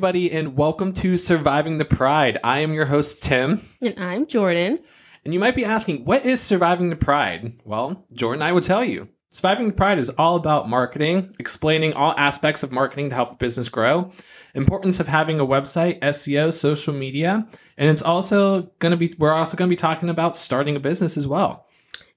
Everybody, 0.00 0.32
and 0.32 0.56
welcome 0.56 0.94
to 0.94 1.18
Surviving 1.18 1.76
the 1.76 1.84
Pride. 1.84 2.38
I 2.42 2.60
am 2.60 2.72
your 2.72 2.86
host, 2.86 3.22
Tim. 3.22 3.60
And 3.82 4.02
I'm 4.02 4.26
Jordan. 4.26 4.78
And 5.26 5.34
you 5.34 5.38
might 5.38 5.54
be 5.54 5.66
asking, 5.66 6.06
what 6.06 6.24
is 6.24 6.40
Surviving 6.40 6.88
the 6.88 6.96
Pride? 6.96 7.60
Well, 7.66 8.06
Jordan, 8.14 8.40
I 8.40 8.52
will 8.52 8.62
tell 8.62 8.82
you. 8.82 9.08
Surviving 9.28 9.66
the 9.66 9.74
Pride 9.74 9.98
is 9.98 10.08
all 10.08 10.36
about 10.36 10.70
marketing, 10.70 11.34
explaining 11.38 11.92
all 11.92 12.14
aspects 12.16 12.62
of 12.62 12.72
marketing 12.72 13.10
to 13.10 13.14
help 13.14 13.32
a 13.32 13.34
business 13.34 13.68
grow, 13.68 14.10
importance 14.54 15.00
of 15.00 15.08
having 15.08 15.38
a 15.38 15.44
website, 15.46 16.00
SEO, 16.00 16.50
social 16.50 16.94
media, 16.94 17.46
and 17.76 17.90
it's 17.90 18.00
also 18.00 18.70
going 18.78 18.92
to 18.92 18.96
be, 18.96 19.12
we're 19.18 19.34
also 19.34 19.54
going 19.54 19.68
to 19.68 19.72
be 19.72 19.76
talking 19.76 20.08
about 20.08 20.34
starting 20.34 20.76
a 20.76 20.80
business 20.80 21.18
as 21.18 21.28
well. 21.28 21.66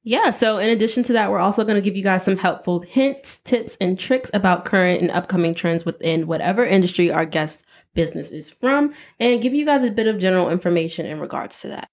Yeah, 0.05 0.31
so 0.31 0.57
in 0.57 0.69
addition 0.69 1.03
to 1.03 1.13
that, 1.13 1.31
we're 1.31 1.39
also 1.39 1.63
going 1.63 1.75
to 1.75 1.81
give 1.81 1.95
you 1.95 2.03
guys 2.03 2.25
some 2.25 2.35
helpful 2.35 2.81
hints, 2.81 3.37
tips, 3.45 3.77
and 3.79 3.97
tricks 3.97 4.29
about 4.33 4.65
current 4.65 5.01
and 5.01 5.09
upcoming 5.09 5.53
trends 5.53 5.85
within 5.85 6.27
whatever 6.27 6.65
industry 6.65 7.09
our 7.09 7.25
guest 7.25 7.65
business 7.93 8.29
is 8.29 8.49
from, 8.49 8.93
and 9.21 9.41
give 9.41 9.53
you 9.53 9.65
guys 9.65 9.81
a 9.81 9.91
bit 9.91 10.07
of 10.07 10.19
general 10.19 10.49
information 10.49 11.05
in 11.05 11.21
regards 11.21 11.61
to 11.61 11.69
that. 11.69 11.89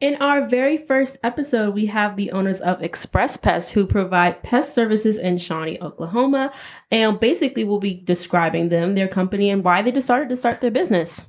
In 0.00 0.14
our 0.20 0.46
very 0.46 0.76
first 0.76 1.18
episode, 1.24 1.74
we 1.74 1.86
have 1.86 2.14
the 2.14 2.30
owners 2.30 2.60
of 2.60 2.80
Express 2.84 3.36
Pest 3.36 3.72
who 3.72 3.84
provide 3.84 4.44
pest 4.44 4.72
services 4.72 5.18
in 5.18 5.38
Shawnee, 5.38 5.76
Oklahoma. 5.80 6.52
And 6.92 7.18
basically, 7.18 7.64
we'll 7.64 7.80
be 7.80 7.94
describing 7.94 8.68
them, 8.68 8.94
their 8.94 9.08
company, 9.08 9.50
and 9.50 9.64
why 9.64 9.82
they 9.82 9.90
decided 9.90 10.28
to 10.28 10.36
start 10.36 10.60
their 10.60 10.70
business. 10.70 11.26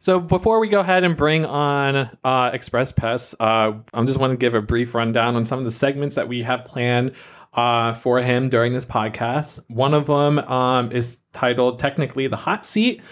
So 0.00 0.18
before 0.18 0.58
we 0.58 0.68
go 0.68 0.80
ahead 0.80 1.04
and 1.04 1.16
bring 1.16 1.44
on 1.44 2.10
uh, 2.24 2.50
Express 2.52 2.90
Pests, 2.90 3.36
uh, 3.38 3.74
I'm 3.94 4.08
just 4.08 4.18
want 4.18 4.32
to 4.32 4.36
give 4.36 4.54
a 4.56 4.60
brief 4.60 4.92
rundown 4.92 5.36
on 5.36 5.44
some 5.44 5.60
of 5.60 5.64
the 5.64 5.70
segments 5.70 6.16
that 6.16 6.26
we 6.26 6.42
have 6.42 6.64
planned 6.64 7.12
uh, 7.52 7.92
for 7.92 8.20
him 8.20 8.48
during 8.48 8.72
this 8.72 8.84
podcast. 8.84 9.60
One 9.68 9.94
of 9.94 10.08
them 10.08 10.40
um, 10.40 10.90
is 10.90 11.18
titled 11.32 11.78
technically 11.78 12.26
the 12.26 12.34
hot 12.34 12.66
seat. 12.66 13.02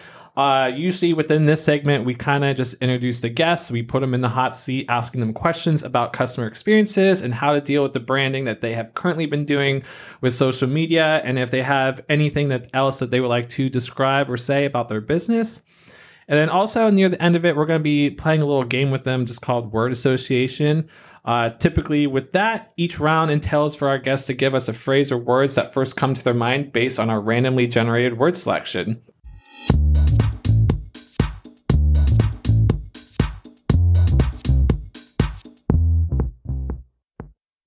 Uh, 0.40 0.68
usually 0.68 1.12
within 1.12 1.44
this 1.44 1.62
segment, 1.62 2.06
we 2.06 2.14
kind 2.14 2.46
of 2.46 2.56
just 2.56 2.72
introduce 2.80 3.20
the 3.20 3.28
guests. 3.28 3.70
We 3.70 3.82
put 3.82 4.00
them 4.00 4.14
in 4.14 4.22
the 4.22 4.28
hot 4.30 4.56
seat, 4.56 4.86
asking 4.88 5.20
them 5.20 5.34
questions 5.34 5.82
about 5.82 6.14
customer 6.14 6.46
experiences 6.46 7.20
and 7.20 7.34
how 7.34 7.52
to 7.52 7.60
deal 7.60 7.82
with 7.82 7.92
the 7.92 8.00
branding 8.00 8.44
that 8.44 8.62
they 8.62 8.72
have 8.72 8.94
currently 8.94 9.26
been 9.26 9.44
doing 9.44 9.82
with 10.22 10.32
social 10.32 10.66
media, 10.66 11.20
and 11.26 11.38
if 11.38 11.50
they 11.50 11.60
have 11.60 12.00
anything 12.08 12.48
that 12.48 12.70
else 12.72 13.00
that 13.00 13.10
they 13.10 13.20
would 13.20 13.28
like 13.28 13.50
to 13.50 13.68
describe 13.68 14.30
or 14.30 14.38
say 14.38 14.64
about 14.64 14.88
their 14.88 15.02
business. 15.02 15.60
And 16.26 16.38
then 16.38 16.48
also 16.48 16.88
near 16.88 17.10
the 17.10 17.22
end 17.22 17.36
of 17.36 17.44
it, 17.44 17.54
we're 17.54 17.66
going 17.66 17.80
to 17.80 17.84
be 17.84 18.08
playing 18.08 18.40
a 18.40 18.46
little 18.46 18.64
game 18.64 18.90
with 18.90 19.04
them 19.04 19.26
just 19.26 19.42
called 19.42 19.74
word 19.74 19.92
association. 19.92 20.88
Uh, 21.26 21.50
typically, 21.50 22.06
with 22.06 22.32
that, 22.32 22.72
each 22.78 22.98
round 22.98 23.30
entails 23.30 23.74
for 23.74 23.88
our 23.88 23.98
guests 23.98 24.26
to 24.28 24.32
give 24.32 24.54
us 24.54 24.70
a 24.70 24.72
phrase 24.72 25.12
or 25.12 25.18
words 25.18 25.56
that 25.56 25.74
first 25.74 25.96
come 25.96 26.14
to 26.14 26.24
their 26.24 26.32
mind 26.32 26.72
based 26.72 26.98
on 26.98 27.10
our 27.10 27.20
randomly 27.20 27.66
generated 27.66 28.16
word 28.16 28.38
selection. 28.38 29.02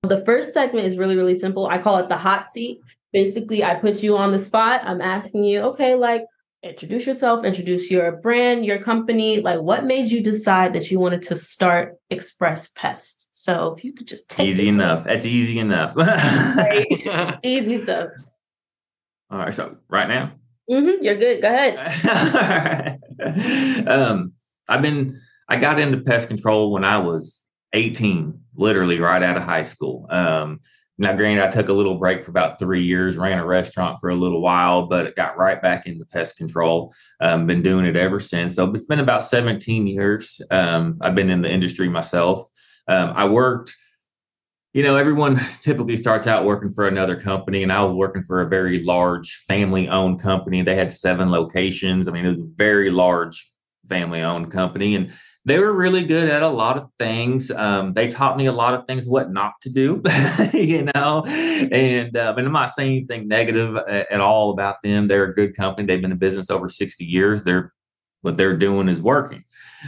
The 0.08 0.24
first 0.24 0.52
segment 0.52 0.86
is 0.86 0.98
really, 0.98 1.16
really 1.16 1.34
simple. 1.34 1.66
I 1.66 1.78
call 1.78 1.96
it 1.98 2.08
the 2.08 2.16
hot 2.16 2.50
seat. 2.50 2.80
Basically, 3.12 3.62
I 3.62 3.74
put 3.76 4.02
you 4.02 4.16
on 4.16 4.32
the 4.32 4.38
spot. 4.38 4.82
I'm 4.84 5.00
asking 5.00 5.44
you, 5.44 5.60
okay, 5.60 5.94
like, 5.94 6.24
introduce 6.62 7.06
yourself, 7.06 7.44
introduce 7.44 7.90
your 7.90 8.12
brand, 8.12 8.64
your 8.64 8.78
company. 8.78 9.40
Like, 9.40 9.60
what 9.60 9.84
made 9.84 10.10
you 10.10 10.22
decide 10.22 10.72
that 10.74 10.90
you 10.90 10.98
wanted 10.98 11.22
to 11.22 11.36
start 11.36 11.96
Express 12.10 12.68
Pest? 12.68 13.28
So, 13.32 13.74
if 13.76 13.84
you 13.84 13.92
could 13.92 14.06
just 14.06 14.28
take 14.28 14.48
easy 14.48 14.68
enough. 14.68 15.04
That's 15.04 15.26
easy 15.26 15.58
enough. 15.58 15.96
right? 15.96 17.38
easy 17.42 17.82
stuff. 17.82 18.08
All 19.30 19.38
right. 19.38 19.54
So, 19.54 19.76
right 19.88 20.08
now, 20.08 20.32
mm-hmm, 20.70 21.02
you're 21.02 21.16
good. 21.16 21.42
Go 21.42 21.48
ahead. 21.48 22.98
um, 23.88 24.32
I've 24.68 24.82
been, 24.82 25.14
I 25.48 25.56
got 25.56 25.78
into 25.78 26.00
pest 26.00 26.28
control 26.28 26.72
when 26.72 26.84
I 26.84 26.98
was 26.98 27.42
18, 27.74 28.40
literally 28.56 29.00
right 29.00 29.22
out 29.22 29.36
of 29.36 29.42
high 29.42 29.64
school. 29.64 30.06
Um, 30.10 30.60
now, 30.96 31.12
granted, 31.12 31.44
I 31.44 31.50
took 31.50 31.68
a 31.68 31.72
little 31.72 31.96
break 31.96 32.22
for 32.22 32.30
about 32.30 32.58
three 32.58 32.84
years, 32.84 33.16
ran 33.16 33.38
a 33.38 33.44
restaurant 33.44 33.98
for 34.00 34.10
a 34.10 34.14
little 34.14 34.40
while, 34.40 34.86
but 34.86 35.06
it 35.06 35.16
got 35.16 35.36
right 35.36 35.60
back 35.60 35.86
into 35.86 36.04
pest 36.04 36.36
control. 36.36 36.94
Um, 37.20 37.46
been 37.46 37.62
doing 37.62 37.84
it 37.84 37.96
ever 37.96 38.20
since. 38.20 38.54
So 38.54 38.72
it's 38.72 38.84
been 38.84 39.00
about 39.00 39.24
17 39.24 39.88
years. 39.88 40.40
Um, 40.52 40.98
I've 41.00 41.16
been 41.16 41.30
in 41.30 41.42
the 41.42 41.50
industry 41.50 41.88
myself. 41.88 42.46
Um, 42.86 43.12
I 43.16 43.26
worked, 43.26 43.74
you 44.72 44.84
know, 44.84 44.96
everyone 44.96 45.36
typically 45.62 45.96
starts 45.96 46.28
out 46.28 46.44
working 46.44 46.70
for 46.70 46.86
another 46.86 47.16
company, 47.16 47.64
and 47.64 47.72
I 47.72 47.82
was 47.82 47.96
working 47.96 48.22
for 48.22 48.40
a 48.40 48.48
very 48.48 48.84
large 48.84 49.42
family 49.48 49.88
owned 49.88 50.22
company. 50.22 50.62
They 50.62 50.76
had 50.76 50.92
seven 50.92 51.28
locations. 51.28 52.06
I 52.06 52.12
mean, 52.12 52.24
it 52.24 52.30
was 52.30 52.40
a 52.40 52.50
very 52.54 52.90
large 52.90 53.50
family 53.88 54.22
owned 54.22 54.52
company. 54.52 54.94
And 54.94 55.12
they 55.46 55.58
were 55.58 55.72
really 55.72 56.04
good 56.04 56.30
at 56.30 56.42
a 56.42 56.48
lot 56.48 56.78
of 56.78 56.88
things. 56.98 57.50
Um, 57.50 57.92
they 57.92 58.08
taught 58.08 58.36
me 58.36 58.46
a 58.46 58.52
lot 58.52 58.72
of 58.72 58.86
things 58.86 59.06
what 59.06 59.30
not 59.30 59.52
to 59.60 59.70
do, 59.70 60.02
you 60.54 60.88
know. 60.94 61.22
And 61.26 62.16
um, 62.16 62.38
and 62.38 62.46
I'm 62.46 62.52
not 62.52 62.70
saying 62.70 62.96
anything 62.96 63.28
negative 63.28 63.76
at, 63.76 64.10
at, 64.10 64.20
all 64.20 64.50
about 64.50 64.80
them. 64.82 65.06
They're 65.06 65.24
a 65.24 65.34
good 65.34 65.54
company. 65.54 65.86
They've 65.86 66.00
been 66.00 66.12
in 66.12 66.18
business 66.18 66.50
over 66.50 66.68
60 66.68 67.04
years. 67.04 67.44
They're 67.44 67.72
what 68.22 68.38
they're 68.38 68.56
doing 68.56 68.88
is 68.88 69.02
working. 69.02 69.44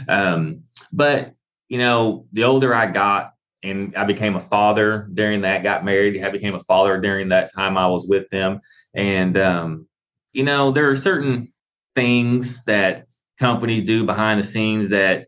Um, 0.07 0.61
but 0.93 1.33
you 1.69 1.79
know, 1.79 2.27
the 2.33 2.43
older 2.43 2.73
I 2.73 2.85
got, 2.85 3.31
and 3.63 3.95
I 3.95 4.03
became 4.03 4.35
a 4.35 4.39
father 4.39 5.09
during 5.13 5.41
that. 5.41 5.63
Got 5.63 5.83
married. 5.83 6.23
I 6.23 6.29
became 6.29 6.53
a 6.53 6.59
father 6.59 7.01
during 7.01 7.29
that 7.29 7.51
time 7.51 7.77
I 7.77 7.87
was 7.87 8.05
with 8.07 8.29
them. 8.29 8.59
And 8.93 9.35
um, 9.37 9.87
you 10.33 10.43
know, 10.43 10.69
there 10.69 10.87
are 10.87 10.95
certain 10.95 11.51
things 11.95 12.63
that 12.65 13.07
companies 13.39 13.81
do 13.81 14.03
behind 14.03 14.39
the 14.39 14.43
scenes 14.43 14.89
that 14.89 15.27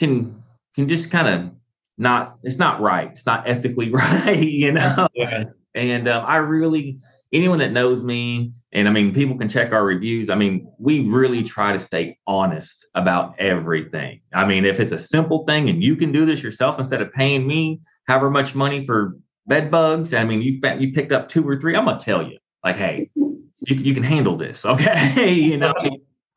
can 0.00 0.42
can 0.74 0.88
just 0.88 1.10
kind 1.10 1.28
of 1.28 1.52
not 1.98 2.36
it's 2.42 2.56
not 2.56 2.80
right. 2.80 3.10
It's 3.10 3.26
not 3.26 3.48
ethically 3.48 3.90
right 3.92 4.36
you 4.36 4.72
know? 4.72 5.06
Yeah. 5.14 5.44
and 5.74 6.08
um, 6.08 6.24
i 6.26 6.36
really 6.36 6.98
anyone 7.32 7.60
that 7.60 7.70
knows 7.70 8.02
me 8.02 8.52
and 8.72 8.88
i 8.88 8.90
mean 8.90 9.14
people 9.14 9.38
can 9.38 9.48
check 9.48 9.72
our 9.72 9.84
reviews 9.84 10.28
i 10.28 10.34
mean 10.34 10.66
we 10.78 11.06
really 11.08 11.44
try 11.44 11.70
to 11.72 11.78
stay 11.78 12.18
honest 12.26 12.88
about 12.96 13.38
everything. 13.38 14.20
I 14.34 14.46
mean 14.46 14.64
if 14.64 14.80
it's 14.80 14.90
a 14.90 14.98
simple 14.98 15.44
thing 15.46 15.68
and 15.68 15.84
you 15.84 15.94
can 15.94 16.10
do 16.10 16.26
this 16.26 16.42
yourself 16.42 16.80
instead 16.80 17.00
of 17.02 17.12
paying 17.12 17.46
me 17.46 17.80
however 18.08 18.30
much 18.30 18.56
money 18.56 18.84
for 18.84 19.16
bed 19.46 19.70
bugs 19.70 20.12
i 20.12 20.24
mean 20.24 20.42
you 20.42 20.58
you 20.80 20.92
picked 20.92 21.12
up 21.12 21.28
two 21.28 21.48
or 21.48 21.56
three 21.56 21.76
i'm 21.76 21.84
gonna 21.84 22.00
tell 22.00 22.28
you 22.28 22.38
like 22.64 22.74
hey 22.76 23.08
you, 23.14 23.76
you 23.76 23.94
can 23.94 24.02
handle 24.02 24.36
this 24.36 24.64
okay? 24.74 25.32
You 25.32 25.58
know 25.58 25.74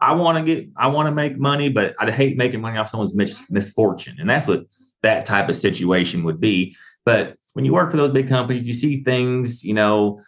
I 0.03 0.11
want 0.11 0.37
to 0.37 0.43
get, 0.43 0.67
I 0.75 0.87
want 0.87 1.07
to 1.07 1.15
make 1.15 1.37
money, 1.37 1.69
but 1.69 1.95
I'd 1.97 2.13
hate 2.13 2.35
making 2.35 2.59
money 2.59 2.77
off 2.77 2.89
someone's 2.89 3.15
mis- 3.15 3.49
misfortune. 3.49 4.17
And 4.19 4.29
that's 4.29 4.47
what 4.47 4.65
that 5.01 5.25
type 5.25 5.47
of 5.47 5.55
situation 5.55 6.23
would 6.25 6.41
be. 6.41 6.75
But 7.05 7.37
when 7.53 7.63
you 7.63 7.71
work 7.71 7.89
for 7.89 7.97
those 7.97 8.11
big 8.11 8.27
companies, 8.27 8.67
you 8.67 8.73
see 8.73 9.01
things, 9.03 9.63
you 9.63 9.73
know, 9.73 10.19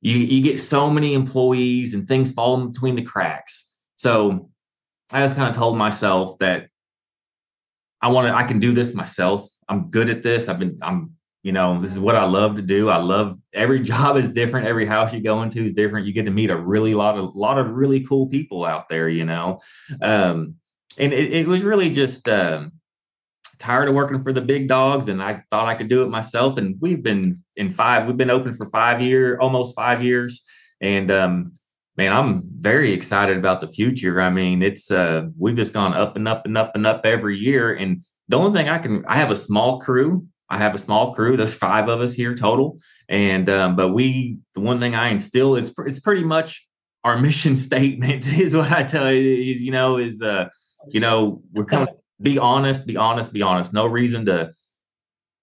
you, 0.00 0.18
you 0.18 0.42
get 0.42 0.58
so 0.58 0.90
many 0.90 1.14
employees 1.14 1.94
and 1.94 2.08
things 2.08 2.32
fall 2.32 2.60
in 2.60 2.72
between 2.72 2.96
the 2.96 3.02
cracks. 3.02 3.72
So 3.94 4.50
I 5.12 5.20
just 5.20 5.36
kind 5.36 5.48
of 5.48 5.54
told 5.54 5.78
myself 5.78 6.38
that 6.38 6.68
I 8.02 8.08
want 8.08 8.28
to, 8.28 8.34
I 8.34 8.42
can 8.42 8.58
do 8.58 8.72
this 8.72 8.94
myself. 8.94 9.48
I'm 9.68 9.90
good 9.90 10.08
at 10.08 10.24
this. 10.24 10.48
I've 10.48 10.58
been, 10.58 10.78
I'm 10.82 11.12
you 11.42 11.52
know 11.52 11.80
this 11.80 11.90
is 11.90 12.00
what 12.00 12.16
i 12.16 12.24
love 12.24 12.56
to 12.56 12.62
do. 12.62 12.90
I 12.90 12.98
love 12.98 13.38
every 13.52 13.80
job 13.92 14.16
is 14.16 14.28
different. 14.28 14.66
Every 14.66 14.86
house 14.86 15.12
you 15.12 15.22
go 15.22 15.42
into 15.42 15.64
is 15.66 15.72
different. 15.72 16.06
You 16.06 16.12
get 16.12 16.24
to 16.24 16.30
meet 16.30 16.50
a 16.50 16.56
really 16.56 16.94
lot 16.94 17.16
of 17.16 17.34
lot 17.34 17.58
of 17.58 17.70
really 17.70 18.04
cool 18.04 18.26
people 18.26 18.64
out 18.64 18.88
there 18.88 19.08
you 19.08 19.24
know? 19.24 19.58
Um, 20.02 20.56
and 20.98 21.12
it, 21.12 21.32
it, 21.32 21.46
was 21.46 21.62
really 21.62 21.88
just 21.88 22.28
um, 22.28 22.72
tired 23.60 23.88
of 23.88 23.94
working 23.94 24.22
for 24.22 24.32
the 24.32 24.40
big 24.40 24.66
dogs 24.66 25.08
and 25.08 25.22
i 25.22 25.42
thought 25.50 25.68
i 25.68 25.74
could 25.74 25.88
do 25.88 26.02
it 26.02 26.08
myself 26.08 26.56
and 26.56 26.76
we've 26.80 27.02
been 27.02 27.42
in 27.56 27.70
five 27.70 28.06
we've 28.06 28.16
been 28.16 28.30
open 28.30 28.54
for 28.54 28.66
five 28.70 29.00
year 29.00 29.38
almost 29.38 29.76
five 29.76 30.02
years 30.02 30.42
and 30.80 31.10
um, 31.10 31.52
man 31.96 32.12
i'm 32.12 32.42
very 32.58 32.92
excited 32.92 33.36
about 33.36 33.60
the 33.60 33.68
future. 33.68 34.20
I 34.20 34.30
mean 34.30 34.62
it's 34.62 34.90
uh, 34.90 35.26
we've 35.38 35.56
just 35.56 35.74
gone 35.74 35.94
up 35.94 36.16
and 36.16 36.26
up 36.26 36.46
and 36.46 36.56
up 36.56 36.74
and 36.74 36.86
up 36.86 37.02
every 37.04 37.38
year 37.38 37.74
and 37.74 38.02
the 38.28 38.38
only 38.38 38.58
thing 38.58 38.68
i 38.68 38.78
can 38.78 39.04
i 39.06 39.16
have 39.16 39.30
a 39.30 39.36
small 39.36 39.78
crew 39.78 40.26
I 40.50 40.58
have 40.58 40.74
a 40.74 40.78
small 40.78 41.14
crew. 41.14 41.36
There's 41.36 41.54
five 41.54 41.88
of 41.88 42.00
us 42.00 42.12
here 42.12 42.34
total, 42.34 42.78
and 43.08 43.48
um, 43.48 43.76
but 43.76 43.90
we 43.90 44.38
the 44.54 44.60
one 44.60 44.80
thing 44.80 44.94
I 44.94 45.08
instill 45.08 45.56
it's 45.56 45.72
it's 45.86 46.00
pretty 46.00 46.24
much 46.24 46.66
our 47.04 47.18
mission 47.20 47.56
statement 47.56 48.26
is 48.26 48.54
what 48.54 48.72
I 48.72 48.82
tell 48.82 49.12
you. 49.12 49.52
Is, 49.52 49.60
you 49.60 49.70
know 49.70 49.96
is 49.96 50.20
uh 50.20 50.48
you 50.88 51.00
know 51.00 51.42
we're 51.52 51.64
coming 51.64 51.88
be 52.20 52.38
honest, 52.38 52.86
be 52.86 52.96
honest, 52.96 53.32
be 53.32 53.42
honest. 53.42 53.72
No 53.72 53.86
reason 53.86 54.26
to 54.26 54.52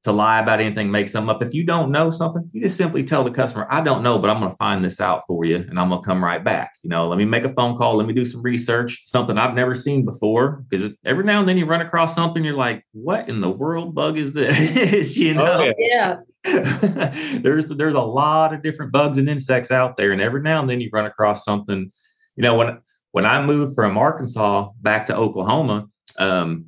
to 0.04 0.12
lie 0.12 0.40
about 0.40 0.62
anything, 0.62 0.90
make 0.90 1.08
something 1.08 1.30
up. 1.30 1.42
If 1.42 1.54
you 1.54 1.66
don't 1.66 1.92
know 1.92 2.10
something, 2.12 2.50
you 2.54 2.62
just 2.62 2.78
simply 2.78 3.04
tell 3.04 3.24
the 3.24 3.32
customer, 3.32 3.68
I 3.70 3.82
don't 3.82 4.04
know, 4.04 4.18
but 4.18 4.30
I'm 4.30 4.40
going 4.40 4.52
to 4.52 4.58
find 4.58 4.84
this 4.84 5.02
out 5.02 5.24
for 5.28 5.44
you 5.44 5.58
and 5.58 5.80
I'm 5.80 5.90
going 5.90 6.02
to 6.02 6.06
come 6.06 6.24
right 6.24 6.44
back. 6.44 6.74
You 6.84 6.90
know, 6.90 7.08
let 7.08 7.18
me 7.18 7.26
make 7.26 7.44
a 7.44 7.54
phone 7.54 7.78
call. 7.78 7.96
Let 7.96 8.08
me 8.08 8.14
do 8.14 8.26
some 8.26 8.42
research, 8.42 9.04
something 9.06 9.38
I've 9.38 9.56
never 9.56 9.76
seen 9.76 10.06
before. 10.06 10.64
Because 10.70 10.94
every 11.04 11.24
now 11.24 11.40
and 11.40 11.50
then 11.50 11.58
you 11.58 11.66
run 11.66 11.82
across 11.82 12.16
something, 12.16 12.44
you're 12.44 12.54
like, 12.54 12.86
what 12.94 13.28
in 13.28 13.42
the 13.42 13.50
world 13.50 13.96
bug 13.96 14.18
is 14.18 14.34
this? 14.34 15.18
you 15.18 15.34
know? 15.34 15.68
Oh, 15.68 15.74
yeah. 15.78 16.18
there's 17.42 17.68
there's 17.70 17.96
a 17.96 18.00
lot 18.00 18.54
of 18.54 18.64
different 18.64 18.94
bugs 18.94 19.18
and 19.18 19.28
insects 19.28 19.72
out 19.72 19.98
there. 19.98 20.14
And 20.14 20.22
every 20.22 20.42
now 20.42 20.62
and 20.62 20.70
then 20.70 20.80
you 20.80 20.90
run 20.94 21.06
across 21.06 21.44
something, 21.44 21.92
you 22.38 22.44
know, 22.44 22.56
when 22.56 22.78
when 23.12 23.26
I 23.26 23.46
moved 23.46 23.76
from 23.76 23.98
Arkansas 23.98 24.70
back 24.80 25.08
to 25.08 25.16
Oklahoma, 25.16 25.88
um, 26.18 26.68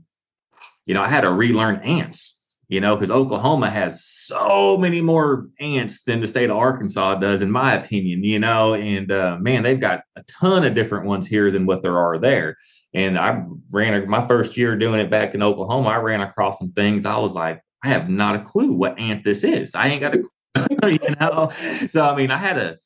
you 0.85 0.93
know, 0.93 1.01
I 1.01 1.07
had 1.07 1.21
to 1.21 1.31
relearn 1.31 1.77
ants 1.77 2.35
you 2.69 2.80
know, 2.80 2.95
because 2.95 3.10
Oklahoma 3.10 3.68
has 3.71 4.06
so 4.06 4.77
many 4.77 5.01
more 5.01 5.48
ants 5.60 6.04
than 6.04 6.21
the 6.21 6.27
state 6.27 6.51
of 6.51 6.57
Arkansas 6.57 7.16
does, 7.16 7.42
in 7.42 7.50
my 7.50 7.74
opinion, 7.74 8.24
you 8.24 8.38
know, 8.38 8.75
and 8.75 9.12
uh, 9.12 9.38
man, 9.42 9.63
they've 9.63 9.80
got 9.80 10.04
a 10.16 10.24
ton 10.24 10.63
of 10.63 10.75
different 10.75 11.07
ones 11.07 11.25
here 11.25 11.50
than 11.50 11.66
what 11.66 11.81
there 11.81 11.98
are 11.98 12.19
there. 12.19 12.56
And 12.94 13.18
I 13.18 13.44
ran 13.71 14.07
my 14.07 14.27
first 14.27 14.56
year 14.56 14.75
doing 14.75 15.00
it 15.00 15.10
back 15.10 15.33
in 15.33 15.42
Oklahoma. 15.42 15.89
I 15.89 15.98
ran 15.98 16.21
across 16.21 16.60
some 16.60 16.71
things. 16.71 17.07
I 17.07 17.18
was 17.18 17.33
like, 17.33 17.60
I 17.83 17.88
have 17.88 18.07
not 18.07 18.36
a 18.36 18.39
clue 18.39 18.74
what 18.74 19.00
ant 19.00 19.24
this 19.24 19.44
is. 19.44 19.74
I 19.74 19.88
ain't 19.88 20.01
got 20.01 20.15
a 20.15 20.24
clue, 20.56 20.92
you 20.92 21.15
know. 21.19 21.50
So 21.88 22.07
I 22.07 22.15
mean, 22.15 22.30
I 22.30 22.38
had 22.38 22.54
to, 22.54 22.77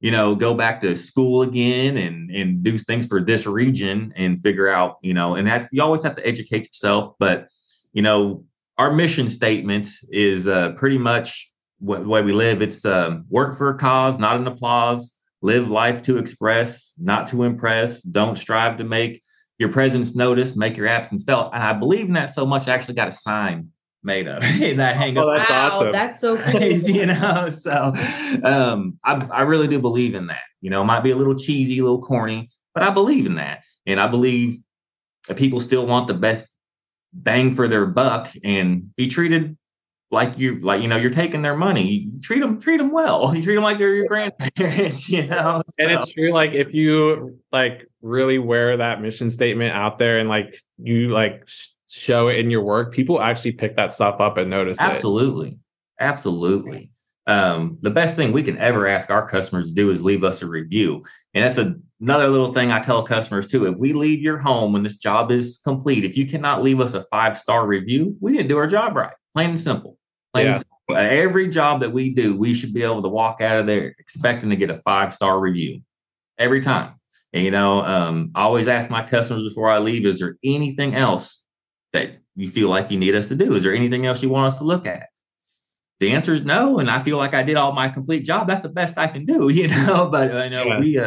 you 0.00 0.12
know, 0.12 0.34
go 0.34 0.54
back 0.54 0.80
to 0.80 0.96
school 0.96 1.42
again 1.42 1.98
and 1.98 2.30
and 2.30 2.62
do 2.62 2.78
things 2.78 3.06
for 3.06 3.20
this 3.20 3.46
region 3.46 4.14
and 4.16 4.40
figure 4.42 4.68
out, 4.68 4.96
you 5.02 5.12
know, 5.12 5.34
and 5.34 5.46
that, 5.46 5.68
you 5.72 5.82
always 5.82 6.02
have 6.04 6.14
to 6.14 6.26
educate 6.26 6.66
yourself. 6.68 7.14
But 7.18 7.48
you 7.92 8.02
know, 8.02 8.44
our 8.78 8.92
mission 8.92 9.28
statement 9.28 9.88
is 10.10 10.46
uh, 10.46 10.70
pretty 10.72 10.98
much 10.98 11.50
what, 11.78 12.02
the 12.02 12.08
way 12.08 12.22
we 12.22 12.32
live. 12.32 12.62
It's 12.62 12.84
um, 12.84 13.24
work 13.28 13.56
for 13.56 13.68
a 13.70 13.78
cause, 13.78 14.18
not 14.18 14.36
an 14.36 14.46
applause. 14.46 15.12
Live 15.42 15.68
life 15.68 16.02
to 16.04 16.16
express, 16.16 16.92
not 16.98 17.28
to 17.28 17.42
impress. 17.42 18.02
Don't 18.02 18.36
strive 18.36 18.78
to 18.78 18.84
make 18.84 19.22
your 19.58 19.70
presence 19.70 20.14
noticed, 20.14 20.56
make 20.56 20.76
your 20.76 20.86
absence 20.86 21.22
felt. 21.22 21.54
And 21.54 21.62
I 21.62 21.72
believe 21.72 22.06
in 22.06 22.14
that 22.14 22.30
so 22.30 22.44
much. 22.46 22.68
I 22.68 22.74
actually 22.74 22.94
got 22.94 23.08
a 23.08 23.12
sign 23.12 23.70
made 24.02 24.28
of 24.28 24.40
that 24.76 24.96
hang 24.96 25.18
oh, 25.18 25.34
that's 25.34 25.50
wow, 25.50 25.66
awesome. 25.66 25.92
that's 25.92 26.20
so 26.20 26.36
cool. 26.50 26.62
you 26.62 27.06
know, 27.06 27.50
so 27.50 27.92
um, 28.44 28.98
I, 29.04 29.26
I 29.30 29.42
really 29.42 29.68
do 29.68 29.78
believe 29.80 30.14
in 30.14 30.28
that. 30.28 30.44
You 30.60 30.70
know, 30.70 30.82
it 30.82 30.86
might 30.86 31.00
be 31.00 31.10
a 31.10 31.16
little 31.16 31.34
cheesy, 31.34 31.78
a 31.78 31.82
little 31.82 32.02
corny, 32.02 32.50
but 32.74 32.82
I 32.82 32.90
believe 32.90 33.26
in 33.26 33.34
that, 33.34 33.64
and 33.86 34.00
I 34.00 34.06
believe 34.06 34.58
that 35.28 35.36
people 35.36 35.60
still 35.60 35.86
want 35.86 36.08
the 36.08 36.14
best 36.14 36.48
bang 37.12 37.54
for 37.54 37.68
their 37.68 37.86
buck 37.86 38.28
and 38.44 38.94
be 38.96 39.06
treated 39.06 39.56
like 40.10 40.38
you 40.38 40.60
like 40.60 40.82
you 40.82 40.88
know 40.88 40.96
you're 40.96 41.10
taking 41.10 41.42
their 41.42 41.56
money. 41.56 41.88
You 41.88 42.20
treat 42.20 42.40
them 42.40 42.60
treat 42.60 42.76
them 42.76 42.92
well. 42.92 43.34
You 43.34 43.42
treat 43.42 43.54
them 43.54 43.64
like 43.64 43.78
they're 43.78 43.94
your 43.94 44.06
grandparents 44.06 45.08
you 45.08 45.26
know 45.26 45.62
and 45.78 45.90
it's 45.90 46.12
true 46.12 46.32
like 46.32 46.52
if 46.52 46.72
you 46.72 47.38
like 47.52 47.88
really 48.02 48.38
wear 48.38 48.76
that 48.76 49.00
mission 49.00 49.30
statement 49.30 49.74
out 49.74 49.98
there 49.98 50.18
and 50.18 50.28
like 50.28 50.62
you 50.78 51.10
like 51.10 51.42
sh- 51.46 51.68
show 51.88 52.28
it 52.28 52.38
in 52.38 52.50
your 52.50 52.62
work 52.62 52.92
people 52.92 53.20
actually 53.20 53.52
pick 53.52 53.76
that 53.76 53.92
stuff 53.92 54.20
up 54.20 54.36
and 54.36 54.50
notice 54.50 54.80
absolutely. 54.80 55.48
It. 55.50 55.58
absolutely. 56.00 56.90
Um, 57.28 57.78
the 57.82 57.90
best 57.90 58.14
thing 58.14 58.30
we 58.30 58.44
can 58.44 58.56
ever 58.58 58.86
ask 58.86 59.10
our 59.10 59.28
customers 59.28 59.66
to 59.66 59.74
do 59.74 59.90
is 59.90 60.04
leave 60.04 60.22
us 60.22 60.42
a 60.42 60.46
review. 60.46 61.04
And 61.34 61.44
that's 61.44 61.58
a, 61.58 61.74
another 62.00 62.28
little 62.28 62.52
thing 62.52 62.70
I 62.72 62.80
tell 62.80 63.02
customers 63.02 63.46
too. 63.46 63.66
If 63.66 63.76
we 63.76 63.92
leave 63.92 64.20
your 64.20 64.38
home 64.38 64.72
when 64.72 64.82
this 64.82 64.96
job 64.96 65.30
is 65.30 65.58
complete, 65.64 66.04
if 66.04 66.16
you 66.16 66.26
cannot 66.26 66.62
leave 66.62 66.80
us 66.80 66.94
a 66.94 67.02
five 67.04 67.38
star 67.38 67.66
review, 67.66 68.16
we 68.20 68.32
didn't 68.32 68.48
do 68.48 68.56
our 68.58 68.66
job 68.66 68.96
right. 68.96 69.14
Plain 69.34 69.50
and 69.50 69.60
simple. 69.60 69.98
Plain 70.32 70.46
Yeah. 70.46 70.52
and 70.52 70.58
simple. 70.58 70.96
Every 70.96 71.48
job 71.48 71.80
that 71.80 71.92
we 71.92 72.10
do, 72.10 72.36
we 72.36 72.54
should 72.54 72.72
be 72.72 72.82
able 72.82 73.02
to 73.02 73.08
walk 73.08 73.40
out 73.40 73.58
of 73.58 73.66
there 73.66 73.94
expecting 73.98 74.50
to 74.50 74.56
get 74.56 74.70
a 74.70 74.76
five 74.78 75.12
star 75.12 75.40
review 75.40 75.80
every 76.38 76.60
time. 76.60 76.94
And, 77.32 77.44
you 77.44 77.50
know, 77.50 77.84
um, 77.84 78.30
I 78.34 78.42
always 78.42 78.68
ask 78.68 78.88
my 78.88 79.02
customers 79.02 79.42
before 79.42 79.68
I 79.68 79.78
leave, 79.78 80.06
is 80.06 80.20
there 80.20 80.36
anything 80.44 80.94
else 80.94 81.42
that 81.92 82.18
you 82.36 82.48
feel 82.48 82.68
like 82.68 82.90
you 82.90 82.98
need 82.98 83.14
us 83.14 83.28
to 83.28 83.34
do? 83.34 83.54
Is 83.54 83.62
there 83.64 83.74
anything 83.74 84.06
else 84.06 84.22
you 84.22 84.28
want 84.28 84.52
us 84.52 84.58
to 84.58 84.64
look 84.64 84.86
at? 84.86 85.06
the 85.98 86.12
answer 86.12 86.34
is 86.34 86.42
no 86.42 86.78
and 86.78 86.90
i 86.90 87.02
feel 87.02 87.16
like 87.16 87.32
i 87.32 87.42
did 87.42 87.56
all 87.56 87.72
my 87.72 87.88
complete 87.88 88.22
job 88.22 88.46
that's 88.46 88.60
the 88.60 88.68
best 88.68 88.98
i 88.98 89.06
can 89.06 89.24
do 89.24 89.48
you 89.58 89.66
know 89.66 90.06
but 90.12 90.36
i 90.36 90.46
know 90.46 90.64
Yeah. 90.66 90.78
we 90.78 90.98
uh, 90.98 91.06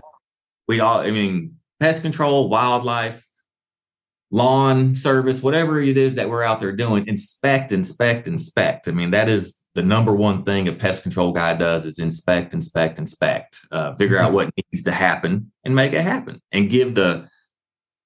we 0.69 0.79
all 0.79 0.99
i 0.99 1.11
mean 1.11 1.57
pest 1.81 2.01
control 2.01 2.47
wildlife 2.47 3.27
lawn 4.31 4.95
service 4.95 5.41
whatever 5.41 5.81
it 5.81 5.97
is 5.97 6.13
that 6.13 6.29
we're 6.29 6.43
out 6.43 6.59
there 6.59 6.71
doing 6.71 7.05
inspect 7.07 7.71
inspect 7.71 8.27
inspect. 8.27 8.87
I 8.87 8.91
mean 8.91 9.11
that 9.11 9.27
is 9.27 9.55
the 9.75 9.81
number 9.83 10.13
one 10.13 10.43
thing 10.43 10.67
a 10.67 10.73
pest 10.73 11.03
control 11.03 11.31
guy 11.31 11.55
does 11.55 11.85
is 11.85 11.99
inspect 11.99 12.53
inspect 12.53 12.99
inspect 12.99 13.59
uh, 13.71 13.95
figure 13.95 14.19
out 14.19 14.31
what 14.31 14.51
needs 14.71 14.83
to 14.83 14.91
happen 14.91 15.51
and 15.63 15.75
make 15.75 15.93
it 15.93 16.03
happen 16.03 16.39
and 16.51 16.69
give 16.69 16.95
the 16.95 17.27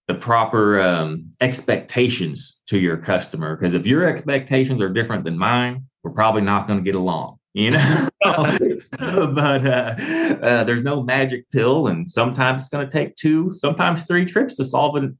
the 0.07 0.15
proper 0.15 0.81
um, 0.81 1.31
expectations 1.39 2.59
to 2.67 2.77
your 2.77 2.97
customer. 2.97 3.55
Because 3.55 3.73
if 3.73 3.87
your 3.87 4.05
expectations 4.05 4.81
are 4.81 4.89
different 4.89 5.25
than 5.25 5.37
mine 5.37 5.85
we're 6.03 6.11
probably 6.11 6.41
not 6.41 6.67
going 6.67 6.79
to 6.79 6.83
get 6.83 6.95
along 6.95 7.37
you 7.53 7.71
know? 7.71 8.07
But 8.99 9.65
uh, 9.65 9.95
uh, 10.41 10.63
there's 10.63 10.83
no 10.83 11.03
magic 11.03 11.49
pill 11.51 11.87
and 11.87 12.09
sometimes 12.09 12.63
it's 12.63 12.69
going 12.69 12.87
to 12.87 12.91
take 12.91 13.15
two 13.15 13.51
sometimes 13.51 14.03
three 14.03 14.25
trips 14.25 14.55
to 14.55 14.63
solve 14.63 14.95
an, 14.95 15.17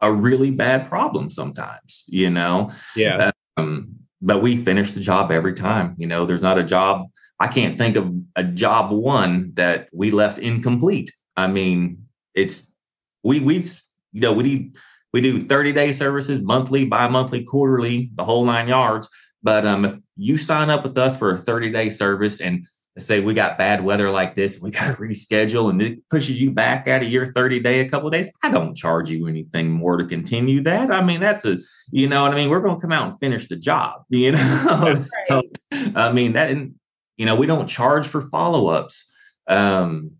a 0.00 0.12
really 0.12 0.50
bad 0.50 0.88
problem 0.88 1.30
sometimes 1.30 2.04
you 2.06 2.30
know? 2.30 2.70
Yeah. 2.94 3.30
Um, 3.56 3.96
but 4.22 4.42
we 4.42 4.56
finish 4.56 4.92
the 4.92 5.00
job 5.00 5.32
every 5.32 5.54
time 5.54 5.94
you 5.98 6.06
know? 6.06 6.24
There's 6.24 6.42
not 6.42 6.58
a 6.58 6.64
job 6.64 7.06
i 7.38 7.46
can't 7.46 7.76
think 7.76 7.96
of 7.96 8.14
a 8.36 8.44
job 8.44 8.90
one 8.90 9.52
that 9.54 9.88
we 9.92 10.10
left 10.10 10.38
incomplete. 10.38 11.10
I 11.36 11.46
mean 11.46 12.06
it's 12.34 12.66
we 13.22 13.40
we 13.40 13.64
you 14.12 14.20
know 14.20 14.32
we 14.32 14.42
need 14.42 14.76
we 15.12 15.20
do 15.20 15.40
30 15.46 15.72
day 15.72 15.92
services 15.92 16.40
monthly 16.42 16.84
bi-monthly 16.84 17.44
quarterly 17.44 18.10
the 18.14 18.24
whole 18.24 18.44
nine 18.44 18.68
yards. 18.68 19.08
But 19.42 19.64
um, 19.64 19.84
if 19.84 19.98
you 20.16 20.38
sign 20.38 20.70
up 20.70 20.82
with 20.82 20.96
us 20.98 21.16
for 21.16 21.34
a 21.34 21.38
30 21.38 21.70
day 21.70 21.90
service 21.90 22.40
and 22.40 22.66
say 22.98 23.20
we 23.20 23.34
got 23.34 23.58
bad 23.58 23.84
weather 23.84 24.10
like 24.10 24.34
this, 24.34 24.58
we 24.60 24.70
got 24.72 24.86
to 24.86 25.02
reschedule 25.02 25.70
and 25.70 25.80
it 25.82 26.08
pushes 26.08 26.40
you 26.40 26.50
back 26.50 26.88
out 26.88 27.02
of 27.02 27.08
your 27.08 27.32
30 27.32 27.60
day 27.60 27.80
a 27.80 27.88
couple 27.88 28.08
of 28.08 28.12
days, 28.12 28.28
I 28.42 28.50
don't 28.50 28.74
charge 28.74 29.10
you 29.10 29.26
anything 29.26 29.70
more 29.70 29.96
to 29.96 30.04
continue 30.04 30.62
that. 30.62 30.90
I 30.90 31.02
mean, 31.02 31.20
that's 31.20 31.44
a, 31.44 31.58
you 31.90 32.08
know 32.08 32.22
what 32.22 32.32
I 32.32 32.36
mean? 32.36 32.48
We're 32.48 32.60
going 32.60 32.76
to 32.76 32.80
come 32.80 32.92
out 32.92 33.10
and 33.10 33.18
finish 33.20 33.48
the 33.48 33.56
job, 33.56 34.04
you 34.08 34.32
know? 34.32 34.94
so, 34.94 35.42
I 35.94 36.12
mean, 36.12 36.32
that, 36.32 36.50
and, 36.50 36.74
you 37.16 37.26
know, 37.26 37.36
we 37.36 37.46
don't 37.46 37.66
charge 37.66 38.06
for 38.06 38.22
follow 38.22 38.68
ups. 38.68 39.04
Um, 39.46 40.12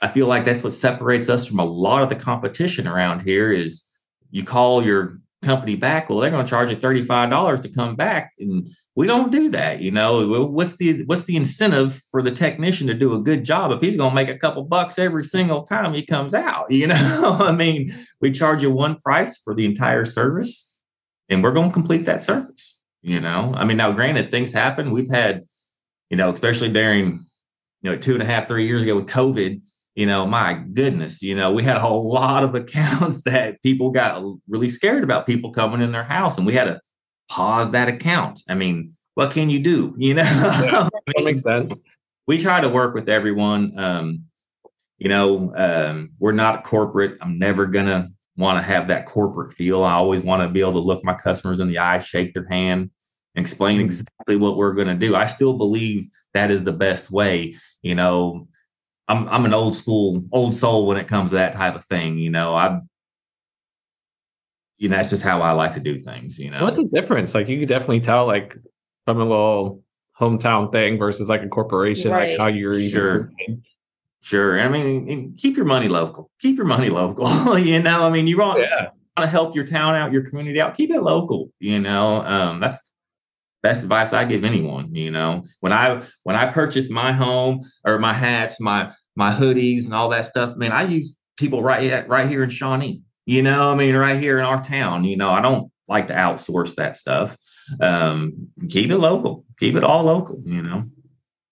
I 0.00 0.08
feel 0.08 0.26
like 0.26 0.44
that's 0.44 0.62
what 0.62 0.72
separates 0.72 1.28
us 1.28 1.46
from 1.46 1.58
a 1.58 1.64
lot 1.64 2.02
of 2.02 2.08
the 2.08 2.16
competition 2.16 2.86
around 2.86 3.22
here 3.22 3.50
is 3.50 3.82
you 4.30 4.44
call 4.44 4.84
your 4.84 5.20
company 5.42 5.76
back, 5.76 6.08
well, 6.08 6.18
they're 6.18 6.30
going 6.30 6.44
to 6.44 6.50
charge 6.50 6.70
you 6.70 6.76
$35 6.76 7.62
to 7.62 7.68
come 7.68 7.94
back. 7.94 8.32
And 8.38 8.68
we 8.96 9.06
don't 9.06 9.30
do 9.30 9.48
that. 9.50 9.80
You 9.80 9.90
know, 9.90 10.46
what's 10.46 10.76
the, 10.76 11.04
what's 11.04 11.24
the 11.24 11.36
incentive 11.36 12.00
for 12.10 12.22
the 12.22 12.30
technician 12.30 12.86
to 12.88 12.94
do 12.94 13.14
a 13.14 13.20
good 13.20 13.44
job 13.44 13.70
if 13.70 13.80
he's 13.80 13.96
going 13.96 14.10
to 14.10 14.14
make 14.14 14.28
a 14.28 14.38
couple 14.38 14.64
bucks 14.64 14.98
every 14.98 15.24
single 15.24 15.62
time 15.62 15.94
he 15.94 16.04
comes 16.04 16.34
out? 16.34 16.66
You 16.78 16.86
know, 16.86 17.36
I 17.40 17.50
mean, 17.50 17.92
we 18.20 18.30
charge 18.30 18.62
you 18.62 18.70
one 18.70 19.00
price 19.00 19.36
for 19.36 19.52
the 19.52 19.64
entire 19.64 20.04
service 20.04 20.80
and 21.28 21.42
we're 21.42 21.52
going 21.52 21.70
to 21.70 21.74
complete 21.74 22.04
that 22.04 22.22
service. 22.22 22.78
You 23.02 23.20
know, 23.20 23.52
I 23.56 23.64
mean, 23.64 23.76
now 23.76 23.90
granted, 23.92 24.30
things 24.30 24.52
happen. 24.52 24.90
We've 24.90 25.10
had, 25.10 25.44
you 26.08 26.16
know, 26.16 26.30
especially 26.30 26.70
during, 26.70 27.24
you 27.82 27.90
know, 27.90 27.96
two 27.96 28.14
and 28.14 28.22
a 28.22 28.26
half, 28.26 28.48
three 28.48 28.66
years 28.66 28.82
ago 28.82 28.94
with 28.94 29.06
COVID, 29.06 29.60
you 29.98 30.06
know, 30.06 30.28
my 30.28 30.54
goodness, 30.54 31.22
you 31.22 31.34
know, 31.34 31.50
we 31.50 31.64
had 31.64 31.76
a 31.76 31.88
lot 31.88 32.44
of 32.44 32.54
accounts 32.54 33.22
that 33.24 33.60
people 33.64 33.90
got 33.90 34.22
really 34.46 34.68
scared 34.68 35.02
about 35.02 35.26
people 35.26 35.50
coming 35.50 35.80
in 35.80 35.90
their 35.90 36.04
house 36.04 36.38
and 36.38 36.46
we 36.46 36.52
had 36.52 36.64
to 36.66 36.80
pause 37.28 37.72
that 37.72 37.88
account. 37.88 38.44
I 38.48 38.54
mean, 38.54 38.92
what 39.14 39.32
can 39.32 39.50
you 39.50 39.58
do? 39.58 39.94
You 39.98 40.14
know, 40.14 40.22
Yeah, 40.22 40.88
that 40.92 41.24
makes 41.24 41.42
sense. 41.42 41.80
we 42.28 42.38
try 42.38 42.60
to 42.60 42.68
work 42.68 42.94
with 42.94 43.08
everyone. 43.08 43.76
Um, 43.76 44.24
you 44.98 45.08
know, 45.08 45.52
um, 45.56 46.10
we're 46.20 46.30
not 46.30 46.62
corporate. 46.62 47.18
I'm 47.20 47.36
never 47.36 47.66
gonna 47.66 48.10
want 48.36 48.56
to 48.56 48.62
have 48.62 48.86
that 48.88 49.04
corporate 49.04 49.52
feel. 49.52 49.82
I 49.82 49.94
always 49.94 50.20
want 50.20 50.44
to 50.44 50.48
be 50.48 50.60
able 50.60 50.74
to 50.74 50.78
look 50.78 51.04
my 51.04 51.14
customers 51.14 51.58
in 51.58 51.66
the 51.66 51.78
eye, 51.78 51.98
shake 51.98 52.34
their 52.34 52.46
hand, 52.48 52.88
and 53.34 53.44
explain 53.44 53.80
exactly 53.80 54.36
what 54.36 54.56
we're 54.56 54.74
going 54.74 54.86
to 54.88 54.94
do. 54.94 55.16
I 55.16 55.26
still 55.26 55.54
believe 55.58 56.08
that 56.34 56.52
is 56.52 56.62
the 56.62 56.72
best 56.72 57.10
way. 57.10 57.54
You 57.82 57.96
know, 57.96 58.47
I'm 59.08 59.28
I'm 59.28 59.44
an 59.44 59.54
old 59.54 59.74
school 59.74 60.24
old 60.32 60.54
soul 60.54 60.86
when 60.86 60.96
it 60.96 61.08
comes 61.08 61.30
to 61.30 61.36
that 61.36 61.52
type 61.54 61.74
of 61.74 61.84
thing. 61.84 62.18
You 62.18 62.30
know, 62.30 62.54
I 62.54 62.80
you 64.78 64.88
know 64.88 64.96
that's 64.96 65.10
just 65.10 65.22
how 65.24 65.40
I 65.42 65.52
like 65.52 65.72
to 65.72 65.80
do 65.80 66.00
things. 66.00 66.38
You 66.38 66.50
know, 66.50 66.62
What's 66.64 66.78
the 66.78 66.88
difference? 66.88 67.34
Like 67.34 67.48
you 67.48 67.58
could 67.58 67.68
definitely 67.68 68.00
tell 68.00 68.26
like 68.26 68.56
from 69.04 69.18
a 69.20 69.24
little 69.24 69.82
hometown 70.20 70.70
thing 70.72 70.98
versus 70.98 71.28
like 71.28 71.42
a 71.42 71.48
corporation, 71.48 72.10
Right. 72.10 72.30
like 72.30 72.38
how 72.38 72.46
you're 72.48 72.74
Sure. 72.74 73.30
sure. 74.20 74.60
I 74.60 74.68
mean, 74.68 75.34
keep 75.36 75.56
your 75.56 75.66
money 75.66 75.88
local. 75.88 76.30
Keep 76.40 76.56
your 76.56 76.66
money 76.66 76.90
local. 76.90 77.58
you 77.58 77.80
know, 77.80 78.06
I 78.06 78.10
mean, 78.10 78.26
you 78.26 78.38
want 78.38 78.60
Yeah. 78.60 78.88
want 79.16 79.26
to 79.26 79.26
help 79.26 79.54
your 79.54 79.64
town 79.64 79.94
out, 79.94 80.12
your 80.12 80.22
community 80.28 80.60
out. 80.60 80.74
Keep 80.74 80.90
it 80.90 81.00
local. 81.00 81.50
You 81.60 81.78
know, 81.80 82.22
um, 82.22 82.60
that's 82.60 82.78
best 83.62 83.82
advice 83.82 84.12
I 84.12 84.24
give 84.24 84.44
anyone. 84.44 84.94
You 84.94 85.10
know, 85.10 85.44
when 85.60 85.72
I 85.72 86.02
when 86.22 86.36
I 86.36 86.46
purchased 86.50 86.90
my 86.90 87.12
home 87.12 87.60
or 87.84 87.98
my 87.98 88.12
hats, 88.12 88.60
my 88.60 88.92
my 89.16 89.30
hoodies, 89.30 89.84
and 89.84 89.94
all 89.94 90.08
that 90.10 90.26
stuff, 90.26 90.56
man, 90.56 90.72
I 90.72 90.84
use 90.84 91.16
people 91.36 91.62
right 91.62 91.82
here, 91.82 92.04
right 92.08 92.28
here 92.28 92.42
in 92.42 92.50
Shawnee. 92.50 93.02
You 93.26 93.42
know, 93.42 93.70
I 93.70 93.74
mean, 93.74 93.94
right 93.94 94.20
here 94.20 94.38
in 94.38 94.44
our 94.44 94.62
town. 94.62 95.04
You 95.04 95.16
know, 95.16 95.30
I 95.30 95.40
don't 95.40 95.70
like 95.86 96.06
to 96.08 96.14
outsource 96.14 96.74
that 96.76 96.96
stuff. 96.96 97.36
Um, 97.80 98.48
keep 98.68 98.90
it 98.90 98.98
local. 98.98 99.44
Keep 99.58 99.76
it 99.76 99.84
all 99.84 100.04
local. 100.04 100.40
You 100.44 100.62
know. 100.62 100.84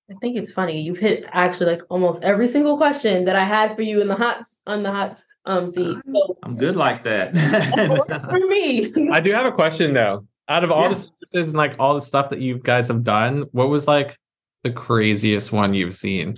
I 0.09 0.15
think 0.21 0.37
it's 0.37 0.53
funny. 0.53 0.81
You've 0.81 0.99
hit 0.99 1.25
actually 1.33 1.73
like 1.73 1.83
almost 1.91 2.23
every 2.23 2.47
single 2.47 2.77
question 2.77 3.25
that 3.25 3.35
I 3.35 3.43
had 3.43 3.75
for 3.75 3.83
you 3.83 4.01
in 4.01 4.07
the 4.07 4.15
hot 4.15 4.45
on 4.65 4.85
the 4.85 4.93
hot 4.93 5.19
um 5.47 5.69
seat. 5.69 5.97
So, 6.13 6.39
I'm 6.45 6.57
good 6.57 6.77
like 6.77 7.03
that. 7.03 7.37
for 8.31 8.39
me. 8.39 9.11
I 9.11 9.19
do 9.19 9.33
have 9.33 9.47
a 9.47 9.53
question 9.53 9.95
though. 9.95 10.25
Out 10.49 10.63
of 10.65 10.71
all 10.71 10.83
Yeah. 10.83 10.89
the 10.91 10.97
services 10.97 11.49
and 11.49 11.59
like 11.59 11.75
all 11.79 11.95
the 11.95 12.01
stuff 12.01 12.31
that 12.31 12.41
you 12.41 12.59
guys 12.59 12.89
have 12.89 13.03
done, 13.03 13.47
what 13.53 13.69
was 13.69 13.87
like 13.89 14.17
the 14.63 14.71
craziest 14.71 15.53
one 15.53 15.75
you've 15.75 15.95
seen? 15.95 16.37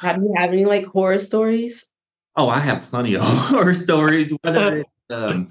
Have 0.00 0.18
you 0.18 0.32
had 0.36 0.50
any 0.50 0.64
like 0.64 0.86
horror 0.86 1.18
stories? 1.18 1.86
Oh, 2.36 2.48
I 2.48 2.60
have 2.60 2.82
plenty 2.82 3.14
of 3.14 3.22
horror 3.24 3.74
stories, 3.74 4.32
whether 4.42 4.76
it's, 4.78 4.90
um, 5.10 5.48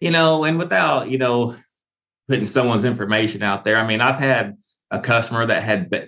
you 0.00 0.10
know, 0.10 0.44
and 0.44 0.58
without, 0.58 1.10
you 1.10 1.18
know, 1.18 1.54
putting 2.28 2.44
someone's 2.46 2.84
information 2.84 3.42
out 3.42 3.64
there. 3.64 3.76
I 3.76 3.86
mean, 3.86 4.00
I've 4.00 4.18
had 4.18 4.56
a 4.90 4.98
customer 5.00 5.44
that 5.46 5.62
had 5.62 5.90
be- 5.90 6.06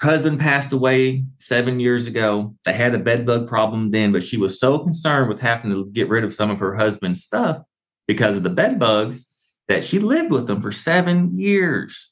husband 0.00 0.40
passed 0.40 0.72
away 0.72 1.24
seven 1.38 1.78
years 1.80 2.06
ago. 2.06 2.54
They 2.64 2.72
had 2.72 2.94
a 2.94 2.98
bed 2.98 3.26
bug 3.26 3.46
problem 3.46 3.90
then, 3.90 4.12
but 4.12 4.22
she 4.22 4.38
was 4.38 4.58
so 4.58 4.78
concerned 4.78 5.28
with 5.28 5.40
having 5.40 5.70
to 5.72 5.86
get 5.92 6.08
rid 6.08 6.24
of 6.24 6.32
some 6.32 6.50
of 6.50 6.58
her 6.60 6.74
husband's 6.74 7.22
stuff 7.22 7.60
because 8.08 8.36
of 8.36 8.42
the 8.42 8.50
bed 8.50 8.78
bugs 8.78 9.26
that 9.70 9.84
she 9.84 10.00
lived 10.00 10.32
with 10.32 10.48
them 10.48 10.60
for 10.60 10.72
seven 10.72 11.30
years. 11.38 12.10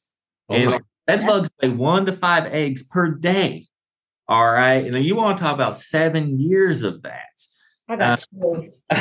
Oh 0.49 0.55
and 0.55 0.71
my- 0.71 0.81
bed 1.09 1.27
bugs 1.27 1.51
lay 1.61 1.69
one 1.71 2.07
to 2.07 2.13
five 2.13 2.47
eggs 2.47 2.85
per 2.85 3.11
day. 3.11 3.67
All 4.29 4.47
right. 4.51 4.85
And 4.85 4.95
then 4.95 5.03
you 5.03 5.17
want 5.17 5.39
to 5.39 5.43
talk 5.45 5.55
about 5.55 5.75
seven 5.75 6.39
years 6.39 6.83
of 6.83 7.03
that. 7.03 7.27
I 7.89 7.97
got 7.97 8.25
chills. 8.33 8.81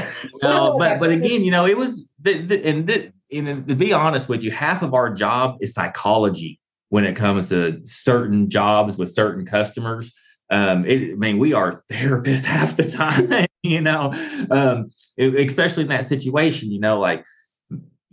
No, 0.42 0.74
Oh, 0.74 0.80
but 0.80 1.00
but 1.00 1.10
good. 1.10 1.24
again, 1.24 1.44
you 1.44 1.52
know, 1.52 1.68
it 1.68 1.78
was 1.78 2.04
the, 2.20 2.40
the, 2.42 2.66
and, 2.66 2.88
the, 2.88 3.12
and 3.32 3.68
to 3.68 3.76
be 3.76 3.94
honest 3.94 4.28
with 4.28 4.42
you, 4.42 4.50
half 4.50 4.82
of 4.82 4.94
our 4.96 5.14
job 5.14 5.58
is 5.62 5.74
psychology 5.74 6.60
when 6.90 7.04
it 7.04 7.16
comes 7.16 7.50
to 7.50 7.80
certain 7.86 8.50
jobs 8.50 8.98
with 8.98 9.10
certain 9.14 9.46
customers. 9.46 10.12
Um, 10.50 10.84
it, 10.86 11.12
I 11.12 11.16
mean, 11.16 11.38
we 11.38 11.54
are 11.54 11.84
therapists 11.92 12.44
half 12.56 12.76
the 12.76 12.90
time, 12.90 13.46
you 13.62 13.82
know, 13.82 14.14
um, 14.50 14.90
especially 15.20 15.84
in 15.84 15.90
that 15.90 16.08
situation, 16.08 16.72
you 16.72 16.80
know, 16.80 17.00
like 17.00 17.24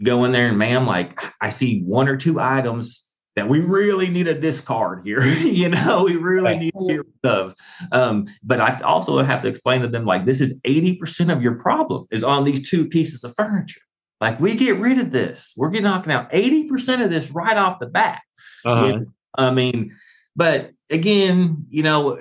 go 0.02 0.24
in 0.24 0.32
there 0.32 0.48
and 0.48 0.58
ma'am, 0.58 0.86
like 0.86 1.20
I 1.40 1.50
see 1.50 1.82
one 1.82 2.08
or 2.08 2.16
two 2.16 2.40
items 2.40 3.06
that 3.36 3.48
we 3.48 3.60
really 3.60 4.08
need 4.10 4.28
a 4.28 4.38
discard 4.38 5.02
here. 5.04 5.24
you 5.26 5.68
know, 5.68 6.04
we 6.04 6.16
really 6.16 6.56
need 6.56 6.72
to 6.72 6.86
get 6.88 6.98
rid 6.98 7.32
of. 7.32 7.54
Um, 7.92 8.26
but 8.42 8.60
I 8.60 8.76
also 8.84 9.22
have 9.22 9.42
to 9.42 9.48
explain 9.48 9.82
to 9.82 9.88
them 9.88 10.04
like 10.04 10.24
this 10.24 10.40
is 10.40 10.58
80% 10.60 11.32
of 11.32 11.42
your 11.42 11.54
problem 11.54 12.06
is 12.10 12.24
on 12.24 12.44
these 12.44 12.68
two 12.68 12.88
pieces 12.88 13.24
of 13.24 13.34
furniture. 13.34 13.80
Like 14.20 14.40
we 14.40 14.54
get 14.54 14.78
rid 14.78 14.98
of 14.98 15.10
this. 15.10 15.52
We're 15.56 15.70
getting 15.70 15.84
knocking 15.84 16.12
out 16.12 16.30
80% 16.30 17.04
of 17.04 17.10
this 17.10 17.30
right 17.30 17.56
off 17.56 17.80
the 17.80 17.86
bat. 17.86 18.22
Uh-huh. 18.64 18.86
Yeah. 18.86 18.98
I 19.36 19.50
mean, 19.50 19.90
but 20.36 20.70
again, 20.90 21.66
you 21.68 21.82
know, 21.82 22.18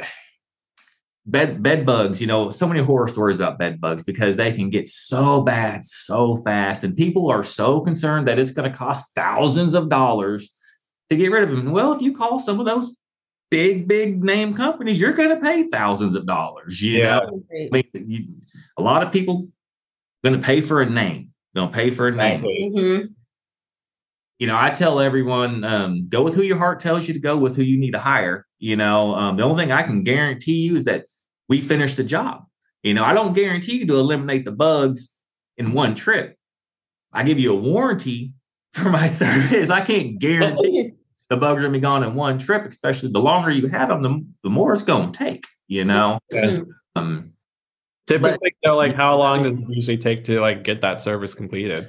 bed 1.25 1.63
bed 1.63 1.85
bugs, 1.85 2.19
you 2.19 2.27
know, 2.27 2.49
so 2.49 2.67
many 2.67 2.81
horror 2.81 3.07
stories 3.07 3.35
about 3.35 3.57
bed 3.57 3.79
bugs 3.79 4.03
because 4.03 4.35
they 4.35 4.51
can 4.51 4.69
get 4.69 4.87
so 4.87 5.41
bad 5.41 5.85
so 5.85 6.37
fast. 6.43 6.83
And 6.83 6.95
people 6.95 7.29
are 7.31 7.43
so 7.43 7.79
concerned 7.81 8.27
that 8.27 8.39
it's 8.39 8.51
going 8.51 8.69
to 8.69 8.77
cost 8.77 9.11
thousands 9.15 9.73
of 9.73 9.89
dollars 9.89 10.51
to 11.09 11.15
get 11.15 11.31
rid 11.31 11.43
of 11.43 11.55
them. 11.55 11.71
Well, 11.71 11.93
if 11.93 12.01
you 12.01 12.13
call 12.13 12.39
some 12.39 12.59
of 12.59 12.65
those 12.65 12.95
big, 13.49 13.87
big 13.87 14.23
name 14.23 14.53
companies, 14.53 14.99
you're 14.99 15.13
going 15.13 15.29
to 15.29 15.37
pay 15.39 15.67
thousands 15.69 16.15
of 16.15 16.25
dollars. 16.25 16.81
You 16.81 16.99
Yeah. 16.99 17.19
know, 17.19 17.43
I 17.51 17.69
mean, 17.71 17.83
you, 17.93 18.25
a 18.77 18.81
lot 18.81 19.03
of 19.03 19.11
people 19.11 19.47
going 20.23 20.39
to 20.39 20.45
pay 20.45 20.59
for 20.61 20.81
a 20.81 20.89
name. 20.89 21.29
Going 21.55 21.69
to 21.69 21.75
pay 21.75 21.91
for 21.91 22.07
a 22.07 22.11
name 22.11 22.43
Exactly. 22.43 22.71
Mm-hmm. 22.73 23.05
You 24.43 24.47
know, 24.47 24.57
I 24.59 24.71
tell 24.71 24.99
everyone, 24.99 25.63
um, 25.63 26.09
go 26.09 26.21
with 26.21 26.35
who 26.35 26.43
your 26.43 26.57
heart 26.57 26.81
tells 26.81 27.07
you 27.07 27.13
to 27.13 27.19
go 27.21 27.37
with, 27.37 27.55
who 27.55 27.63
you 27.63 27.79
need 27.79 27.91
to 27.91 27.97
hire. 27.97 28.45
You 28.59 28.75
know, 28.75 29.15
um, 29.15 29.37
the 29.37 29.43
only 29.43 29.63
thing 29.63 29.71
I 29.71 29.83
can 29.83 30.03
guarantee 30.03 30.57
you 30.57 30.75
is 30.75 30.83
that 30.83 31.05
we 31.47 31.61
finish 31.61 31.95
the 31.95 32.03
job. 32.03 32.43
You 32.83 32.93
know, 32.93 33.05
I 33.05 33.13
don't 33.13 33.31
guarantee 33.31 33.77
you 33.77 33.87
to 33.87 33.97
eliminate 33.97 34.43
the 34.43 34.51
bugs 34.51 35.15
in 35.57 35.71
one 35.71 35.95
trip. 35.95 36.35
I 37.13 37.23
give 37.23 37.39
you 37.39 37.53
a 37.53 37.55
warranty 37.55 38.33
for 38.73 38.89
my 38.89 39.07
service. 39.07 39.69
I 39.69 39.79
can't 39.79 40.19
guarantee 40.19 40.91
the 41.29 41.37
bugs 41.37 41.59
are 41.63 41.67
gonna 41.67 41.77
be 41.77 41.79
gone 41.79 42.03
in 42.03 42.13
one 42.13 42.37
trip, 42.37 42.65
especially 42.65 43.13
the 43.13 43.21
longer 43.21 43.49
you 43.49 43.69
have 43.69 43.87
them, 43.87 44.01
the, 44.01 44.25
the 44.43 44.49
more 44.49 44.73
it's 44.73 44.83
gonna 44.83 45.13
take. 45.13 45.45
You 45.69 45.85
know, 45.85 46.19
Yeah. 46.33 46.57
um, 46.97 47.31
Typically, 48.07 48.53
though, 48.65 48.75
like 48.75 48.93
how 48.93 49.15
long 49.17 49.43
does 49.43 49.61
it 49.61 49.69
usually 49.69 49.97
take 49.97 50.25
to 50.25 50.41
like 50.41 50.65
get 50.65 50.81
that 50.81 50.99
service 50.99 51.33
completed? 51.33 51.85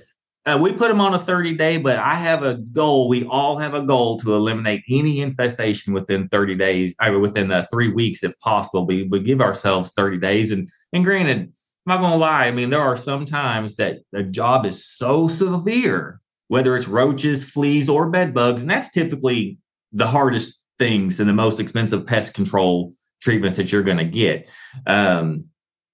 Uh, 0.46 0.58
we 0.60 0.72
put 0.72 0.88
them 0.88 1.00
on 1.00 1.14
a 1.14 1.18
30 1.18 1.54
day, 1.54 1.78
but 1.78 1.98
I 1.98 2.14
have 2.14 2.42
a 2.42 2.54
goal. 2.54 3.08
We 3.08 3.24
all 3.24 3.56
have 3.56 3.72
a 3.72 3.80
goal 3.80 4.18
to 4.20 4.34
eliminate 4.34 4.82
any 4.90 5.20
infestation 5.22 5.94
within 5.94 6.28
30 6.28 6.54
days, 6.56 6.94
or 7.00 7.18
within 7.18 7.50
uh, 7.50 7.64
three 7.70 7.88
weeks, 7.88 8.22
if 8.22 8.38
possible. 8.40 8.86
We 8.86 9.04
we 9.04 9.20
give 9.20 9.40
ourselves 9.40 9.92
30 9.96 10.18
days. 10.18 10.50
And 10.50 10.68
and 10.92 11.04
granted, 11.04 11.38
I'm 11.38 11.54
not 11.86 12.00
gonna 12.00 12.16
lie. 12.16 12.46
I 12.46 12.50
mean, 12.50 12.68
there 12.68 12.82
are 12.82 12.96
some 12.96 13.24
times 13.24 13.76
that 13.76 14.00
the 14.12 14.22
job 14.22 14.66
is 14.66 14.84
so 14.84 15.28
severe, 15.28 16.20
whether 16.48 16.76
it's 16.76 16.88
roaches, 16.88 17.44
fleas, 17.44 17.88
or 17.88 18.10
bed 18.10 18.34
bugs, 18.34 18.60
and 18.60 18.70
that's 18.70 18.90
typically 18.90 19.56
the 19.92 20.06
hardest 20.06 20.58
things 20.78 21.20
and 21.20 21.28
the 21.28 21.34
most 21.34 21.58
expensive 21.58 22.06
pest 22.06 22.34
control 22.34 22.92
treatments 23.22 23.56
that 23.56 23.72
you're 23.72 23.82
gonna 23.82 24.04
get. 24.04 24.50
Um, 24.86 25.46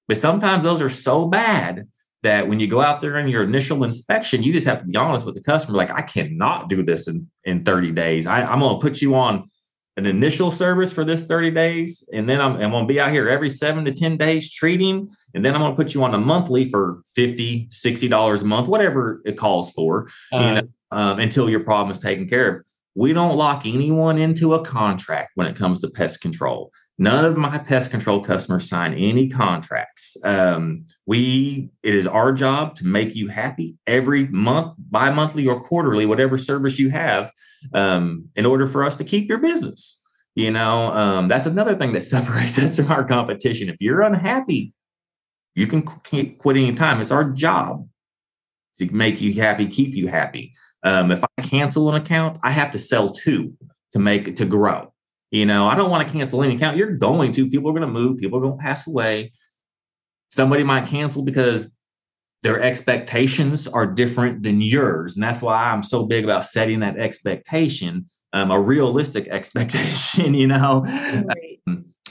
but 0.08 0.18
sometimes 0.18 0.64
those 0.64 0.82
are 0.82 0.88
so 0.88 1.26
bad 1.26 1.86
that 2.22 2.48
when 2.48 2.60
you 2.60 2.66
go 2.66 2.80
out 2.80 3.00
there 3.00 3.16
in 3.18 3.28
your 3.28 3.42
initial 3.42 3.82
inspection, 3.84 4.42
you 4.42 4.52
just 4.52 4.66
have 4.66 4.80
to 4.80 4.86
be 4.86 4.96
honest 4.96 5.24
with 5.24 5.34
the 5.34 5.40
customer. 5.40 5.76
Like, 5.78 5.90
I 5.90 6.02
cannot 6.02 6.68
do 6.68 6.82
this 6.82 7.08
in, 7.08 7.30
in 7.44 7.64
30 7.64 7.92
days. 7.92 8.26
I, 8.26 8.42
I'm 8.42 8.60
going 8.60 8.76
to 8.76 8.80
put 8.80 9.00
you 9.00 9.14
on 9.14 9.44
an 9.96 10.06
initial 10.06 10.50
service 10.50 10.92
for 10.92 11.04
this 11.04 11.22
30 11.22 11.50
days. 11.50 12.04
And 12.12 12.28
then 12.28 12.40
I'm, 12.40 12.52
I'm 12.56 12.70
going 12.70 12.84
to 12.84 12.92
be 12.92 13.00
out 13.00 13.10
here 13.10 13.28
every 13.28 13.50
seven 13.50 13.84
to 13.86 13.92
10 13.92 14.16
days 14.16 14.50
treating. 14.50 15.08
And 15.34 15.44
then 15.44 15.54
I'm 15.54 15.60
going 15.60 15.72
to 15.72 15.76
put 15.76 15.94
you 15.94 16.02
on 16.04 16.14
a 16.14 16.18
monthly 16.18 16.64
for 16.66 17.02
50, 17.14 17.68
$60 17.68 18.42
a 18.42 18.44
month, 18.44 18.68
whatever 18.68 19.20
it 19.24 19.36
calls 19.36 19.72
for, 19.72 20.08
you 20.32 20.38
Uh, 20.38 20.52
know, 20.54 20.68
um, 20.92 21.18
until 21.20 21.48
your 21.48 21.60
problem 21.60 21.90
is 21.90 21.98
taken 21.98 22.28
care 22.28 22.48
of. 22.58 22.64
We 22.94 23.12
don't 23.12 23.36
lock 23.36 23.66
anyone 23.66 24.18
into 24.18 24.54
a 24.54 24.64
contract 24.64 25.32
when 25.36 25.46
it 25.46 25.56
comes 25.56 25.80
to 25.80 25.90
pest 25.90 26.20
control. 26.20 26.72
None 26.98 27.24
of 27.24 27.36
my 27.36 27.56
pest 27.58 27.90
control 27.90 28.20
customers 28.20 28.68
sign 28.68 28.94
any 28.94 29.28
contracts. 29.28 30.16
Um, 30.24 30.86
we 31.06 31.70
it 31.82 31.94
is 31.94 32.06
our 32.06 32.32
job 32.32 32.74
to 32.76 32.86
make 32.86 33.14
you 33.14 33.28
happy 33.28 33.76
every 33.86 34.26
month, 34.28 34.74
bi-monthly 34.90 35.46
or 35.46 35.60
quarterly, 35.60 36.04
whatever 36.04 36.36
service 36.36 36.78
you 36.78 36.90
have, 36.90 37.30
um, 37.74 38.28
in 38.36 38.44
order 38.44 38.66
for 38.66 38.84
us 38.84 38.96
to 38.96 39.04
keep 39.04 39.28
your 39.28 39.38
business. 39.38 39.98
You 40.34 40.50
know, 40.50 40.92
um, 40.92 41.28
that's 41.28 41.46
another 41.46 41.76
thing 41.76 41.92
that 41.92 42.02
separates 42.02 42.58
us 42.58 42.76
from 42.76 42.90
our 42.90 43.04
competition. 43.04 43.68
If 43.68 43.76
you're 43.80 44.02
unhappy, 44.02 44.74
you 45.54 45.66
can 45.66 45.82
qu- 45.82 46.34
quit 46.36 46.56
any 46.56 46.72
time. 46.72 47.00
It's 47.00 47.10
our 47.10 47.24
job 47.24 47.88
to 48.80 48.92
make 48.92 49.20
you 49.20 49.32
happy, 49.40 49.66
keep 49.66 49.94
you 49.94 50.08
happy. 50.08 50.52
Um, 50.82 51.10
if 51.10 51.22
I 51.24 51.42
cancel 51.42 51.88
an 51.88 52.00
account, 52.00 52.38
I 52.42 52.50
have 52.50 52.70
to 52.72 52.78
sell 52.78 53.12
two 53.12 53.54
to 53.92 53.98
make 53.98 54.26
it 54.28 54.36
to 54.36 54.44
grow. 54.44 54.92
You 55.30 55.46
know, 55.46 55.68
I 55.68 55.76
don't 55.76 55.90
want 55.90 56.06
to 56.06 56.12
cancel 56.12 56.42
any 56.42 56.56
account. 56.56 56.76
You're 56.76 56.96
going 56.96 57.32
to. 57.32 57.48
People 57.48 57.70
are 57.70 57.74
going 57.74 57.86
to 57.86 58.00
move. 58.00 58.18
People 58.18 58.38
are 58.38 58.42
going 58.42 58.58
to 58.58 58.62
pass 58.62 58.86
away. 58.86 59.32
Somebody 60.30 60.64
might 60.64 60.86
cancel 60.86 61.22
because 61.22 61.68
their 62.42 62.60
expectations 62.60 63.68
are 63.68 63.86
different 63.86 64.42
than 64.42 64.60
yours, 64.60 65.14
and 65.14 65.22
that's 65.22 65.42
why 65.42 65.70
I'm 65.70 65.82
so 65.82 66.04
big 66.04 66.24
about 66.24 66.46
setting 66.46 66.80
that 66.80 66.96
expectation, 66.96 68.06
um, 68.32 68.50
a 68.50 68.60
realistic 68.60 69.28
expectation. 69.30 70.34
You 70.34 70.46
know, 70.48 70.82
Right. 70.84 71.60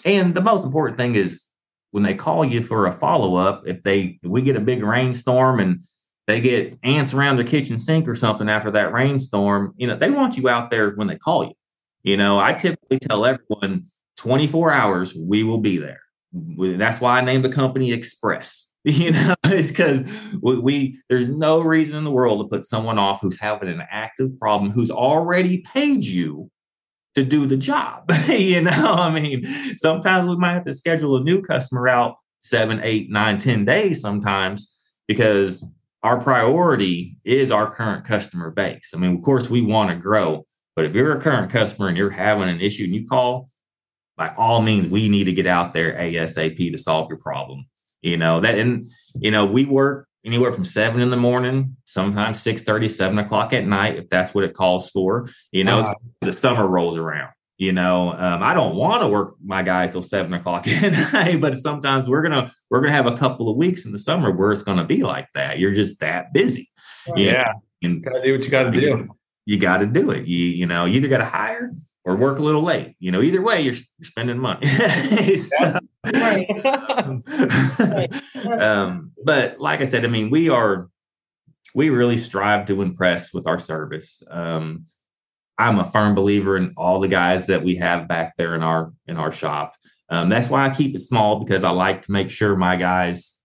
and 0.05 0.35
the 0.35 0.41
most 0.41 0.63
important 0.63 0.97
thing 0.97 1.15
is 1.15 1.45
when 1.91 2.03
they 2.03 2.13
call 2.13 2.45
you 2.45 2.61
for 2.61 2.85
a 2.85 2.91
follow 2.91 3.35
up, 3.35 3.63
if 3.65 3.81
they 3.83 4.19
if 4.21 4.29
we 4.29 4.41
get 4.43 4.55
a 4.55 4.61
big 4.61 4.83
rainstorm 4.83 5.59
and 5.59 5.81
they 6.29 6.39
get 6.39 6.77
ants 6.83 7.11
around 7.11 7.37
their 7.37 7.45
kitchen 7.45 7.79
sink 7.79 8.07
or 8.07 8.13
something 8.13 8.49
after 8.49 8.69
that 8.69 8.93
rainstorm, 8.93 9.73
you 9.77 9.87
know, 9.87 9.95
they 9.95 10.11
want 10.11 10.37
you 10.37 10.47
out 10.47 10.69
there 10.69 10.91
when 10.91 11.07
they 11.07 11.17
call 11.17 11.43
you. 11.43 11.53
You 12.03 12.17
know, 12.17 12.39
I 12.39 12.53
typically 12.53 12.99
tell 12.99 13.25
everyone 13.25 13.85
24 14.17 14.71
hours, 14.71 15.15
we 15.15 15.43
will 15.43 15.57
be 15.57 15.77
there. 15.77 16.01
That's 16.31 17.01
why 17.01 17.17
I 17.17 17.21
named 17.21 17.43
the 17.43 17.49
company 17.49 17.91
Express. 17.91 18.67
You 18.85 19.11
know, 19.11 19.35
it's 19.43 19.67
because 19.67 20.09
we, 20.41 20.57
we 20.57 21.01
there's 21.09 21.27
no 21.27 21.59
reason 21.59 21.97
in 21.97 22.05
the 22.05 22.11
world 22.11 22.39
to 22.39 22.47
put 22.47 22.63
someone 22.63 22.97
off 22.97 23.19
who's 23.19 23.37
having 23.37 23.67
an 23.67 23.83
active 23.91 24.29
problem 24.39 24.71
who's 24.71 24.89
already 24.89 25.57
paid 25.73 26.05
you 26.05 26.49
to 27.13 27.25
do 27.25 27.45
the 27.45 27.57
job. 27.57 28.09
you 28.29 28.61
know, 28.61 28.71
I 28.71 29.11
mean, 29.11 29.43
sometimes 29.75 30.29
we 30.29 30.37
might 30.37 30.53
have 30.53 30.65
to 30.65 30.73
schedule 30.73 31.17
a 31.17 31.23
new 31.23 31.41
customer 31.41 31.89
out 31.89 32.15
seven, 32.39 32.79
eight, 32.81 33.11
nine, 33.11 33.37
ten 33.37 33.65
days 33.65 33.99
sometimes 33.99 34.73
because 35.09 35.61
our 36.03 36.19
priority 36.19 37.17
is 37.23 37.51
our 37.51 37.69
current 37.69 38.05
customer 38.05 38.51
base. 38.51 38.93
I 38.95 38.97
mean, 38.97 39.17
of 39.17 39.21
course, 39.21 39.49
we 39.49 39.61
want 39.61 39.89
to 39.89 39.95
grow, 39.95 40.45
but 40.75 40.85
if 40.85 40.95
you're 40.95 41.17
a 41.17 41.21
current 41.21 41.51
customer 41.51 41.87
and 41.87 41.97
you're 41.97 42.09
having 42.09 42.49
an 42.49 42.61
issue 42.61 42.85
and 42.85 42.95
you 42.95 43.05
call, 43.05 43.49
by 44.15 44.33
all 44.37 44.61
means, 44.61 44.87
we 44.87 45.09
need 45.09 45.25
to 45.25 45.33
get 45.33 45.47
out 45.47 45.73
there 45.73 45.93
ASAP 45.93 46.71
to 46.71 46.77
solve 46.77 47.09
your 47.09 47.17
problem. 47.17 47.65
You 48.01 48.17
know, 48.17 48.39
that, 48.39 48.57
and, 48.57 48.85
you 49.15 49.31
know, 49.31 49.45
we 49.45 49.65
work 49.65 50.07
anywhere 50.25 50.51
from 50.51 50.65
seven 50.65 51.01
in 51.01 51.09
the 51.09 51.17
morning, 51.17 51.75
sometimes 51.85 52.41
6 52.41 52.63
30, 52.63 52.89
7 52.89 53.17
o'clock 53.19 53.53
at 53.53 53.65
night, 53.65 53.97
if 53.97 54.09
that's 54.09 54.33
what 54.33 54.43
it 54.43 54.53
calls 54.53 54.89
for. 54.89 55.29
You 55.51 55.63
know, 55.63 55.81
uh, 55.81 55.93
the 56.21 56.33
summer 56.33 56.67
rolls 56.67 56.97
around. 56.97 57.31
You 57.59 57.73
know, 57.73 58.13
um, 58.13 58.41
I 58.41 58.53
don't 58.53 58.75
want 58.75 59.03
to 59.03 59.09
work 59.09 59.35
my 59.43 59.61
guys 59.61 59.91
till 59.91 60.01
seven 60.01 60.33
o'clock 60.33 60.67
at 60.67 61.13
night, 61.13 61.41
but 61.41 61.57
sometimes 61.57 62.09
we're 62.09 62.23
gonna 62.23 62.51
we're 62.71 62.79
gonna 62.79 62.93
have 62.93 63.05
a 63.05 63.17
couple 63.17 63.49
of 63.49 63.57
weeks 63.57 63.85
in 63.85 63.91
the 63.91 63.99
summer 63.99 64.31
where 64.31 64.51
it's 64.51 64.63
gonna 64.63 64.85
be 64.85 65.03
like 65.03 65.27
that. 65.33 65.59
You're 65.59 65.73
just 65.73 65.99
that 65.99 66.33
busy. 66.33 66.71
Yeah, 67.15 67.53
and 67.83 68.03
gotta 68.03 68.23
do 68.23 68.31
what 68.31 68.43
you 68.43 68.49
gotta 68.49 68.71
do. 68.71 69.09
You 69.45 69.57
got 69.57 69.79
to 69.79 69.87
do 69.87 70.11
it. 70.11 70.27
You 70.27 70.45
you 70.45 70.67
know, 70.67 70.85
you 70.85 70.97
either 70.97 71.07
got 71.07 71.17
to 71.17 71.25
hire 71.25 71.73
or 72.05 72.15
work 72.15 72.37
a 72.37 72.43
little 72.43 72.61
late. 72.61 72.95
You 72.99 73.11
know, 73.11 73.21
either 73.21 73.41
way, 73.41 73.61
you're, 73.61 73.73
you're 73.73 74.03
spending 74.03 74.37
money. 74.37 74.67
so, 75.37 75.79
um, 78.59 79.11
but 79.23 79.59
like 79.59 79.81
I 79.81 79.85
said, 79.85 80.05
I 80.05 80.07
mean, 80.07 80.29
we 80.29 80.49
are 80.49 80.87
we 81.73 81.89
really 81.89 82.17
strive 82.17 82.67
to 82.67 82.83
impress 82.83 83.33
with 83.33 83.47
our 83.47 83.59
service. 83.59 84.21
Um, 84.29 84.85
I'm 85.59 85.77
a 85.77 85.91
firm 85.91 86.15
believer 86.15 86.55
in 86.55 86.73
all 86.77 86.99
the 86.99 87.07
guys 87.09 87.47
that 87.47 87.63
we 87.63 87.75
have 87.75 88.07
back 88.07 88.37
there 88.37 88.55
in 88.55 88.63
our 88.63 88.93
in 89.07 89.17
our 89.17 89.31
shop. 89.31 89.75
Um, 90.09 90.29
that's 90.29 90.49
why 90.49 90.65
I 90.65 90.69
keep 90.69 90.95
it 90.95 90.99
small 90.99 91.43
because 91.43 91.63
I 91.63 91.69
like 91.69 92.01
to 92.03 92.11
make 92.11 92.31
sure 92.31 92.55
my 92.55 92.77
guys 92.77 93.35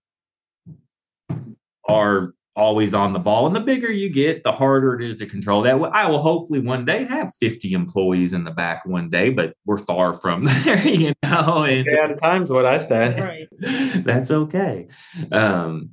are 1.87 2.33
always 2.55 2.93
on 2.93 3.11
the 3.11 3.19
ball. 3.19 3.45
And 3.45 3.55
the 3.55 3.59
bigger 3.59 3.91
you 3.91 4.09
get, 4.09 4.43
the 4.43 4.53
harder 4.53 4.95
it 4.95 5.03
is 5.03 5.17
to 5.17 5.25
control 5.25 5.61
that. 5.63 5.75
I 5.75 6.09
will 6.09 6.19
hopefully 6.19 6.59
one 6.59 6.85
day 6.85 7.03
have 7.03 7.33
50 7.35 7.73
employees 7.73 8.31
in 8.31 8.45
the 8.45 8.51
back 8.51 8.85
one 8.85 9.09
day, 9.09 9.29
but 9.29 9.53
we're 9.65 9.77
far 9.77 10.13
from 10.13 10.45
there, 10.63 10.87
you 10.87 11.13
know. 11.23 11.63
And 11.63 11.85
yeah, 11.85 12.09
at 12.09 12.17
times 12.17 12.49
what 12.49 12.65
I 12.65 12.77
said. 12.77 13.19
Right. 13.19 13.47
That's 14.05 14.31
okay. 14.31 14.87
Um, 15.31 15.91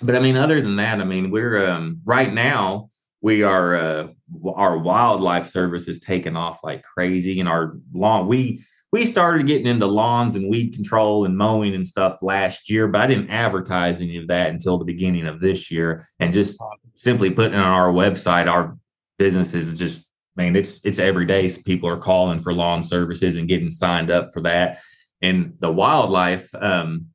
but 0.00 0.14
I 0.14 0.20
mean, 0.20 0.36
other 0.36 0.60
than 0.60 0.76
that, 0.76 1.00
I 1.00 1.04
mean, 1.04 1.30
we're 1.30 1.66
um, 1.66 2.00
right 2.04 2.32
now 2.32 2.90
we 3.20 3.42
are 3.42 3.74
uh, 3.74 4.08
our 4.54 4.78
wildlife 4.78 5.46
service 5.46 5.88
is 5.88 6.00
taking 6.00 6.36
off 6.36 6.60
like 6.62 6.82
crazy 6.82 7.40
and 7.40 7.48
our 7.48 7.76
lawn 7.92 8.26
we 8.26 8.62
we 8.94 9.06
started 9.06 9.48
getting 9.48 9.66
into 9.66 9.86
lawns 9.86 10.36
and 10.36 10.48
weed 10.48 10.72
control 10.72 11.24
and 11.24 11.36
mowing 11.36 11.74
and 11.74 11.84
stuff 11.84 12.18
last 12.22 12.70
year 12.70 12.86
but 12.86 13.00
i 13.00 13.06
didn't 13.08 13.28
advertise 13.30 14.00
any 14.00 14.16
of 14.16 14.28
that 14.28 14.50
until 14.50 14.78
the 14.78 14.84
beginning 14.84 15.26
of 15.26 15.40
this 15.40 15.68
year. 15.68 16.06
And 16.20 16.32
just 16.32 16.62
simply 16.94 17.30
putting 17.30 17.58
on 17.58 17.64
our 17.64 17.92
website 17.92 18.46
our 18.46 18.78
business 19.18 19.52
is 19.52 19.76
just 19.78 20.06
man 20.36 20.54
it's 20.54 20.80
it's 20.84 21.00
every 21.00 21.26
day 21.26 21.50
people 21.66 21.88
are 21.88 21.98
calling 21.98 22.38
for 22.38 22.52
lawn 22.52 22.82
services 22.84 23.36
and 23.36 23.48
getting 23.48 23.72
signed 23.72 24.12
up 24.12 24.32
for 24.32 24.42
that. 24.42 24.78
And 25.20 25.54
the 25.58 25.72
wildlife 25.72 26.54
um, 26.54 27.06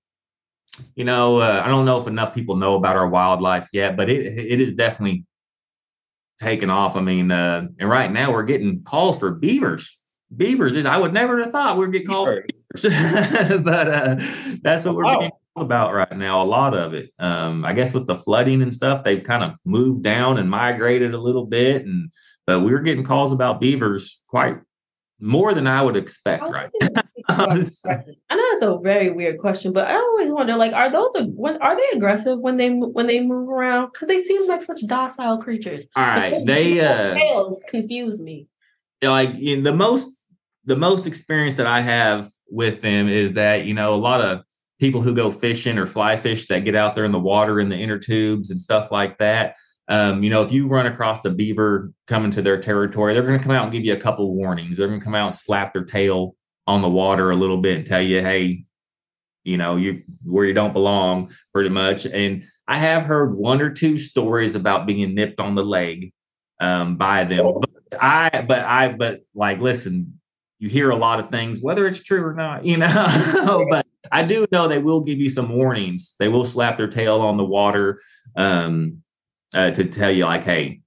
you 0.96 1.06
know 1.06 1.38
uh, 1.38 1.62
i 1.64 1.68
don't 1.68 1.86
know 1.86 2.00
if 2.00 2.08
enough 2.08 2.34
people 2.34 2.56
know 2.56 2.76
about 2.76 2.96
our 2.96 3.08
wildlife 3.08 3.68
yet 3.74 3.98
but 3.98 4.10
it 4.10 4.26
it 4.26 4.60
is 4.62 4.74
definitely 4.74 5.26
taken 6.40 6.70
off. 6.70 6.96
I 6.96 7.02
mean, 7.02 7.32
uh, 7.32 7.68
and 7.80 7.90
right 7.90 8.12
now 8.12 8.32
we're 8.32 8.44
getting 8.44 8.84
calls 8.84 9.20
for 9.20 9.32
beavers. 9.32 9.98
Beavers 10.36 10.76
is 10.76 10.86
I 10.86 10.98
would 10.98 11.14
never 11.14 11.42
have 11.42 11.52
thought 11.52 11.78
we'd 11.78 11.92
get 11.92 12.08
calls 12.08 12.30
but 12.84 13.90
uh, 13.90 14.16
that's 14.62 14.86
what 14.86 14.96
we're 14.96 15.06
wow. 15.06 15.20
being 15.20 15.32
about 15.56 15.94
right 15.94 16.18
now. 16.18 16.42
A 16.42 16.46
lot 16.46 16.76
of 16.76 16.94
it. 16.94 17.12
Um, 17.18 17.66
I 17.66 17.74
guess 17.74 17.94
with 17.94 18.06
the 18.06 18.16
flooding 18.16 18.62
and 18.62 18.74
stuff, 18.74 19.04
they've 19.04 19.24
kind 19.24 19.44
of 19.44 19.54
moved 19.66 20.04
down 20.04 20.38
and 20.38 20.50
migrated 20.50 21.16
a 21.16 21.18
little 21.18 21.48
bit, 21.48 21.86
and 21.86 22.12
but 22.46 22.60
we 22.60 22.74
are 22.74 22.80
getting 22.80 23.04
calls 23.04 23.34
about 23.34 23.60
beavers 23.60 24.22
quite 24.28 24.58
more 25.20 25.54
than 25.54 25.66
I 25.66 25.82
would 25.82 25.98
expect 25.98 26.48
right 26.48 26.70
I 28.30 28.36
know 28.36 28.44
it's 28.52 28.62
a 28.62 28.78
very 28.82 29.12
weird 29.12 29.40
question, 29.40 29.72
but 29.72 29.88
I 29.88 29.96
always 29.96 30.32
wonder, 30.32 30.56
like, 30.56 30.74
are 30.74 30.92
those 30.92 31.12
when 31.36 31.62
are 31.62 31.76
they 31.76 31.98
aggressive 31.98 32.40
when 32.40 32.58
they 32.58 32.70
when 32.70 33.08
they 33.08 33.22
move 33.22 33.50
around? 33.50 33.92
Because 33.94 34.08
they 34.08 34.18
seem 34.18 34.48
like 34.48 34.64
such 34.64 34.82
docile 34.88 35.38
creatures. 35.38 35.86
All 35.96 36.04
right, 36.04 36.44
they 36.46 36.80
uh, 36.80 37.14
tails 37.14 37.62
confuse 37.68 38.20
me. 38.20 38.48
Like 39.04 39.36
in 39.36 39.64
the 39.64 39.74
most 39.74 40.26
the 40.66 40.76
most 40.76 41.06
experience 41.08 41.56
that 41.58 41.68
I 41.68 41.82
have 41.82 42.30
with 42.50 42.82
them 42.82 43.08
is 43.08 43.34
that 43.34 43.66
you 43.66 43.74
know 43.74 43.94
a 43.94 43.98
lot 43.98 44.22
of 44.22 44.42
people 44.80 45.02
who 45.02 45.14
go 45.14 45.30
fishing 45.30 45.78
or 45.78 45.86
fly 45.86 46.16
fish 46.16 46.48
that 46.48 46.66
get 46.66 46.74
out 46.74 46.96
there 46.96 47.06
in 47.06 47.12
the 47.12 47.20
water 47.20 47.60
in 47.60 47.70
the 47.70 47.78
inner 47.78 48.00
tubes 48.00 48.50
and 48.50 48.60
stuff 48.60 48.92
like 48.92 49.18
that 49.20 49.56
um, 49.90 50.22
you 50.22 50.30
know, 50.30 50.44
if 50.44 50.52
you 50.52 50.68
run 50.68 50.86
across 50.86 51.20
the 51.22 51.32
beaver 51.32 51.92
coming 52.06 52.30
to 52.32 52.44
their 52.44 52.60
territory, 52.60 53.14
they're 53.14 53.26
going 53.26 53.40
to 53.40 53.44
come 53.44 53.56
out 53.56 53.64
and 53.64 53.72
give 53.72 53.84
you 53.84 53.94
a 53.94 54.00
couple 54.00 54.34
warnings. 54.36 54.78
They're 54.78 54.88
going 54.88 55.00
to 55.00 55.04
come 55.04 55.16
out 55.16 55.26
and 55.26 55.36
slap 55.36 55.74
their 55.74 55.84
tail 55.84 56.36
on 56.70 56.82
the 56.82 56.90
water 56.90 57.32
a 57.32 57.36
little 57.36 57.58
bit 57.58 57.78
and 57.78 57.86
tell 57.86 58.02
you, 58.02 58.22
hey, 58.22 58.64
you 59.44 59.58
know, 59.58 59.76
you 59.76 60.04
where 60.24 60.46
you 60.46 60.54
don't 60.54 60.74
belong, 60.74 61.32
pretty 61.52 61.70
much. 61.70 62.06
And 62.06 62.44
I 62.68 62.78
have 62.78 63.04
heard 63.04 63.36
one 63.36 63.62
or 63.62 63.72
two 63.72 63.98
stories 63.98 64.54
about 64.54 64.86
being 64.86 65.16
nipped 65.16 65.40
on 65.40 65.56
the 65.56 65.64
leg 65.66 66.14
um, 66.60 66.96
by 66.96 67.24
them. 67.24 67.46
Oh. 67.46 67.60
But 67.60 68.04
I, 68.04 68.46
but 68.48 68.60
I, 68.60 68.90
but 68.90 69.22
like, 69.34 69.60
listen, 69.60 70.20
you 70.60 70.70
hear 70.70 70.92
a 70.92 70.96
lot 70.96 71.20
of 71.20 71.32
things, 71.32 71.60
whether 71.60 71.88
it's 71.88 72.04
true 72.04 72.24
or 72.24 72.34
not, 72.34 72.66
you 72.66 72.78
know. 72.78 73.66
but 73.70 73.88
I 74.12 74.22
do 74.22 74.46
know 74.52 74.68
they 74.68 74.78
will 74.78 75.02
give 75.02 75.18
you 75.18 75.30
some 75.30 75.50
warnings. 75.50 76.14
They 76.20 76.28
will 76.28 76.46
slap 76.46 76.78
their 76.78 76.88
tail 76.88 77.22
on 77.22 77.38
the 77.38 77.46
water. 77.46 78.00
Um, 78.36 79.02
uh, 79.54 79.72
to 79.72 79.84
tell 79.86 80.12
you 80.12 80.26
like, 80.26 80.44
hey, 80.44 80.82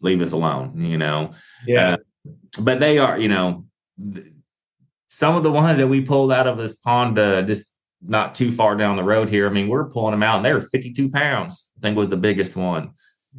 leave 0.00 0.22
us 0.22 0.30
alone, 0.30 0.72
you 0.76 0.98
know. 0.98 1.32
Yeah. 1.66 1.96
Uh, 2.26 2.30
but 2.60 2.78
they 2.78 2.98
are, 2.98 3.18
you 3.18 3.28
know, 3.28 3.66
th- 4.12 4.26
some 5.14 5.36
of 5.36 5.44
the 5.44 5.50
ones 5.50 5.78
that 5.78 5.86
we 5.86 6.00
pulled 6.00 6.32
out 6.32 6.48
of 6.48 6.58
this 6.58 6.74
pond 6.74 7.16
uh, 7.18 7.42
just 7.42 7.70
not 8.02 8.34
too 8.34 8.50
far 8.50 8.74
down 8.74 8.96
the 8.96 9.04
road 9.04 9.28
here. 9.28 9.46
I 9.46 9.50
mean, 9.50 9.68
we're 9.68 9.88
pulling 9.88 10.10
them 10.10 10.24
out 10.24 10.36
and 10.36 10.44
they 10.44 10.52
were 10.52 10.60
52 10.60 11.08
pounds, 11.08 11.68
I 11.78 11.80
think 11.80 11.96
was 11.96 12.08
the 12.08 12.16
biggest 12.16 12.56
one. 12.56 12.90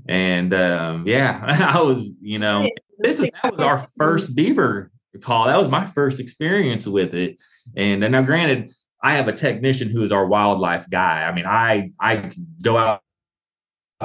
And 0.07 0.53
um, 0.53 1.03
yeah, 1.05 1.43
I 1.75 1.81
was, 1.81 2.09
you 2.21 2.39
know, 2.39 2.69
this 2.99 3.19
is 3.19 3.29
that 3.43 3.57
was 3.57 3.61
our 3.61 3.88
first 3.97 4.35
beaver 4.35 4.89
call. 5.21 5.47
That 5.47 5.57
was 5.57 5.67
my 5.67 5.85
first 5.88 6.21
experience 6.21 6.88
with 6.88 7.13
it. 7.13 7.41
And 7.75 8.03
uh, 8.03 8.07
now 8.07 8.21
granted, 8.21 8.71
I 9.03 9.15
have 9.15 9.27
a 9.27 9.33
technician 9.33 9.89
who 9.89 10.01
is 10.01 10.13
our 10.13 10.25
wildlife 10.25 10.89
guy. 10.89 11.27
I 11.27 11.33
mean, 11.33 11.45
I 11.45 11.91
I 11.99 12.31
go 12.63 12.77
out 12.77 13.01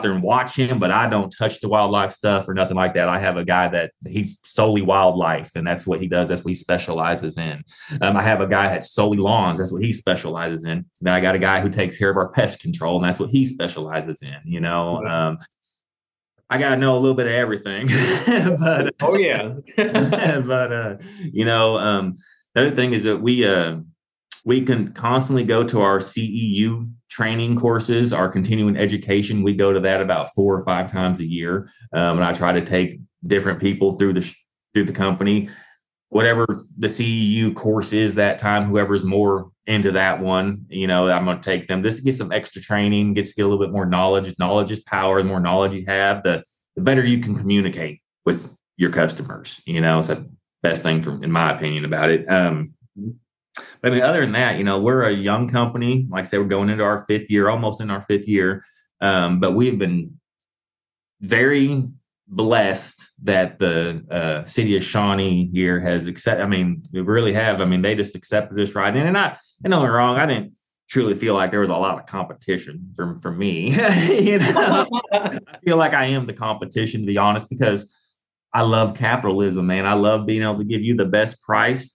there 0.00 0.12
and 0.12 0.22
watch 0.22 0.54
him, 0.54 0.78
but 0.78 0.90
I 0.90 1.08
don't 1.08 1.34
touch 1.36 1.60
the 1.60 1.68
wildlife 1.68 2.12
stuff 2.12 2.48
or 2.48 2.54
nothing 2.54 2.76
like 2.76 2.94
that. 2.94 3.08
I 3.08 3.18
have 3.18 3.36
a 3.36 3.44
guy 3.44 3.68
that 3.68 3.92
he's 4.06 4.38
solely 4.44 4.82
wildlife, 4.82 5.50
and 5.56 5.66
that's 5.66 5.86
what 5.86 6.00
he 6.00 6.06
does. 6.06 6.28
That's 6.28 6.44
what 6.44 6.50
he 6.50 6.54
specializes 6.54 7.36
in. 7.36 7.64
Um, 8.00 8.16
I 8.16 8.22
have 8.22 8.40
a 8.40 8.46
guy 8.46 8.68
that's 8.68 8.92
solely 8.92 9.18
lawns. 9.18 9.58
That's 9.58 9.72
what 9.72 9.82
he 9.82 9.92
specializes 9.92 10.64
in. 10.64 10.84
Then 11.00 11.12
I 11.12 11.20
got 11.20 11.34
a 11.34 11.40
guy 11.40 11.60
who 11.60 11.68
takes 11.68 11.98
care 11.98 12.10
of 12.10 12.16
our 12.16 12.28
pest 12.28 12.60
control, 12.60 12.96
and 12.96 13.04
that's 13.04 13.18
what 13.18 13.30
he 13.30 13.44
specializes 13.44 14.22
in. 14.22 14.38
You 14.44 14.60
know, 14.60 15.04
um, 15.04 15.38
I 16.48 16.58
got 16.58 16.70
to 16.70 16.76
know 16.76 16.96
a 16.96 17.00
little 17.00 17.16
bit 17.16 17.26
of 17.26 17.32
everything. 17.32 17.88
but 18.58 18.94
oh 19.02 19.16
yeah, 19.16 19.54
but 19.76 20.72
uh, 20.72 20.96
you 21.20 21.44
know, 21.44 21.76
um, 21.78 22.14
the 22.54 22.62
other 22.62 22.76
thing 22.76 22.92
is 22.92 23.04
that 23.04 23.18
we 23.18 23.44
uh, 23.44 23.78
we 24.44 24.60
can 24.60 24.92
constantly 24.92 25.42
go 25.42 25.64
to 25.64 25.80
our 25.80 25.98
CEU 25.98 26.92
training 27.10 27.58
courses, 27.58 28.12
our 28.12 28.28
continuing 28.28 28.76
education. 28.76 29.42
We 29.42 29.54
go 29.54 29.72
to 29.72 29.80
that 29.80 30.00
about 30.00 30.34
four 30.34 30.58
or 30.58 30.64
five 30.64 30.90
times 30.90 31.20
a 31.20 31.26
year, 31.26 31.68
um, 31.92 32.16
and 32.16 32.24
I 32.24 32.32
try 32.32 32.52
to 32.52 32.60
take 32.60 33.00
different 33.26 33.60
people 33.60 33.98
through 33.98 34.14
the 34.14 34.34
through 34.72 34.84
the 34.84 34.92
company, 34.92 35.48
whatever 36.10 36.46
the 36.78 36.86
CEU 36.86 37.54
course 37.54 37.92
is 37.92 38.14
that 38.14 38.38
time. 38.38 38.64
Whoever's 38.64 39.04
more 39.04 39.50
into 39.66 39.92
that 39.92 40.20
one, 40.20 40.64
you 40.68 40.86
know, 40.86 41.08
I'm 41.10 41.24
going 41.24 41.40
to 41.40 41.42
take 41.42 41.68
them 41.68 41.82
just 41.82 41.98
to 41.98 42.04
get 42.04 42.14
some 42.14 42.32
extra 42.32 42.62
training, 42.62 43.14
get 43.14 43.26
to 43.26 43.34
get 43.34 43.42
a 43.42 43.48
little 43.48 43.64
bit 43.64 43.72
more 43.72 43.86
knowledge. 43.86 44.32
Knowledge 44.38 44.70
is 44.70 44.80
power. 44.80 45.20
The 45.22 45.28
more 45.28 45.40
knowledge 45.40 45.74
you 45.74 45.84
have, 45.86 46.22
the 46.22 46.42
the 46.76 46.82
better 46.82 47.04
you 47.04 47.18
can 47.18 47.34
communicate 47.34 48.00
with 48.24 48.56
your 48.76 48.90
customers. 48.90 49.60
You 49.66 49.80
know, 49.80 49.98
it's 49.98 50.08
the 50.08 50.30
best 50.62 50.82
thing, 50.82 51.02
from, 51.02 51.22
in 51.24 51.32
my 51.32 51.54
opinion, 51.54 51.84
about 51.84 52.10
it. 52.10 52.30
Um, 52.30 52.74
but 53.54 53.66
I 53.84 53.90
mean, 53.90 54.02
other 54.02 54.20
than 54.20 54.32
that, 54.32 54.58
you 54.58 54.64
know, 54.64 54.80
we're 54.80 55.02
a 55.04 55.12
young 55.12 55.48
company. 55.48 56.06
Like 56.10 56.24
I 56.24 56.26
said, 56.26 56.40
we're 56.40 56.46
going 56.46 56.68
into 56.68 56.84
our 56.84 57.04
fifth 57.06 57.30
year, 57.30 57.48
almost 57.48 57.80
in 57.80 57.90
our 57.90 58.02
fifth 58.02 58.28
year. 58.28 58.62
Um, 59.00 59.40
but 59.40 59.52
we've 59.52 59.78
been 59.78 60.18
very 61.20 61.88
blessed 62.28 63.10
that 63.24 63.58
the 63.58 64.04
uh, 64.10 64.44
city 64.44 64.76
of 64.76 64.84
Shawnee 64.84 65.50
here 65.52 65.80
has 65.80 66.06
accepted. 66.06 66.42
I 66.42 66.46
mean, 66.46 66.82
we 66.92 67.00
really 67.00 67.32
have. 67.32 67.60
I 67.60 67.64
mean, 67.64 67.82
they 67.82 67.94
just 67.94 68.14
accepted 68.14 68.58
us 68.58 68.74
right 68.74 68.94
in. 68.94 69.06
And 69.06 69.18
I, 69.18 69.36
and 69.64 69.72
don't 69.72 69.88
wrong, 69.88 70.16
I 70.16 70.26
didn't 70.26 70.54
truly 70.88 71.14
feel 71.14 71.34
like 71.34 71.50
there 71.50 71.60
was 71.60 71.70
a 71.70 71.76
lot 71.76 71.98
of 71.98 72.06
competition 72.06 72.92
for, 72.94 73.18
for 73.20 73.30
me. 73.30 73.70
you 74.20 74.38
know, 74.38 74.86
I 75.12 75.38
feel 75.64 75.76
like 75.76 75.94
I 75.94 76.06
am 76.06 76.26
the 76.26 76.32
competition, 76.32 77.00
to 77.00 77.06
be 77.06 77.18
honest, 77.18 77.48
because 77.48 77.96
I 78.52 78.62
love 78.62 78.96
capitalism, 78.96 79.66
man. 79.66 79.86
I 79.86 79.94
love 79.94 80.26
being 80.26 80.42
able 80.42 80.58
to 80.58 80.64
give 80.64 80.82
you 80.82 80.96
the 80.96 81.04
best 81.04 81.40
price 81.42 81.94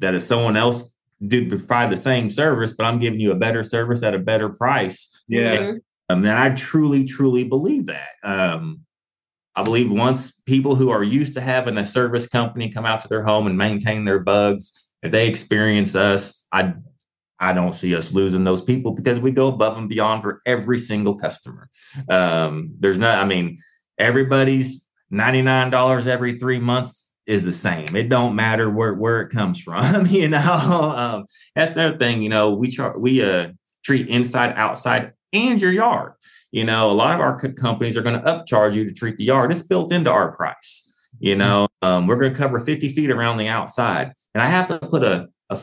that 0.00 0.14
if 0.14 0.22
someone 0.22 0.56
else 0.56 0.84
do 1.26 1.48
provide 1.48 1.90
the 1.90 1.96
same 1.96 2.30
service, 2.30 2.72
but 2.72 2.84
I'm 2.84 2.98
giving 2.98 3.20
you 3.20 3.30
a 3.30 3.36
better 3.36 3.62
service 3.62 4.02
at 4.02 4.14
a 4.14 4.18
better 4.18 4.48
price. 4.48 5.24
Yeah. 5.28 5.72
Um, 6.08 6.24
and 6.24 6.28
I 6.28 6.50
truly, 6.50 7.04
truly 7.04 7.44
believe 7.44 7.86
that. 7.86 8.10
Um, 8.24 8.80
I 9.54 9.62
believe 9.62 9.90
once 9.90 10.32
people 10.46 10.74
who 10.74 10.90
are 10.90 11.02
used 11.02 11.34
to 11.34 11.40
having 11.40 11.76
a 11.78 11.84
service 11.84 12.26
company 12.26 12.70
come 12.70 12.86
out 12.86 13.00
to 13.02 13.08
their 13.08 13.22
home 13.22 13.46
and 13.46 13.56
maintain 13.56 14.04
their 14.04 14.18
bugs, 14.18 14.72
if 15.02 15.12
they 15.12 15.28
experience 15.28 15.94
us, 15.94 16.46
I 16.52 16.74
I 17.42 17.54
don't 17.54 17.72
see 17.72 17.96
us 17.96 18.12
losing 18.12 18.44
those 18.44 18.60
people 18.60 18.92
because 18.92 19.18
we 19.18 19.30
go 19.30 19.48
above 19.48 19.78
and 19.78 19.88
beyond 19.88 20.22
for 20.22 20.42
every 20.44 20.76
single 20.76 21.14
customer. 21.14 21.70
Um, 22.10 22.74
there's 22.78 22.98
not, 22.98 23.18
I 23.18 23.24
mean, 23.24 23.56
everybody's 23.98 24.84
$99 25.10 26.06
every 26.06 26.38
three 26.38 26.60
months 26.60 27.09
is 27.30 27.44
the 27.44 27.52
same. 27.52 27.94
It 27.94 28.08
don't 28.08 28.34
matter 28.34 28.68
where, 28.68 28.94
where 28.94 29.20
it 29.20 29.30
comes 29.30 29.60
from, 29.60 30.06
you 30.08 30.28
know. 30.28 30.38
Um, 30.96 31.26
that's 31.54 31.74
the 31.74 31.88
other 31.88 31.98
thing, 31.98 32.22
you 32.22 32.28
know, 32.28 32.52
we 32.52 32.68
char- 32.68 32.98
we 32.98 33.22
uh 33.22 33.52
treat 33.84 34.08
inside, 34.08 34.52
outside, 34.56 35.12
and 35.32 35.60
your 35.60 35.72
yard. 35.72 36.12
You 36.50 36.64
know, 36.64 36.90
a 36.90 36.92
lot 36.92 37.14
of 37.14 37.20
our 37.20 37.40
co- 37.40 37.52
companies 37.52 37.96
are 37.96 38.02
going 38.02 38.20
to 38.20 38.26
upcharge 38.26 38.74
you 38.74 38.84
to 38.84 38.92
treat 38.92 39.16
the 39.16 39.24
yard. 39.24 39.52
It's 39.52 39.62
built 39.62 39.92
into 39.92 40.10
our 40.10 40.32
price. 40.32 40.86
You 41.18 41.36
know, 41.36 41.68
um, 41.82 42.06
we're 42.06 42.16
going 42.16 42.32
to 42.32 42.38
cover 42.38 42.58
50 42.58 42.88
feet 42.90 43.10
around 43.10 43.38
the 43.38 43.48
outside, 43.48 44.12
and 44.34 44.42
I 44.42 44.46
have 44.46 44.68
to 44.68 44.78
put 44.78 45.04
a, 45.04 45.28
a 45.48 45.58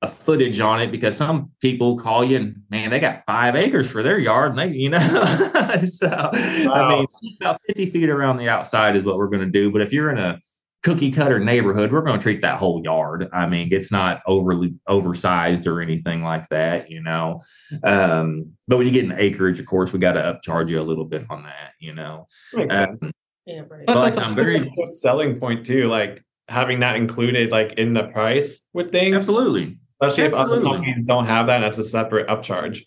a 0.00 0.06
footage 0.06 0.60
on 0.60 0.80
it 0.80 0.92
because 0.92 1.16
some 1.16 1.50
people 1.60 1.98
call 1.98 2.24
you 2.24 2.36
and 2.36 2.62
man, 2.70 2.90
they 2.90 3.00
got 3.00 3.24
five 3.26 3.56
acres 3.56 3.90
for 3.90 4.02
their 4.02 4.18
yard, 4.18 4.50
and 4.50 4.58
they, 4.58 4.76
you 4.76 4.90
know, 4.90 4.98
so 5.84 6.08
wow. 6.08 6.30
I 6.72 6.88
mean, 6.88 7.06
about 7.40 7.60
50 7.62 7.90
feet 7.90 8.08
around 8.08 8.36
the 8.36 8.48
outside 8.48 8.94
is 8.94 9.02
what 9.02 9.16
we're 9.16 9.28
going 9.28 9.44
to 9.44 9.50
do. 9.50 9.72
But 9.72 9.80
if 9.80 9.92
you're 9.92 10.10
in 10.10 10.18
a 10.18 10.40
cookie 10.82 11.10
cutter 11.10 11.38
neighborhood, 11.38 11.92
we're 11.92 12.02
going 12.02 12.18
to 12.18 12.22
treat 12.22 12.42
that 12.42 12.58
whole 12.58 12.82
yard. 12.84 13.28
I 13.32 13.46
mean, 13.46 13.68
it's 13.72 13.90
not 13.90 14.22
overly 14.26 14.74
oversized 14.86 15.66
or 15.66 15.80
anything 15.80 16.22
like 16.22 16.48
that, 16.50 16.90
you 16.90 17.02
know. 17.02 17.40
Um, 17.82 18.52
but 18.68 18.78
when 18.78 18.86
you 18.86 18.92
get 18.92 19.04
in 19.04 19.12
acreage, 19.12 19.58
of 19.58 19.66
course, 19.66 19.92
we 19.92 19.98
got 19.98 20.12
to 20.12 20.40
upcharge 20.40 20.68
you 20.68 20.80
a 20.80 20.82
little 20.82 21.04
bit 21.04 21.24
on 21.30 21.42
that, 21.44 21.72
you 21.80 21.94
know. 21.94 22.26
Um, 22.56 23.12
yeah, 23.44 23.62
right. 23.68 23.86
Plus, 23.86 24.16
like, 24.16 24.24
I'm 24.24 24.34
very 24.34 24.70
selling 24.92 25.40
point 25.40 25.66
too, 25.66 25.88
like 25.88 26.22
having 26.48 26.80
that 26.80 26.96
included 26.96 27.50
like 27.50 27.72
in 27.78 27.94
the 27.94 28.04
price 28.04 28.60
with 28.72 28.90
things. 28.90 29.16
Absolutely. 29.16 29.78
Especially 30.00 30.24
Absolutely. 30.26 30.32
if 30.32 30.34
other 30.34 30.62
companies 30.62 31.02
don't 31.04 31.26
have 31.26 31.46
that, 31.48 31.60
that's 31.60 31.78
a 31.78 31.84
separate 31.84 32.28
upcharge. 32.28 32.82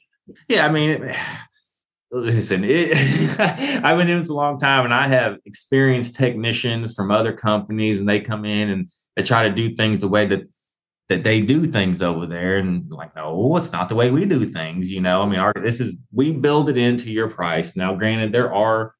Yeah, 0.47 0.65
I 0.65 0.69
mean, 0.69 0.91
it, 0.91 1.17
listen, 2.11 2.63
it, 2.63 2.97
I've 3.83 3.97
been 3.97 4.07
doing 4.07 4.19
this 4.19 4.29
a 4.29 4.33
long 4.33 4.59
time, 4.59 4.85
and 4.85 4.93
I 4.93 5.07
have 5.07 5.37
experienced 5.45 6.15
technicians 6.15 6.93
from 6.93 7.11
other 7.11 7.33
companies, 7.33 7.99
and 7.99 8.07
they 8.07 8.19
come 8.19 8.45
in 8.45 8.69
and 8.69 8.89
they 9.15 9.23
try 9.23 9.47
to 9.47 9.53
do 9.53 9.75
things 9.75 9.99
the 9.99 10.07
way 10.07 10.25
that 10.27 10.43
that 11.09 11.23
they 11.25 11.41
do 11.41 11.65
things 11.65 12.01
over 12.01 12.25
there, 12.25 12.57
and 12.57 12.89
like, 12.89 13.15
no, 13.15 13.57
it's 13.57 13.73
not 13.73 13.89
the 13.89 13.95
way 13.95 14.11
we 14.11 14.25
do 14.25 14.45
things. 14.45 14.91
You 14.91 15.01
know, 15.01 15.21
I 15.21 15.25
mean, 15.25 15.39
our 15.39 15.53
this 15.53 15.79
is 15.79 15.93
we 16.11 16.31
build 16.31 16.69
it 16.69 16.77
into 16.77 17.11
your 17.11 17.29
price. 17.29 17.75
Now, 17.75 17.95
granted, 17.95 18.31
there 18.31 18.53
are 18.53 18.93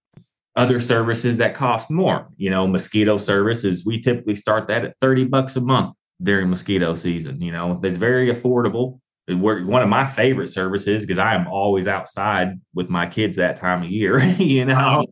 other 0.55 0.81
services 0.81 1.37
that 1.37 1.53
cost 1.53 1.89
more. 1.89 2.29
You 2.37 2.49
know, 2.49 2.67
mosquito 2.67 3.17
services, 3.17 3.85
we 3.85 4.01
typically 4.01 4.35
start 4.35 4.67
that 4.67 4.83
at 4.83 4.95
30 4.99 5.25
bucks 5.25 5.55
a 5.55 5.61
month 5.61 5.93
during 6.21 6.49
mosquito 6.49 6.93
season. 6.93 7.41
You 7.41 7.51
know, 7.51 7.79
it's 7.83 7.97
very 7.97 8.31
affordable. 8.31 8.99
One 9.39 9.81
of 9.81 9.89
my 9.89 10.05
favorite 10.05 10.47
services 10.47 11.05
because 11.05 11.17
I 11.17 11.33
am 11.35 11.47
always 11.47 11.87
outside 11.87 12.59
with 12.73 12.89
my 12.89 13.05
kids 13.05 13.35
that 13.35 13.55
time 13.55 13.83
of 13.83 13.89
year, 13.89 14.19
you 14.37 14.65
know. 14.65 15.05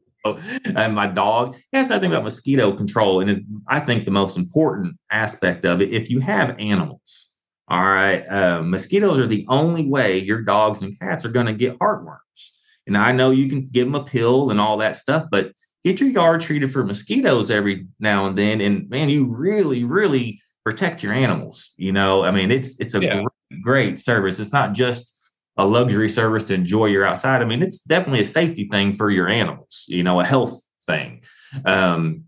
And 0.75 0.95
my 0.95 1.07
dog 1.07 1.55
has 1.71 1.89
nothing 1.89 2.11
about 2.11 2.23
mosquito 2.23 2.75
control. 2.75 3.21
And 3.21 3.29
it, 3.29 3.43
I 3.67 3.79
think 3.79 4.05
the 4.05 4.11
most 4.11 4.37
important 4.37 4.97
aspect 5.09 5.65
of 5.65 5.81
it, 5.81 5.91
if 5.91 6.09
you 6.09 6.19
have 6.19 6.59
animals, 6.59 7.29
all 7.69 7.83
right, 7.83 8.21
uh, 8.27 8.61
mosquitoes 8.63 9.19
are 9.19 9.27
the 9.27 9.45
only 9.47 9.87
way 9.87 10.19
your 10.19 10.41
dogs 10.41 10.81
and 10.81 10.97
cats 10.99 11.23
are 11.23 11.29
going 11.29 11.45
to 11.45 11.53
get 11.53 11.77
heartworms. 11.79 12.51
And 12.87 12.97
I 12.97 13.11
know 13.11 13.31
you 13.31 13.47
can 13.47 13.67
give 13.71 13.85
them 13.85 13.95
a 13.95 14.03
pill 14.03 14.49
and 14.49 14.59
all 14.59 14.77
that 14.77 14.95
stuff, 14.95 15.27
but 15.29 15.51
get 15.83 16.01
your 16.01 16.09
yard 16.09 16.41
treated 16.41 16.71
for 16.71 16.83
mosquitoes 16.83 17.51
every 17.51 17.85
now 17.99 18.25
and 18.25 18.37
then. 18.37 18.59
And 18.61 18.89
man, 18.89 19.09
you 19.09 19.27
really, 19.27 19.83
really 19.83 20.41
protect 20.65 21.03
your 21.03 21.13
animals. 21.13 21.71
You 21.77 21.91
know, 21.91 22.23
I 22.23 22.31
mean, 22.31 22.51
it's 22.51 22.77
it's 22.79 22.95
a 22.95 23.01
yeah. 23.01 23.23
great, 23.49 23.61
great 23.61 23.99
service. 23.99 24.39
It's 24.39 24.53
not 24.53 24.73
just 24.73 25.13
a 25.57 25.65
luxury 25.65 26.09
service 26.09 26.45
to 26.45 26.53
enjoy 26.53 26.85
your 26.85 27.05
outside. 27.05 27.41
I 27.41 27.45
mean, 27.45 27.61
it's 27.61 27.79
definitely 27.79 28.21
a 28.21 28.25
safety 28.25 28.67
thing 28.69 28.95
for 28.95 29.09
your 29.09 29.27
animals. 29.27 29.85
You 29.87 30.03
know, 30.03 30.19
a 30.19 30.25
health 30.25 30.61
thing. 30.87 31.23
Um, 31.65 32.25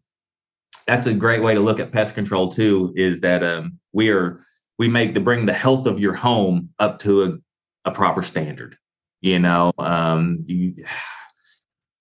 that's 0.88 1.06
a 1.06 1.14
great 1.14 1.42
way 1.42 1.54
to 1.54 1.60
look 1.60 1.80
at 1.80 1.92
pest 1.92 2.16
control 2.16 2.50
too. 2.50 2.94
Is 2.96 3.22
that 3.22 3.44
um, 3.44 3.80
we 3.94 4.10
are 4.10 4.42
we 4.78 4.90
make 4.90 5.14
to 5.14 5.20
bring 5.20 5.46
the 5.46 5.54
health 5.54 5.86
of 5.86 6.00
your 6.00 6.14
home 6.14 6.70
up 6.80 7.00
to 7.00 7.24
a, 7.24 7.90
a 7.90 7.92
proper 7.92 8.24
standard. 8.24 8.76
You 9.22 9.38
know, 9.38 9.72
um, 9.78 10.44
you, 10.48 10.74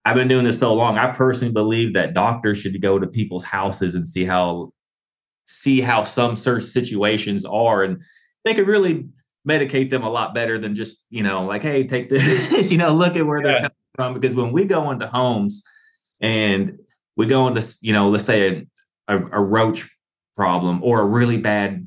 I've 0.05 0.17
been 0.17 0.29
doing 0.29 0.45
this 0.45 0.59
so 0.59 0.73
long. 0.73 0.97
I 0.97 1.13
personally 1.13 1.53
believe 1.53 1.93
that 1.95 2.15
doctors 2.15 2.59
should 2.59 2.81
go 2.81 2.99
to 2.99 3.07
people's 3.07 3.45
houses 3.45 3.95
and 3.95 4.09
see 4.09 4.25
how 4.25 4.73
see 5.51 5.81
how 5.81 6.05
some 6.05 6.37
certain 6.37 6.67
situations 6.67 7.45
are 7.45 7.83
and 7.83 8.01
they 8.45 8.55
could 8.55 8.67
really 8.67 9.07
medicate 9.49 9.91
them 9.91 10.03
a 10.03 10.11
lot 10.11 10.35
better 10.35 10.59
than 10.59 10.75
just 10.75 11.05
you 11.11 11.23
know 11.23 11.45
like 11.45 11.63
hey 11.63 11.87
take 11.87 12.09
this 12.09 12.71
you 12.71 12.79
know 12.79 12.93
look 12.93 13.17
at 13.17 13.27
where 13.27 13.39
yeah. 13.39 13.45
they're 13.45 13.59
coming 13.61 13.71
from 13.95 14.15
because 14.15 14.37
when 14.37 14.53
we 14.53 14.65
go 14.65 14.91
into 14.91 15.07
homes 15.07 15.63
and 16.21 16.79
we 17.17 17.27
go 17.27 17.49
into 17.49 17.77
you 17.81 17.93
know 17.93 18.09
let's 18.09 18.25
say 18.25 18.67
a, 19.09 19.17
a, 19.17 19.19
a 19.33 19.41
roach 19.41 19.91
problem 20.37 20.81
or 20.83 21.01
a 21.01 21.05
really 21.05 21.39
bad 21.39 21.87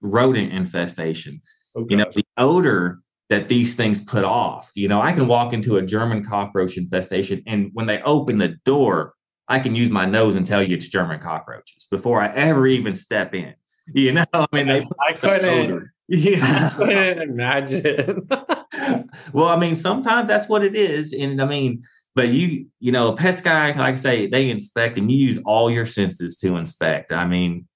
rodent 0.00 0.52
infestation 0.52 1.40
okay. 1.76 1.86
You 1.90 1.96
know 1.98 2.10
the 2.14 2.24
odor 2.36 3.00
that 3.28 3.48
these 3.48 3.74
things 3.74 4.00
put 4.00 4.24
off 4.24 4.70
you 4.76 4.86
know 4.86 5.02
i 5.02 5.12
can 5.12 5.26
walk 5.26 5.52
into 5.52 5.76
a 5.76 5.82
german 5.82 6.24
cockroach 6.24 6.76
infestation 6.76 7.42
and 7.46 7.70
when 7.74 7.86
they 7.86 8.00
open 8.02 8.38
the 8.38 8.56
door 8.64 9.15
I 9.48 9.58
can 9.58 9.74
use 9.74 9.90
my 9.90 10.06
nose 10.06 10.34
and 10.34 10.44
tell 10.44 10.62
you 10.62 10.76
it's 10.76 10.88
German 10.88 11.20
cockroaches 11.20 11.86
before 11.90 12.20
I 12.20 12.28
ever 12.34 12.66
even 12.66 12.94
step 12.94 13.34
in. 13.34 13.54
You 13.92 14.12
know, 14.12 14.24
I 14.32 14.46
mean, 14.52 14.66
they 14.66 14.88
I 15.00 15.12
couldn't, 15.12 15.88
yeah. 16.08 16.70
I 16.72 16.76
couldn't 16.76 17.22
imagine. 17.22 18.28
well, 19.32 19.48
I 19.48 19.56
mean, 19.56 19.76
sometimes 19.76 20.26
that's 20.26 20.48
what 20.48 20.64
it 20.64 20.74
is, 20.74 21.12
and 21.12 21.40
I 21.40 21.46
mean, 21.46 21.82
but 22.16 22.28
you, 22.28 22.66
you 22.80 22.90
know, 22.90 23.12
a 23.12 23.16
pest 23.16 23.44
guy, 23.44 23.68
like 23.68 23.78
I 23.78 23.94
say, 23.94 24.26
they 24.26 24.50
inspect, 24.50 24.98
and 24.98 25.10
you 25.10 25.18
use 25.18 25.38
all 25.44 25.70
your 25.70 25.86
senses 25.86 26.36
to 26.38 26.56
inspect. 26.56 27.12
I 27.12 27.26
mean, 27.26 27.68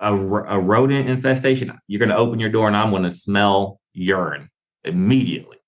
a, 0.00 0.14
a 0.14 0.58
rodent 0.58 1.08
infestation, 1.08 1.76
you're 1.88 1.98
going 1.98 2.08
to 2.08 2.16
open 2.16 2.40
your 2.40 2.50
door, 2.50 2.66
and 2.66 2.76
I'm 2.76 2.90
going 2.90 3.02
to 3.02 3.10
smell 3.10 3.80
urine 3.92 4.48
immediately. 4.84 5.58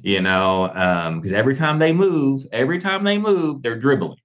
You 0.00 0.20
know, 0.20 0.68
because 1.16 1.32
um, 1.32 1.38
every 1.38 1.56
time 1.56 1.78
they 1.78 1.92
move, 1.92 2.42
every 2.52 2.78
time 2.78 3.02
they 3.02 3.18
move, 3.18 3.62
they're 3.62 3.78
dribbling. 3.78 4.18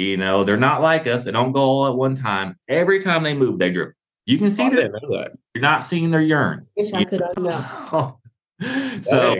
You 0.00 0.16
know, 0.16 0.44
they're 0.44 0.56
not 0.56 0.80
like 0.80 1.06
us. 1.06 1.24
They 1.24 1.30
don't 1.30 1.52
go 1.52 1.60
all 1.60 1.86
at 1.86 1.94
one 1.94 2.14
time. 2.14 2.56
Every 2.68 3.02
time 3.02 3.22
they 3.22 3.34
move, 3.34 3.58
they 3.58 3.68
drip. 3.70 3.92
You 4.24 4.38
can 4.38 4.50
see 4.50 4.62
oh, 4.62 4.70
that. 4.70 4.92
that. 4.92 5.32
You're 5.54 5.60
not 5.60 5.84
seeing 5.84 6.10
their 6.10 6.22
urine. 6.22 6.66
Wish 6.74 6.94
I 6.94 7.04
could 7.04 7.20
have 7.20 8.14
so, 9.04 9.36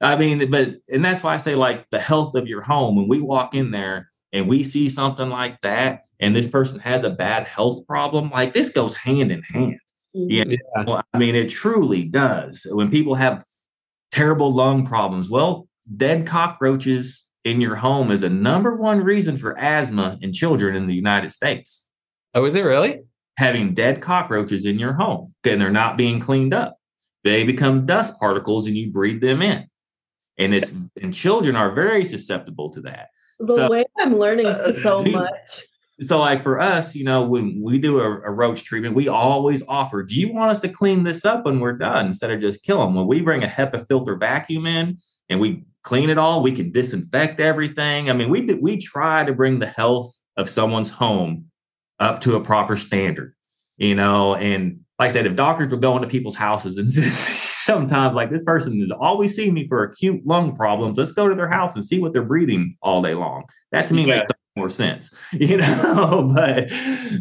I 0.00 0.16
mean, 0.16 0.50
but 0.50 0.74
and 0.92 1.04
that's 1.04 1.22
why 1.22 1.34
I 1.34 1.36
say 1.36 1.54
like 1.54 1.88
the 1.90 2.00
health 2.00 2.34
of 2.34 2.48
your 2.48 2.62
home. 2.62 2.96
When 2.96 3.06
we 3.06 3.20
walk 3.20 3.54
in 3.54 3.70
there 3.70 4.08
and 4.32 4.48
we 4.48 4.64
see 4.64 4.88
something 4.88 5.28
like 5.28 5.60
that, 5.60 6.02
and 6.18 6.34
this 6.34 6.48
person 6.48 6.80
has 6.80 7.04
a 7.04 7.10
bad 7.10 7.46
health 7.46 7.86
problem, 7.86 8.30
like 8.30 8.54
this 8.54 8.70
goes 8.70 8.96
hand 8.96 9.30
in 9.30 9.44
hand. 9.44 9.78
Mm-hmm. 10.16 10.50
Yeah, 10.88 11.02
I 11.14 11.18
mean, 11.18 11.36
it 11.36 11.48
truly 11.48 12.06
does. 12.06 12.66
When 12.68 12.90
people 12.90 13.14
have 13.14 13.44
terrible 14.10 14.52
lung 14.52 14.84
problems, 14.84 15.30
well, 15.30 15.68
dead 15.96 16.26
cockroaches 16.26 17.21
in 17.44 17.60
your 17.60 17.74
home 17.76 18.10
is 18.10 18.22
a 18.22 18.30
number 18.30 18.76
one 18.76 19.00
reason 19.00 19.36
for 19.36 19.58
asthma 19.58 20.18
in 20.20 20.32
children 20.32 20.76
in 20.76 20.86
the 20.86 20.94
United 20.94 21.30
States. 21.32 21.88
Oh, 22.34 22.44
is 22.44 22.54
it 22.54 22.60
really? 22.60 23.00
Having 23.38 23.74
dead 23.74 24.00
cockroaches 24.00 24.64
in 24.64 24.78
your 24.78 24.92
home 24.92 25.34
and 25.44 25.60
they're 25.60 25.70
not 25.70 25.96
being 25.96 26.20
cleaned 26.20 26.54
up. 26.54 26.76
They 27.24 27.44
become 27.44 27.86
dust 27.86 28.18
particles 28.18 28.66
and 28.66 28.76
you 28.76 28.90
breathe 28.90 29.20
them 29.20 29.42
in. 29.42 29.66
And 30.38 30.54
it's 30.54 30.72
and 31.00 31.12
children 31.12 31.56
are 31.56 31.72
very 31.72 32.04
susceptible 32.04 32.70
to 32.70 32.80
that. 32.82 33.08
The 33.38 33.54
so, 33.54 33.70
way 33.70 33.84
I'm 33.98 34.18
learning 34.18 34.46
uh, 34.46 34.72
so 34.72 35.02
much. 35.04 35.62
So, 36.00 36.18
like 36.18 36.40
for 36.40 36.58
us, 36.58 36.96
you 36.96 37.04
know, 37.04 37.26
when 37.26 37.60
we 37.62 37.78
do 37.78 38.00
a, 38.00 38.22
a, 38.22 38.30
roach 38.30 38.64
treatment, 38.64 38.94
we 38.94 39.08
always 39.08 39.62
offer, 39.68 40.02
do 40.02 40.18
you 40.18 40.32
want 40.32 40.50
us 40.50 40.58
to 40.60 40.68
clean 40.68 41.04
this 41.04 41.24
up 41.24 41.44
when 41.44 41.60
we're 41.60 41.76
done 41.76 42.06
instead 42.06 42.30
of 42.30 42.40
just 42.40 42.62
kill 42.62 42.80
them? 42.80 42.94
When 42.94 43.06
we 43.06 43.20
bring 43.20 43.44
a 43.44 43.46
HEPA 43.46 43.86
filter 43.88 44.16
vacuum 44.16 44.66
in 44.66 44.96
and 45.28 45.38
we 45.38 45.64
clean 45.82 46.10
it 46.10 46.18
all. 46.18 46.42
We 46.42 46.52
can 46.52 46.70
disinfect 46.70 47.40
everything. 47.40 48.10
I 48.10 48.12
mean, 48.12 48.30
we 48.30 48.42
we 48.54 48.78
try 48.78 49.24
to 49.24 49.32
bring 49.32 49.58
the 49.58 49.66
health 49.66 50.14
of 50.36 50.48
someone's 50.48 50.90
home 50.90 51.46
up 52.00 52.20
to 52.20 52.36
a 52.36 52.40
proper 52.40 52.76
standard, 52.76 53.34
you 53.76 53.94
know. 53.94 54.34
And 54.34 54.80
like 54.98 55.10
I 55.10 55.12
said, 55.12 55.26
if 55.26 55.36
doctors 55.36 55.68
were 55.68 55.76
going 55.76 56.02
to 56.02 56.08
people's 56.08 56.36
houses 56.36 56.78
and 56.78 56.90
sometimes 57.64 58.14
like 58.14 58.30
this 58.30 58.44
person 58.44 58.80
is 58.82 58.90
always 58.90 59.34
seeing 59.34 59.54
me 59.54 59.66
for 59.68 59.82
acute 59.82 60.24
lung 60.26 60.56
problems, 60.56 60.98
let's 60.98 61.12
go 61.12 61.28
to 61.28 61.34
their 61.34 61.48
house 61.48 61.74
and 61.74 61.84
see 61.84 61.98
what 61.98 62.12
they're 62.12 62.22
breathing 62.22 62.76
all 62.82 63.02
day 63.02 63.14
long. 63.14 63.44
That 63.70 63.86
to 63.88 63.94
me 63.94 64.06
yeah. 64.06 64.18
makes 64.18 64.32
more 64.56 64.68
sense, 64.68 65.14
you 65.32 65.56
know. 65.56 66.30
but 66.34 66.70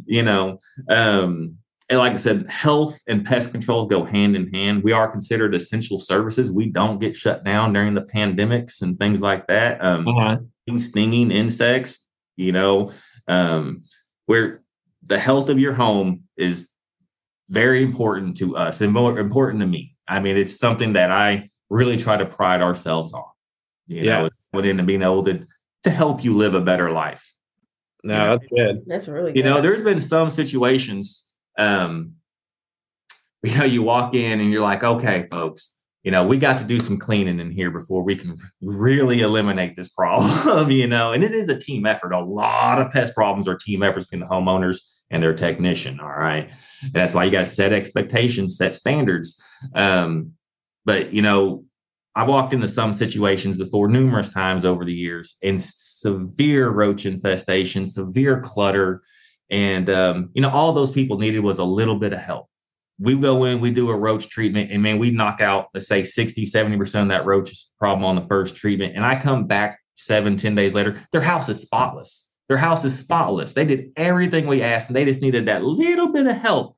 you 0.05 0.23
know, 0.23 0.59
um, 0.89 1.57
and 1.91 1.99
like 1.99 2.13
I 2.13 2.15
said, 2.15 2.47
health 2.47 3.01
and 3.05 3.25
pest 3.25 3.51
control 3.51 3.85
go 3.85 4.05
hand 4.05 4.37
in 4.37 4.47
hand. 4.53 4.81
We 4.81 4.93
are 4.93 5.11
considered 5.11 5.53
essential 5.53 5.99
services. 5.99 6.49
We 6.49 6.67
don't 6.67 6.99
get 6.99 7.17
shut 7.17 7.43
down 7.43 7.73
during 7.73 7.95
the 7.95 8.01
pandemics 8.01 8.81
and 8.81 8.97
things 8.97 9.21
like 9.21 9.45
that. 9.47 9.83
Um, 9.83 10.07
uh-huh. 10.07 10.37
Stinging 10.77 11.31
insects, 11.31 12.05
you 12.37 12.53
know, 12.53 12.93
um, 13.27 13.83
where 14.25 14.61
the 15.05 15.19
health 15.19 15.49
of 15.49 15.59
your 15.59 15.73
home 15.73 16.23
is 16.37 16.69
very 17.49 17.83
important 17.83 18.37
to 18.37 18.55
us 18.55 18.79
and 18.79 18.93
more 18.93 19.19
important 19.19 19.59
to 19.59 19.67
me. 19.67 19.97
I 20.07 20.21
mean, 20.21 20.37
it's 20.37 20.57
something 20.57 20.93
that 20.93 21.11
I 21.11 21.49
really 21.69 21.97
try 21.97 22.15
to 22.15 22.25
pride 22.25 22.61
ourselves 22.61 23.11
on. 23.11 23.25
You 23.87 24.03
yeah. 24.03 24.21
know, 24.21 24.29
within 24.53 24.85
being 24.85 25.01
able 25.01 25.25
to 25.25 25.45
to 25.83 25.89
help 25.89 26.23
you 26.23 26.35
live 26.35 26.53
a 26.53 26.61
better 26.61 26.89
life. 26.89 27.35
No, 28.01 28.13
you 28.13 28.19
know? 28.19 28.29
that's 28.29 28.47
good. 28.47 28.83
That's 28.87 29.07
really 29.09 29.33
good. 29.33 29.39
You 29.39 29.43
know, 29.43 29.59
there's 29.59 29.81
been 29.81 29.99
some 29.99 30.29
situations 30.29 31.30
um, 31.61 32.13
you 33.43 33.57
know, 33.57 33.65
you 33.65 33.83
walk 33.83 34.15
in 34.15 34.39
and 34.39 34.51
you're 34.51 34.61
like, 34.61 34.83
okay, 34.83 35.23
folks, 35.23 35.75
you 36.03 36.11
know, 36.11 36.25
we 36.25 36.37
got 36.37 36.57
to 36.57 36.63
do 36.63 36.79
some 36.79 36.97
cleaning 36.97 37.39
in 37.39 37.51
here 37.51 37.69
before 37.69 38.03
we 38.03 38.15
can 38.15 38.35
really 38.61 39.21
eliminate 39.21 39.75
this 39.75 39.89
problem, 39.89 40.71
you 40.71 40.87
know, 40.87 41.13
and 41.13 41.23
it 41.23 41.33
is 41.33 41.49
a 41.49 41.57
team 41.57 41.85
effort. 41.85 42.11
A 42.11 42.19
lot 42.19 42.81
of 42.81 42.91
pest 42.91 43.15
problems 43.15 43.47
are 43.47 43.55
team 43.55 43.83
efforts 43.83 44.07
between 44.07 44.27
the 44.27 44.33
homeowners 44.33 44.79
and 45.11 45.21
their 45.21 45.33
technician. 45.33 45.99
All 45.99 46.09
right. 46.09 46.51
And 46.83 46.93
that's 46.93 47.13
why 47.13 47.25
you 47.25 47.31
got 47.31 47.41
to 47.41 47.45
set 47.45 47.73
expectations, 47.73 48.57
set 48.57 48.73
standards. 48.73 49.41
Um, 49.75 50.33
but, 50.85 51.13
you 51.13 51.21
know, 51.21 51.65
I 52.15 52.23
walked 52.23 52.53
into 52.53 52.67
some 52.67 52.91
situations 52.91 53.57
before 53.57 53.87
numerous 53.87 54.29
times 54.29 54.65
over 54.65 54.83
the 54.83 54.93
years 54.93 55.37
and 55.41 55.63
severe 55.63 56.69
roach 56.69 57.05
infestation, 57.05 57.85
severe 57.85 58.41
clutter, 58.41 59.01
and, 59.51 59.89
um, 59.89 60.29
you 60.33 60.41
know, 60.41 60.49
all 60.49 60.71
those 60.71 60.89
people 60.89 61.19
needed 61.19 61.41
was 61.41 61.59
a 61.59 61.63
little 61.63 61.97
bit 61.97 62.13
of 62.13 62.19
help. 62.19 62.47
We 62.97 63.15
go 63.15 63.43
in, 63.43 63.59
we 63.59 63.71
do 63.71 63.89
a 63.89 63.95
roach 63.95 64.29
treatment, 64.29 64.71
and 64.71 64.81
man, 64.81 64.97
we 64.97 65.11
knock 65.11 65.41
out, 65.41 65.67
let's 65.73 65.87
say 65.87 66.03
60, 66.03 66.45
70% 66.45 67.01
of 67.01 67.07
that 67.09 67.25
roach 67.25 67.53
problem 67.77 68.05
on 68.05 68.15
the 68.15 68.27
first 68.27 68.55
treatment. 68.55 68.95
And 68.95 69.05
I 69.05 69.19
come 69.19 69.47
back 69.47 69.79
seven, 69.95 70.37
ten 70.37 70.55
days 70.55 70.73
later, 70.73 71.01
their 71.11 71.21
house 71.21 71.49
is 71.49 71.61
spotless. 71.61 72.25
Their 72.47 72.57
house 72.57 72.85
is 72.85 72.97
spotless. 72.97 73.53
They 73.53 73.65
did 73.65 73.91
everything 73.97 74.47
we 74.47 74.61
asked, 74.61 74.89
and 74.89 74.95
they 74.95 75.05
just 75.05 75.21
needed 75.21 75.47
that 75.47 75.63
little 75.63 76.11
bit 76.11 76.27
of 76.27 76.37
help 76.37 76.77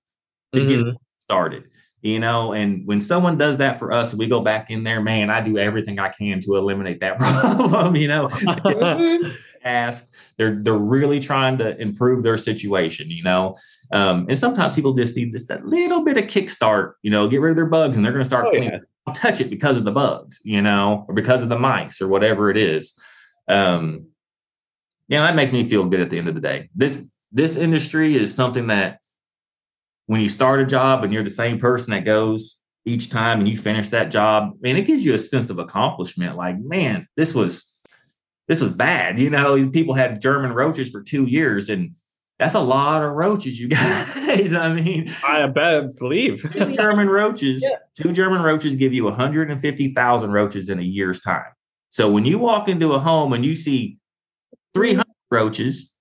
to 0.54 0.62
mm-hmm. 0.62 0.86
get 0.86 0.96
started 1.24 1.66
you 2.04 2.20
know 2.20 2.54
and 2.54 2.86
when 2.86 3.02
someone 3.02 3.38
does 3.38 3.58
that 3.58 3.80
for 3.80 3.92
us 3.92 4.14
we 4.14 4.28
go 4.28 4.42
back 4.42 4.70
in 4.70 4.84
there 4.84 5.02
man 5.02 5.30
i 5.30 5.42
do 5.42 5.58
everything 5.58 5.98
i 5.98 6.10
can 6.10 6.40
to 6.40 6.56
eliminate 6.56 7.00
that 7.00 7.18
problem 7.20 7.96
you 7.96 8.08
know 8.08 8.30
mm-hmm. 9.66 10.34
They're 10.38 10.60
they're 10.62 10.74
really 10.74 11.20
trying 11.20 11.58
to 11.60 11.80
improve 11.80 12.24
their 12.24 12.38
situation, 12.38 13.10
you 13.10 13.24
know. 13.24 13.56
Um, 13.92 14.26
and 14.30 14.38
sometimes 14.38 14.76
people 14.76 14.94
just 14.94 15.16
need 15.16 15.32
just 15.32 15.50
a 15.52 15.62
little 15.64 16.04
bit 16.04 16.18
of 16.18 16.26
kickstart, 16.26 16.94
you 17.02 17.12
know, 17.12 17.28
get 17.28 17.42
rid 17.42 17.52
of 17.52 17.58
their 17.58 17.66
bugs, 17.66 17.96
and 17.96 18.06
they're 18.06 18.14
going 18.14 18.24
to 18.24 18.30
start 18.30 18.48
oh, 18.52 18.56
yeah. 18.56 18.80
touch 19.14 19.42
it 19.42 19.50
because 19.50 19.78
of 19.78 19.86
the 19.86 19.92
bugs, 19.92 20.42
you 20.44 20.62
know, 20.62 21.06
or 21.08 21.14
because 21.14 21.42
of 21.42 21.50
the 21.50 21.60
mice 21.60 22.02
or 22.02 22.08
whatever 22.08 22.50
it 22.50 22.58
is. 22.58 22.94
Um, 23.48 24.08
yeah, 25.08 25.22
that 25.22 25.36
makes 25.36 25.52
me 25.52 25.68
feel 25.68 25.86
good 25.86 26.00
at 26.00 26.10
the 26.10 26.18
end 26.18 26.28
of 26.28 26.36
the 26.36 26.42
day. 26.42 26.70
This 26.76 27.06
this 27.32 27.56
industry 27.56 28.16
is 28.16 28.34
something 28.34 28.68
that 28.68 29.00
when 30.08 30.22
you 30.22 30.30
start 30.30 30.60
a 30.60 30.66
job 30.66 31.04
and 31.04 31.14
you're 31.14 31.24
the 31.24 31.30
same 31.30 31.58
person 31.58 31.92
that 31.92 32.06
goes 32.06 32.58
each 32.86 33.10
time 33.10 33.40
and 33.40 33.48
you 33.48 33.58
finish 33.58 33.90
that 33.90 34.12
job, 34.12 34.54
man, 34.62 34.76
it 34.76 34.86
gives 34.86 35.06
you 35.06 35.14
a 35.14 35.20
sense 35.20 35.50
of 35.50 35.60
accomplishment. 35.60 36.36
Like, 36.36 36.60
man, 36.60 37.08
this 37.16 37.34
was 37.34 37.66
this 38.48 38.60
was 38.60 38.74
bad. 38.74 39.20
You 39.20 39.30
know, 39.30 39.70
people 39.70 39.94
had 39.94 40.22
German 40.22 40.54
roaches 40.54 40.90
for 40.90 41.02
two 41.02 41.26
years, 41.26 41.70
and 41.70 41.96
that's 42.40 42.56
a 42.56 42.60
lot 42.60 43.04
of 43.04 43.14
roaches, 43.14 43.60
you 43.60 43.68
guys. 43.70 44.54
I 44.54 44.74
mean, 44.74 45.08
I 45.26 45.48
bet 45.48 45.96
believe 45.98 46.46
two 46.52 46.72
German 46.72 47.08
roaches. 47.08 47.64
Yeah. 47.64 47.78
Two 47.96 48.12
German 48.12 48.42
roaches 48.42 48.76
give 48.76 48.94
you 48.94 49.06
150,000 49.06 50.32
roaches 50.32 50.70
in 50.70 50.80
a 50.80 50.84
year's 50.84 51.20
time. 51.22 51.52
So 51.90 52.12
when 52.12 52.26
you 52.26 52.40
walk 52.40 52.68
into 52.68 52.94
a 52.94 53.00
home 53.00 53.34
and 53.34 53.46
you 53.46 53.56
see 53.56 53.98
300 54.74 55.06
roaches, 55.30 55.92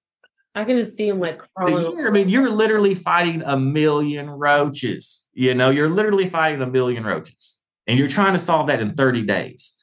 I 0.55 0.65
can 0.65 0.77
just 0.77 0.97
see 0.97 1.09
them 1.09 1.21
like 1.21 1.43
crawling. 1.55 1.97
Year, 1.97 2.09
I 2.09 2.11
mean, 2.11 2.29
you're 2.29 2.51
literally 2.51 2.95
fighting 2.95 3.43
a 3.45 3.57
million 3.57 4.29
roaches. 4.29 5.23
You 5.33 5.55
know, 5.55 5.71
you're 5.71 5.89
literally 5.89 6.29
fighting 6.29 6.61
a 6.61 6.67
million 6.67 7.05
roaches, 7.05 7.59
and 7.87 7.99
you're 7.99 8.09
trying 8.09 8.35
to 8.35 8.39
solve 8.39 8.67
that 8.67 8.81
in 8.81 8.95
30 8.95 9.23
days 9.23 9.82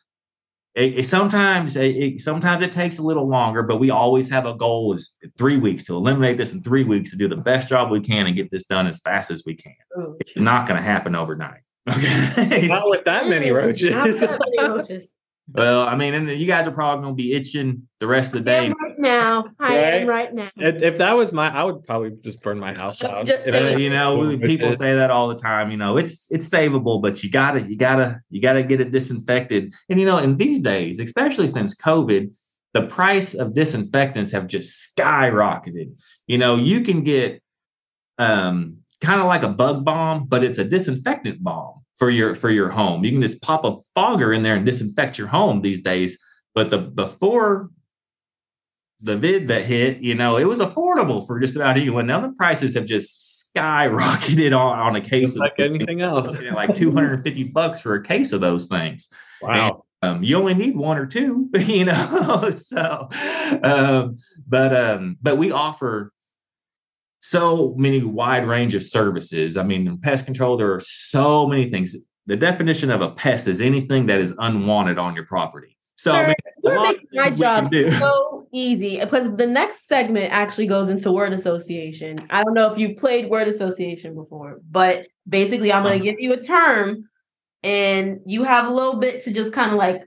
it, 0.80 1.00
it 1.00 1.06
sometimes 1.06 1.76
it, 1.76 2.22
sometimes 2.22 2.64
it 2.64 2.72
takes 2.72 2.98
a 3.00 3.02
little 3.02 3.28
longer, 3.28 3.64
but 3.64 3.78
we 3.78 3.90
always 3.90 4.30
have 4.30 4.46
a 4.46 4.54
goal 4.54 4.94
is 4.94 5.12
three 5.38 5.58
weeks 5.58 5.84
to 5.84 5.96
eliminate 5.96 6.38
this 6.38 6.54
in 6.54 6.64
three 6.64 6.86
weeks 6.86 7.12
to 7.12 7.18
do 7.18 7.28
the 7.28 7.36
best 7.36 7.68
job 7.68 7.92
we 7.92 8.00
can 8.00 8.28
and 8.28 8.36
get 8.36 8.50
this 8.50 8.64
done 8.64 8.88
as 8.88 9.02
fast 9.02 9.30
as 9.30 9.44
we 9.46 9.56
can. 9.56 9.76
Oh, 9.98 10.16
it's 10.22 10.40
not 10.40 10.68
going 10.68 10.78
to 10.80 10.84
happen 10.84 11.16
overnight. 11.16 11.62
Okay, 11.90 12.68
not 12.68 12.90
with 12.90 13.04
that 13.06 13.28
many 13.28 13.52
roaches. 13.52 13.90
Not 13.90 14.06
that 14.06 14.40
many 14.40 14.70
roaches. 14.70 15.12
Well, 15.52 15.88
I 15.88 15.96
mean, 15.96 16.14
and 16.14 16.30
you 16.30 16.46
guys 16.46 16.68
are 16.68 16.72
probably 16.72 17.04
going 17.04 17.18
to 17.18 17.24
be 17.24 17.34
itching 17.34 17.88
the 18.00 18.08
rest 18.08 18.34
of 18.34 18.40
the 18.40 18.46
day. 18.46 18.70
right 18.70 19.00
now, 19.00 19.46
I 19.60 19.68
right? 19.68 20.02
am 20.02 20.08
right 20.08 20.34
now. 20.34 20.50
If, 20.56 20.82
if, 20.84 20.98
that 21.00 21.14
was 21.18 21.34
my, 21.34 21.50
I 21.50 21.64
would 21.64 21.84
probably 21.86 22.12
just 22.24 22.42
burn 22.42 22.60
my 22.60 22.74
house 22.74 23.02
out. 23.04 23.26
Just 23.26 23.48
if, 23.48 23.80
you 23.80 23.90
know, 23.90 24.38
people 24.38 24.72
say 24.74 24.94
that 24.94 25.10
all 25.10 25.28
the 25.28 25.36
time. 25.36 25.72
You 25.72 25.78
know, 25.78 25.98
it's 25.98 26.28
it's 26.30 26.48
savable, 26.48 27.02
but 27.02 27.24
you 27.24 27.32
gotta, 27.32 27.62
you 27.62 27.78
gotta, 27.78 28.22
you 28.30 28.42
gotta 28.42 28.64
get 28.64 28.80
it 28.80 28.92
disinfected. 28.92 29.74
And 29.90 30.00
you 30.00 30.06
know, 30.06 30.18
in 30.18 30.38
these 30.38 30.60
days, 30.60 31.00
especially 31.00 31.48
since 31.48 31.74
COVID, 31.76 32.36
the 32.74 32.84
price 32.84 33.34
of 33.34 33.56
disinfectants 33.56 34.32
have 34.32 34.48
just 34.48 34.96
skyrocketed. 34.96 36.00
You 36.28 36.38
know, 36.38 36.56
you 36.58 36.82
can 36.82 37.04
get 37.04 37.42
um 38.20 38.78
kind 39.02 39.20
of 39.20 39.28
like 39.28 39.44
a 39.44 39.50
bug 39.50 39.84
bomb, 39.84 40.26
but 40.26 40.44
it's 40.44 40.58
a 40.58 40.66
disinfectant 40.66 41.44
bomb 41.44 41.80
for 42.00 42.10
your 42.10 42.34
for 42.34 42.50
your 42.50 42.70
home. 42.70 43.04
You 43.04 43.12
can 43.12 43.22
just 43.22 43.42
pop 43.42 43.66
a 43.66 43.76
fogger 43.94 44.34
in 44.34 44.42
there 44.42 44.56
and 44.56 44.66
disinfect 44.66 45.18
your 45.18 45.28
home 45.28 45.62
these 45.62 45.82
days. 45.82 46.18
But 46.56 46.72
the 46.72 46.80
before 46.80 47.70
the 49.02 49.18
vid 49.18 49.50
that 49.50 49.66
hit, 49.66 50.00
you 50.00 50.16
know, 50.16 50.38
it 50.38 50.46
was 50.46 50.60
affordable 50.60 51.26
for 51.28 51.40
just 51.40 51.56
about 51.56 51.78
anyone. 51.78 52.08
Now 52.08 52.22
the 52.22 52.34
prices 52.34 52.74
have 52.76 52.86
just 52.86 53.52
skyrocketed 53.56 54.58
on, 54.58 54.80
on 54.80 54.96
a 54.96 55.02
case 55.02 55.36
of 55.36 55.42
like 55.42 55.54
anything 55.60 56.02
else. 56.02 56.36
Like 56.52 56.74
250 56.74 57.44
bucks 57.46 57.82
for 57.82 57.96
a 57.96 58.04
case 58.04 58.32
of 58.32 58.42
those 58.42 58.68
things. 58.68 59.08
Wow. 59.42 59.52
And, 59.52 59.76
um, 60.02 60.24
you 60.24 60.38
only 60.38 60.54
need 60.54 60.78
one 60.78 60.98
or 60.98 61.06
two, 61.06 61.50
you 61.60 61.86
know. 61.86 62.50
so 62.52 63.10
um, 63.64 64.16
but 64.48 64.74
um, 64.74 65.18
but 65.22 65.38
we 65.38 65.52
offer 65.52 66.14
so 67.22 67.74
many 67.78 68.04
wide 68.04 68.46
range 68.46 68.76
of 68.76 68.84
services. 68.84 69.58
I 69.58 69.64
mean, 69.64 69.88
in 69.88 69.98
pest 69.98 70.26
control, 70.26 70.58
there 70.58 70.74
are 70.74 70.82
so 70.86 71.48
many 71.48 71.70
things. 71.70 71.96
The 72.26 72.38
definition 72.38 72.92
of 72.92 73.02
a 73.02 73.12
pest 73.12 73.48
is 73.48 73.60
anything 73.62 74.06
that 74.06 74.20
is 74.20 74.34
unwanted 74.38 74.98
on 74.98 75.16
your 75.16 75.26
property. 75.26 75.76
So 75.96 76.12
Sir, 76.12 76.18
I 76.18 76.28
mean, 76.28 76.36
you're 76.64 76.82
making 76.82 77.08
my 77.12 77.30
job 77.30 77.74
so 78.00 78.48
easy 78.54 79.00
because 79.00 79.36
the 79.36 79.48
next 79.48 79.88
segment 79.88 80.32
actually 80.32 80.68
goes 80.68 80.88
into 80.88 81.12
word 81.12 81.34
association. 81.34 82.18
I 82.30 82.44
don't 82.44 82.54
know 82.54 82.72
if 82.72 82.80
you've 82.80 82.98
played 82.98 83.30
word 83.30 83.50
association 83.50 84.16
before, 84.16 84.62
but 84.70 85.08
basically, 85.28 85.74
I'm 85.74 85.84
going 85.84 86.02
to 86.02 86.10
uh-huh. 86.10 86.16
give 86.18 86.22
you 86.22 86.34
a 86.34 86.42
term, 86.42 87.10
and 87.64 88.22
you 88.26 88.44
have 88.44 88.68
a 88.68 88.72
little 88.74 88.96
bit 88.96 89.24
to 89.24 89.34
just 89.34 89.54
kind 89.54 89.72
of 89.72 89.78
like 89.78 90.06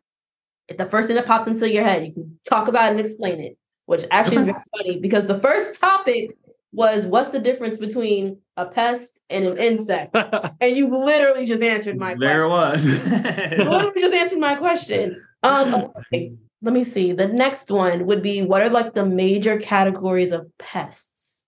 the 0.79 0.87
first 0.87 1.09
thing 1.09 1.17
that 1.17 1.27
pops 1.27 1.47
into 1.47 1.71
your 1.71 1.85
head. 1.85 2.07
You 2.07 2.13
can 2.13 2.39
talk 2.49 2.69
about 2.69 2.87
it 2.87 2.91
and 2.93 3.01
explain 3.01 3.41
it, 3.41 3.59
which 3.85 4.05
actually 4.11 4.37
is 4.39 4.45
very 4.45 4.57
funny 4.77 4.99
because 4.99 5.27
the 5.27 5.41
first 5.41 5.79
topic 5.79 6.35
was 6.73 7.07
what's 7.07 7.33
the 7.33 7.39
difference 7.39 7.79
between 7.79 8.39
a 8.57 8.67
pest 8.67 9.21
and 9.29 9.45
an 9.45 9.59
insect? 9.59 10.17
and 10.61 10.77
you 10.77 10.89
literally 10.89 11.45
just 11.45 11.63
answered 11.63 11.99
my 11.99 12.15
there 12.15 12.47
question. 12.49 12.91
There 12.91 13.53
it 13.53 13.59
was. 13.59 13.73
literally 13.73 14.01
just 14.01 14.15
answered 14.15 14.39
my 14.39 14.55
question. 14.55 15.23
Um, 15.43 15.93
okay, 15.97 16.33
let 16.63 16.73
me 16.73 16.85
see. 16.85 17.13
The 17.13 17.27
next 17.29 17.71
one 17.71 18.07
would 18.07 18.23
be 18.23 18.43
what 18.43 18.63
are 18.63 18.71
like 18.71 18.95
the 18.95 19.05
major 19.05 19.59
categories 19.59 20.33
of 20.33 20.47
pests? 20.59 21.43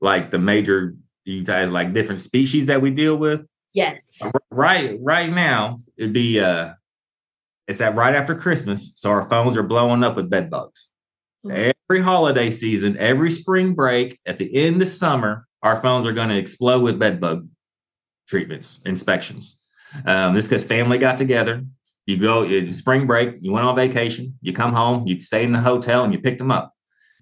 Like 0.00 0.30
the 0.30 0.38
major, 0.38 0.94
you 1.24 1.42
guys 1.42 1.70
like 1.70 1.92
different 1.92 2.20
species 2.20 2.66
that 2.66 2.82
we 2.82 2.90
deal 2.90 3.16
with? 3.16 3.42
Yes. 3.72 4.18
Right, 4.50 4.96
right 5.00 5.30
now, 5.30 5.78
it'd 5.96 6.12
be 6.12 6.40
uh 6.40 6.72
it's 7.68 7.80
that 7.80 7.96
right 7.96 8.14
after 8.14 8.34
Christmas. 8.34 8.92
So 8.94 9.10
our 9.10 9.28
phones 9.28 9.56
are 9.56 9.62
blowing 9.62 10.04
up 10.04 10.16
with 10.16 10.30
bed 10.30 10.50
bugs. 10.50 10.88
Mm-hmm 11.48 11.70
every 11.88 12.02
holiday 12.02 12.50
season, 12.50 12.96
every 12.98 13.30
spring 13.30 13.74
break, 13.74 14.18
at 14.26 14.38
the 14.38 14.54
end 14.54 14.82
of 14.82 14.88
summer, 14.88 15.46
our 15.62 15.76
phones 15.76 16.06
are 16.06 16.12
going 16.12 16.28
to 16.28 16.36
explode 16.36 16.82
with 16.82 16.98
bed 16.98 17.20
bug 17.20 17.48
treatments, 18.28 18.80
inspections. 18.84 19.56
Um, 20.04 20.34
this 20.34 20.48
because 20.48 20.64
family 20.64 20.98
got 20.98 21.16
together. 21.16 21.64
You 22.06 22.16
go 22.16 22.44
in 22.44 22.72
spring 22.72 23.06
break, 23.06 23.36
you 23.40 23.52
went 23.52 23.66
on 23.66 23.76
vacation, 23.76 24.36
you 24.40 24.52
come 24.52 24.72
home, 24.72 25.06
you 25.06 25.20
stayed 25.20 25.44
in 25.44 25.52
the 25.52 25.60
hotel, 25.60 26.04
and 26.04 26.12
you 26.12 26.20
picked 26.20 26.38
them 26.38 26.50
up. 26.50 26.72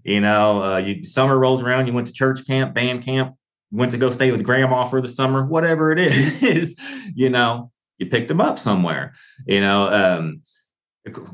You 0.02 0.20
know, 0.20 0.62
uh, 0.62 0.76
you 0.78 1.04
summer 1.04 1.38
rolls 1.38 1.62
around, 1.62 1.87
you 1.87 1.92
went 1.92 2.06
to 2.06 2.12
church 2.12 2.46
camp, 2.46 2.74
band 2.74 3.02
camp, 3.02 3.34
went 3.70 3.92
to 3.92 3.98
go 3.98 4.10
stay 4.10 4.30
with 4.30 4.44
grandma 4.44 4.84
for 4.84 5.00
the 5.00 5.08
summer, 5.08 5.44
whatever 5.44 5.92
it 5.92 5.98
is. 6.42 6.80
you 7.14 7.30
know, 7.30 7.70
you 7.98 8.06
picked 8.06 8.28
them 8.28 8.40
up 8.40 8.58
somewhere. 8.58 9.12
You 9.46 9.60
know, 9.60 9.88
um, 9.88 10.42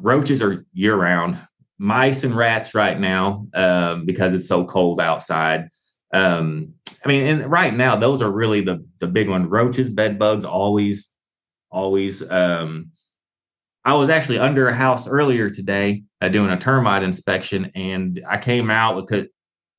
roaches 0.01 0.43
are 0.43 0.65
year 0.73 0.97
round 0.97 1.39
mice 1.81 2.25
and 2.25 2.37
rats 2.37 2.75
right 2.75 3.01
now 3.01 3.47
um, 3.55 4.05
because 4.05 4.35
it's 4.35 4.47
so 4.47 4.67
cold 4.67 5.01
outside. 5.01 5.71
Um, 6.13 6.75
I 7.03 7.09
mean, 7.09 7.27
and 7.27 7.51
right 7.51 7.75
now 7.75 7.97
those 7.97 8.21
are 8.21 8.31
really 8.31 8.61
the 8.61 8.87
the 9.01 9.09
big 9.09 9.29
one. 9.29 9.49
Roaches, 9.49 9.89
bed 9.89 10.19
bugs, 10.19 10.45
always, 10.45 11.11
always. 11.71 12.29
Um, 12.31 12.91
I 13.85 13.95
was 13.95 14.11
actually 14.11 14.39
under 14.39 14.69
a 14.69 14.75
house 14.75 15.09
earlier 15.09 15.49
today 15.49 16.05
uh, 16.21 16.29
doing 16.29 16.51
a 16.51 16.59
termite 16.59 17.03
inspection, 17.03 17.73
and 17.75 18.23
I 18.29 18.37
came 18.37 18.71
out 18.71 18.97
because 18.97 19.27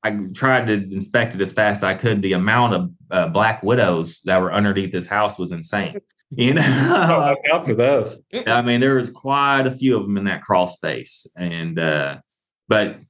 I 0.02 0.18
tried 0.34 0.66
to 0.66 0.72
inspect 0.72 1.36
it 1.36 1.40
as 1.40 1.52
fast 1.52 1.78
as 1.78 1.84
I 1.84 1.94
could. 1.94 2.20
The 2.20 2.32
amount 2.32 2.74
of 2.74 2.90
uh, 3.12 3.28
black 3.28 3.62
widows 3.62 4.20
that 4.24 4.40
were 4.40 4.52
underneath 4.52 4.90
this 4.90 5.06
house 5.06 5.38
was 5.38 5.52
insane. 5.52 6.00
You 6.34 6.54
know, 6.54 6.62
Oh, 6.64 7.18
watch 7.18 7.36
out 7.52 7.66
for 7.66 7.74
those. 7.74 8.18
I 8.46 8.62
mean, 8.62 8.80
there 8.80 8.94
was 8.94 9.10
quite 9.10 9.66
a 9.66 9.70
few 9.70 9.98
of 9.98 10.04
them 10.04 10.16
in 10.16 10.24
that 10.24 10.40
crawl 10.40 10.66
space, 10.66 11.26
and 11.36 11.78
uh, 11.78 12.20
but 12.68 13.00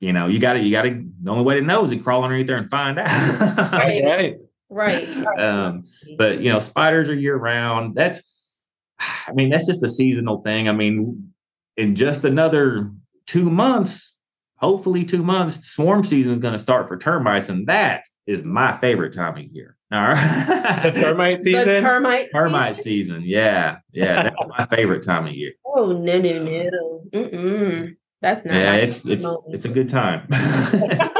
you 0.00 0.14
know, 0.14 0.26
you 0.26 0.38
got 0.38 0.54
to 0.54 0.60
you 0.60 0.70
got 0.70 0.84
to. 0.84 1.06
The 1.22 1.30
only 1.30 1.44
way 1.44 1.56
to 1.56 1.60
know 1.60 1.84
is 1.84 1.90
to 1.90 1.98
crawl 1.98 2.24
underneath 2.24 2.46
there 2.46 2.56
and 2.56 2.70
find 2.70 2.98
out. 2.98 3.08
That's 3.08 4.06
right. 4.06 4.36
Right. 4.70 5.38
um, 5.38 5.84
but 6.16 6.40
you 6.40 6.50
know, 6.50 6.60
spiders 6.60 7.10
are 7.10 7.14
year 7.14 7.36
round. 7.36 7.94
That's, 7.94 8.22
I 8.98 9.32
mean, 9.34 9.50
that's 9.50 9.66
just 9.66 9.84
a 9.84 9.88
seasonal 9.90 10.40
thing. 10.40 10.66
I 10.66 10.72
mean, 10.72 11.30
in 11.76 11.94
just 11.94 12.24
another 12.24 12.90
two 13.26 13.50
months, 13.50 14.16
hopefully 14.56 15.04
two 15.04 15.22
months, 15.22 15.68
swarm 15.68 16.04
season 16.04 16.32
is 16.32 16.38
going 16.38 16.52
to 16.52 16.58
start 16.58 16.88
for 16.88 16.96
termites, 16.96 17.50
and 17.50 17.66
that 17.66 18.04
is 18.26 18.42
my 18.44 18.76
favorite 18.76 19.12
time 19.12 19.36
of 19.36 19.44
year. 19.44 19.76
All 19.92 20.00
right. 20.00 20.46
The 20.82 20.90
right, 20.90 20.94
termite 20.94 21.38
The 21.40 21.44
season. 21.44 21.82
termite. 21.82 22.28
termite 22.32 22.76
season? 22.76 23.16
season. 23.16 23.22
Yeah, 23.24 23.78
yeah, 23.92 24.24
that's 24.24 24.36
my 24.48 24.66
favorite 24.76 25.02
time 25.04 25.26
of 25.26 25.32
year. 25.32 25.52
Oh 25.64 25.92
no 25.92 26.18
no 26.18 26.42
no. 26.42 27.02
Mm-mm. 27.12 27.96
That's 28.20 28.44
not. 28.44 28.54
Yeah, 28.54 28.74
it's 28.76 29.04
it's 29.04 29.24
moment. 29.24 29.54
it's 29.54 29.64
a 29.64 29.68
good 29.68 29.88
time. 29.88 30.26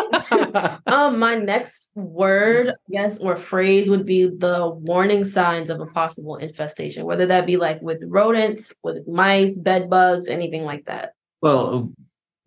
Um, 0.87 1.19
my 1.19 1.35
next 1.35 1.91
word, 1.97 2.73
yes, 2.89 3.19
or 3.19 3.37
phrase 3.37 3.91
would 3.91 4.07
be 4.07 4.27
the 4.27 4.69
warning 4.71 5.25
signs 5.25 5.69
of 5.71 5.81
a 5.81 5.87
possible 5.87 6.37
infestation, 6.37 7.05
whether 7.05 7.27
that 7.27 7.47
be 7.47 7.57
like 7.57 7.81
with 7.83 8.03
rodents, 8.07 8.73
with 8.85 9.07
mice, 9.09 9.59
bed 9.59 9.91
bugs, 9.91 10.29
anything 10.29 10.65
like 10.65 10.85
that. 10.87 11.15
Well, 11.43 11.93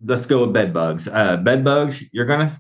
let's 0.03 0.25
go 0.25 0.41
with 0.41 0.53
bed 0.53 0.73
bugs. 0.73 1.07
Uh, 1.07 1.37
bed 1.37 1.63
bugs, 1.65 2.03
you're 2.13 2.25
gonna 2.25 2.51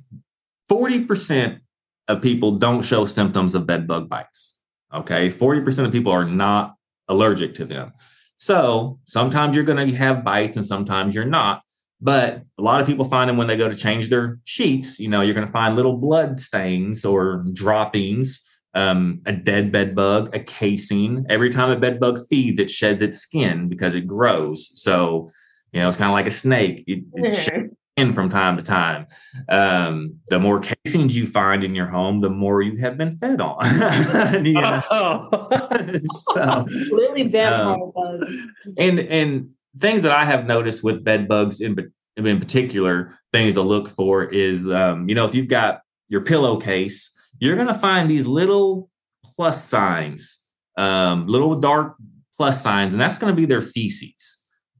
forty 0.67 1.05
percent 1.05 1.59
of 2.07 2.21
people 2.21 2.53
don't 2.57 2.83
show 2.83 3.05
symptoms 3.05 3.55
of 3.55 3.65
bed 3.65 3.87
bug 3.87 4.09
bites. 4.09 4.55
Okay, 4.93 5.29
forty 5.29 5.61
percent 5.61 5.85
of 5.85 5.93
people 5.93 6.11
are 6.11 6.25
not 6.25 6.75
allergic 7.07 7.53
to 7.55 7.65
them. 7.65 7.93
So 8.37 8.99
sometimes 9.05 9.55
you're 9.55 9.65
gonna 9.65 9.93
have 9.95 10.23
bites 10.23 10.55
and 10.55 10.65
sometimes 10.65 11.15
you're 11.15 11.25
not. 11.25 11.61
But 11.99 12.43
a 12.59 12.61
lot 12.61 12.79
of 12.79 12.85
people 12.85 13.05
find 13.05 13.27
them 13.27 13.37
when 13.37 13.47
they 13.47 13.57
go 13.57 13.67
to 13.67 13.75
change 13.75 14.09
their 14.09 14.37
sheets. 14.43 14.99
You 14.99 15.09
know, 15.09 15.21
you're 15.21 15.33
gonna 15.33 15.47
find 15.47 15.75
little 15.75 15.97
blood 15.97 16.39
stains 16.39 17.03
or 17.03 17.43
droppings. 17.53 18.43
Um, 18.73 19.21
a 19.25 19.31
dead 19.31 19.71
bed 19.71 19.95
bug, 19.95 20.35
a 20.35 20.39
casing. 20.39 21.25
Every 21.29 21.49
time 21.49 21.71
a 21.71 21.79
bed 21.79 21.99
bug 21.99 22.19
feeds, 22.29 22.59
it 22.59 22.69
sheds 22.69 23.01
its 23.01 23.17
skin 23.17 23.69
because 23.69 23.95
it 23.95 24.05
grows. 24.05 24.69
So 24.79 25.31
you 25.71 25.81
know, 25.81 25.87
it's 25.87 25.97
kind 25.97 26.09
of 26.09 26.13
like 26.13 26.27
a 26.27 26.31
snake. 26.31 26.83
It, 26.87 27.03
it 27.13 27.33
sheds 27.33 27.49
in 27.55 27.77
from 27.97 28.29
time 28.29 28.55
to 28.57 28.63
time. 28.63 29.07
Um, 29.49 30.17
the 30.29 30.39
more 30.39 30.61
casings 30.61 31.17
you 31.17 31.25
find 31.25 31.63
in 31.63 31.73
your 31.73 31.87
home, 31.87 32.21
the 32.21 32.29
more 32.29 32.61
you 32.61 32.77
have 32.77 32.95
been 32.97 33.15
fed 33.17 33.41
on. 33.41 33.57
You? 34.45 34.59
Oh. 34.61 35.49
so, 36.33 36.65
Literally 36.91 37.23
vampire 37.27 37.73
Um, 37.73 37.91
bugs. 37.95 38.47
and 38.77 38.99
and 38.99 39.49
things 39.79 40.03
that 40.03 40.11
I 40.11 40.25
have 40.25 40.45
noticed 40.45 40.83
with 40.83 41.03
bed 41.03 41.27
bugs 41.27 41.59
in 41.59 41.75
in 42.17 42.39
particular, 42.39 43.13
things 43.33 43.55
to 43.55 43.61
look 43.61 43.87
for 43.89 44.23
is, 44.25 44.67
um, 44.69 45.07
you 45.09 45.15
know, 45.15 45.25
if 45.25 45.33
you've 45.35 45.47
got 45.47 45.81
your 46.09 46.21
pillowcase, 46.21 47.11
you're 47.39 47.55
going 47.55 47.67
to 47.67 47.73
find 47.75 48.09
these 48.09 48.25
little 48.27 48.89
plus 49.35 49.63
signs, 49.63 50.37
um, 50.77 51.27
little 51.27 51.59
dark 51.59 51.95
plus 52.35 52.61
signs, 52.61 52.93
and 52.93 53.01
that's 53.01 53.17
going 53.19 53.31
to 53.31 53.35
be 53.35 53.45
their 53.45 53.61
feces. 53.61 54.37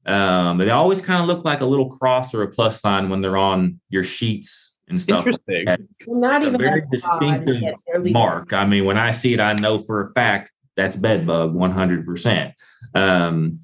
Um, 0.08 0.58
they 0.58 0.70
always 0.70 1.02
kind 1.02 1.22
of 1.22 1.28
look 1.28 1.44
like 1.44 1.62
a 1.62 1.66
little 1.66 1.90
cross 1.90 2.34
or 2.34 2.42
a 2.44 2.48
plus 2.48 2.80
sign 2.82 3.10
when 3.10 3.22
they're 3.22 3.38
on 3.38 3.80
your 3.90 4.04
sheets 4.04 4.74
and 4.88 5.00
stuff. 5.02 5.26
like 5.26 5.36
Interesting. 5.50 5.66
that. 5.66 5.80
Not 6.08 6.44
It's 6.44 6.56
a 6.56 6.58
very 6.58 6.82
that 6.82 6.92
distinctive 6.92 7.62
yet 7.62 7.76
there 7.88 8.02
go. 8.02 8.10
mark. 8.12 8.54
I 8.54 8.66
mean, 8.66 8.86
when 8.86 8.98
I 8.98 9.12
see 9.12 9.34
it, 9.34 9.40
I 9.42 9.54
know 9.54 9.78
for 9.80 10.02
a 10.02 10.14
fact 10.14 10.52
that's 10.78 10.96
bed 10.96 11.28
bug 11.28 11.54
100%. 11.54 12.54
Um, 12.96 13.60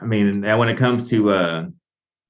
I 0.00 0.04
mean, 0.04 0.40
now 0.40 0.58
when 0.58 0.68
it 0.68 0.76
comes 0.76 1.08
to 1.10 1.30
uh, 1.30 1.66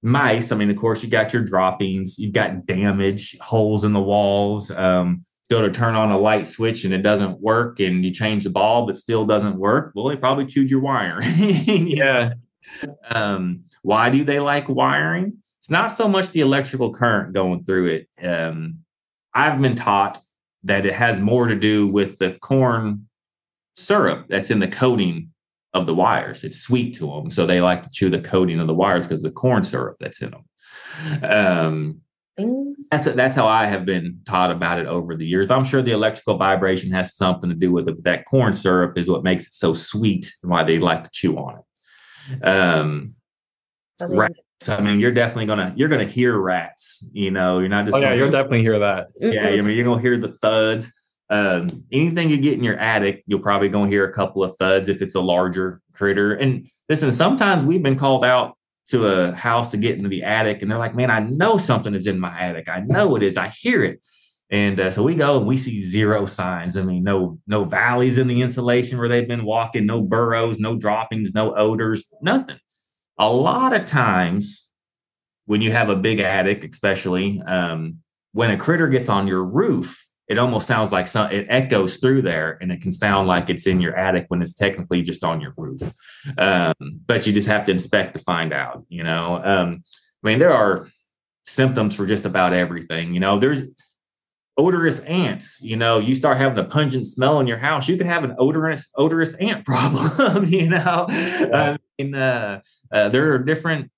mice, 0.02 0.52
I 0.52 0.56
mean, 0.56 0.70
of 0.70 0.76
course, 0.76 1.02
you 1.02 1.08
got 1.08 1.32
your 1.32 1.42
droppings, 1.42 2.18
you've 2.18 2.34
got 2.34 2.66
damage, 2.66 3.36
holes 3.40 3.84
in 3.84 3.92
the 3.92 4.02
walls. 4.02 4.70
Um, 4.70 5.22
go 5.52 5.60
to 5.60 5.70
turn 5.70 5.94
on 5.94 6.10
a 6.10 6.18
light 6.18 6.46
switch 6.46 6.84
and 6.84 6.94
it 6.94 7.02
doesn't 7.02 7.40
work, 7.40 7.78
and 7.78 8.04
you 8.04 8.10
change 8.10 8.44
the 8.44 8.50
bulb, 8.50 8.86
but 8.86 8.96
still 8.96 9.26
doesn't 9.26 9.56
work. 9.56 9.92
Well, 9.94 10.06
they 10.06 10.16
probably 10.16 10.46
chewed 10.46 10.70
your 10.70 10.80
wire 10.80 11.20
Yeah. 11.22 12.34
Um, 13.10 13.64
why 13.82 14.08
do 14.08 14.24
they 14.24 14.40
like 14.40 14.68
wiring? 14.68 15.38
It's 15.60 15.70
not 15.70 15.92
so 15.92 16.08
much 16.08 16.30
the 16.30 16.40
electrical 16.40 16.92
current 16.92 17.34
going 17.34 17.64
through 17.64 17.88
it. 17.88 18.08
Um, 18.22 18.78
I've 19.34 19.60
been 19.60 19.76
taught 19.76 20.18
that 20.64 20.86
it 20.86 20.94
has 20.94 21.20
more 21.20 21.46
to 21.48 21.56
do 21.56 21.86
with 21.86 22.18
the 22.18 22.32
corn 22.40 23.08
syrup 23.76 24.26
that's 24.28 24.50
in 24.50 24.60
the 24.60 24.68
coating 24.68 25.30
of 25.74 25.86
the 25.86 25.94
wires. 25.94 26.44
It's 26.44 26.60
sweet 26.60 26.94
to 26.94 27.06
them, 27.06 27.30
so 27.30 27.46
they 27.46 27.60
like 27.60 27.82
to 27.82 27.90
chew 27.90 28.10
the 28.10 28.20
coating 28.20 28.60
of 28.60 28.66
the 28.66 28.74
wires 28.74 29.06
because 29.06 29.20
of 29.20 29.24
the 29.24 29.32
corn 29.32 29.62
syrup 29.62 29.96
that's 30.00 30.22
in 30.22 30.30
them. 30.30 30.44
Um. 31.22 32.01
That's 32.90 33.04
that's 33.04 33.34
how 33.34 33.46
I 33.46 33.66
have 33.66 33.84
been 33.84 34.20
taught 34.26 34.50
about 34.50 34.78
it 34.78 34.86
over 34.86 35.16
the 35.16 35.26
years. 35.26 35.50
I'm 35.50 35.64
sure 35.64 35.82
the 35.82 35.92
electrical 35.92 36.36
vibration 36.36 36.90
has 36.92 37.14
something 37.16 37.48
to 37.50 37.56
do 37.56 37.70
with 37.72 37.88
it. 37.88 37.94
But 37.96 38.04
that 38.04 38.24
corn 38.26 38.52
syrup 38.52 38.98
is 38.98 39.08
what 39.08 39.22
makes 39.24 39.44
it 39.46 39.54
so 39.54 39.72
sweet 39.74 40.32
and 40.42 40.50
why 40.50 40.64
they 40.64 40.78
like 40.78 41.04
to 41.04 41.10
chew 41.12 41.36
on 41.38 41.58
it. 41.58 42.44
Um, 42.46 43.14
Right. 44.00 44.32
so 44.60 44.74
I 44.74 44.80
mean, 44.80 44.98
you're 45.00 45.12
definitely 45.12 45.46
gonna 45.46 45.72
you're 45.76 45.88
gonna 45.88 46.04
hear 46.04 46.38
rats. 46.38 47.04
You 47.12 47.30
know, 47.30 47.58
you're 47.60 47.68
not 47.68 47.84
just 47.84 47.96
Oh 47.96 48.00
yeah, 48.00 48.08
gonna- 48.10 48.20
you'll 48.20 48.30
definitely 48.32 48.62
hear 48.62 48.78
that. 48.78 49.08
yeah. 49.20 49.48
I 49.48 49.60
mean, 49.60 49.76
you're 49.76 49.84
gonna 49.84 50.00
hear 50.00 50.16
the 50.18 50.28
thuds. 50.28 50.92
Um, 51.30 51.84
anything 51.92 52.28
you 52.28 52.36
get 52.36 52.54
in 52.58 52.64
your 52.64 52.76
attic, 52.78 53.22
you'll 53.26 53.40
probably 53.40 53.68
gonna 53.68 53.88
hear 53.90 54.04
a 54.04 54.12
couple 54.12 54.42
of 54.44 54.56
thuds 54.58 54.88
if 54.88 55.00
it's 55.02 55.14
a 55.14 55.20
larger 55.20 55.80
critter. 55.94 56.34
And 56.34 56.66
listen, 56.88 57.10
sometimes 57.12 57.64
we've 57.64 57.82
been 57.82 57.96
called 57.96 58.24
out 58.24 58.56
to 58.88 59.06
a 59.06 59.32
house 59.32 59.70
to 59.70 59.76
get 59.76 59.96
into 59.96 60.08
the 60.08 60.22
attic, 60.22 60.62
and 60.62 60.70
they're 60.70 60.78
like, 60.78 60.94
"Man, 60.94 61.10
I 61.10 61.20
know 61.20 61.58
something 61.58 61.94
is 61.94 62.06
in 62.06 62.18
my 62.18 62.38
attic. 62.38 62.68
I 62.68 62.80
know 62.80 63.16
it 63.16 63.22
is. 63.22 63.36
I 63.36 63.48
hear 63.48 63.82
it." 63.84 64.00
And 64.50 64.78
uh, 64.78 64.90
so 64.90 65.02
we 65.02 65.14
go 65.14 65.38
and 65.38 65.46
we 65.46 65.56
see 65.56 65.80
zero 65.80 66.26
signs. 66.26 66.76
I 66.76 66.82
mean, 66.82 67.02
no 67.02 67.38
no 67.46 67.64
valleys 67.64 68.18
in 68.18 68.26
the 68.26 68.42
insulation 68.42 68.98
where 68.98 69.08
they've 69.08 69.26
been 69.26 69.44
walking, 69.44 69.86
no 69.86 70.02
burrows, 70.02 70.58
no 70.58 70.76
droppings, 70.76 71.32
no 71.32 71.54
odors, 71.56 72.04
nothing. 72.20 72.58
A 73.18 73.30
lot 73.30 73.72
of 73.72 73.86
times, 73.86 74.68
when 75.46 75.62
you 75.62 75.72
have 75.72 75.88
a 75.88 75.96
big 75.96 76.20
attic, 76.20 76.64
especially 76.64 77.40
um, 77.46 77.98
when 78.32 78.50
a 78.50 78.56
critter 78.56 78.88
gets 78.88 79.08
on 79.08 79.26
your 79.26 79.44
roof, 79.44 80.06
it 80.28 80.38
almost 80.38 80.66
sounds 80.66 80.92
like 80.92 81.06
some 81.06 81.30
it 81.30 81.46
echoes 81.48 81.96
through 81.98 82.22
there, 82.22 82.58
and 82.60 82.72
it 82.72 82.80
can 82.80 82.92
sound 82.92 83.28
like 83.28 83.50
it's 83.50 83.66
in 83.66 83.80
your 83.80 83.94
attic 83.96 84.26
when 84.28 84.40
it's 84.40 84.54
technically 84.54 85.02
just 85.02 85.24
on 85.24 85.40
your 85.40 85.52
roof. 85.56 85.82
Um, 86.38 86.74
but 87.06 87.26
you 87.26 87.32
just 87.32 87.48
have 87.48 87.64
to 87.66 87.72
inspect 87.72 88.16
to 88.16 88.24
find 88.24 88.52
out. 88.52 88.84
You 88.88 89.02
know, 89.02 89.40
um, 89.44 89.82
I 90.22 90.28
mean, 90.28 90.38
there 90.38 90.52
are 90.52 90.88
symptoms 91.44 91.96
for 91.96 92.06
just 92.06 92.24
about 92.24 92.52
everything. 92.52 93.14
You 93.14 93.20
know, 93.20 93.38
there's 93.38 93.62
odorous 94.56 95.00
ants. 95.00 95.60
You 95.60 95.76
know, 95.76 95.98
you 95.98 96.14
start 96.14 96.36
having 96.36 96.58
a 96.58 96.64
pungent 96.64 97.06
smell 97.06 97.40
in 97.40 97.46
your 97.46 97.58
house, 97.58 97.88
you 97.88 97.96
could 97.96 98.06
have 98.06 98.24
an 98.24 98.34
odorous 98.38 98.88
odorous 98.96 99.34
ant 99.34 99.64
problem. 99.66 100.46
you 100.46 100.68
know, 100.68 101.06
I 101.08 101.76
mean, 101.98 102.14
uh, 102.14 102.60
uh, 102.92 103.08
there 103.08 103.32
are 103.32 103.38
different. 103.38 103.90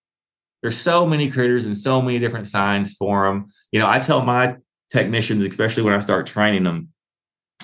There's 0.63 0.79
so 0.79 1.07
many 1.07 1.31
critters 1.31 1.67
and 1.67 1.77
so 1.77 2.01
many 2.01 2.19
different 2.19 2.47
signs 2.47 2.95
for 2.95 3.27
them. 3.27 3.47
You 3.71 3.81
know, 3.81 3.87
I 3.87 3.99
tell 3.99 4.25
my 4.25 4.57
technicians, 4.91 5.45
especially 5.45 5.83
when 5.83 5.95
I 5.95 5.99
start 6.01 6.27
training 6.27 6.65
them, 6.65 6.89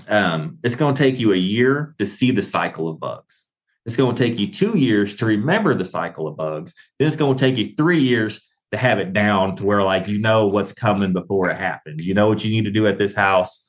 um, 0.09 0.59
it's 0.63 0.75
going 0.75 0.95
to 0.95 1.03
take 1.03 1.19
you 1.19 1.33
a 1.33 1.37
year 1.37 1.95
to 1.99 2.07
see 2.07 2.31
the 2.31 2.43
cycle 2.43 2.89
of 2.89 3.01
bugs. 3.01 3.49
It's 3.87 3.97
going 3.97 4.15
to 4.15 4.23
take 4.23 4.39
you 4.39 4.47
two 4.51 4.77
years 4.77 5.15
to 5.17 5.27
remember 5.27 5.75
the 5.75 5.85
cycle 5.85 6.29
of 6.29 6.37
bugs. 6.37 6.75
Then 6.99 7.07
it's 7.07 7.17
going 7.17 7.37
to 7.37 7.45
take 7.45 7.57
you 7.57 7.75
three 7.77 8.01
years 8.01 8.47
to 8.73 8.79
have 8.79 8.99
it 8.99 9.13
down 9.13 9.57
to 9.57 9.65
where 9.65 9.83
like 9.83 10.07
you 10.07 10.19
know 10.19 10.47
what's 10.47 10.73
coming 10.73 11.13
before 11.13 11.51
it 11.51 11.57
happens. 11.57 12.07
You 12.07 12.15
know 12.15 12.29
what 12.29 12.45
you 12.45 12.51
need 12.51 12.65
to 12.67 12.71
do 12.71 12.87
at 12.87 12.99
this 12.99 13.15
house 13.15 13.67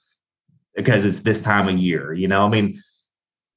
because 0.76 1.06
it's 1.06 1.22
this 1.22 1.42
time 1.42 1.68
of 1.68 1.78
year. 1.78 2.14
You 2.14 2.28
know, 2.28 2.46
I 2.46 2.50
mean, 2.50 2.80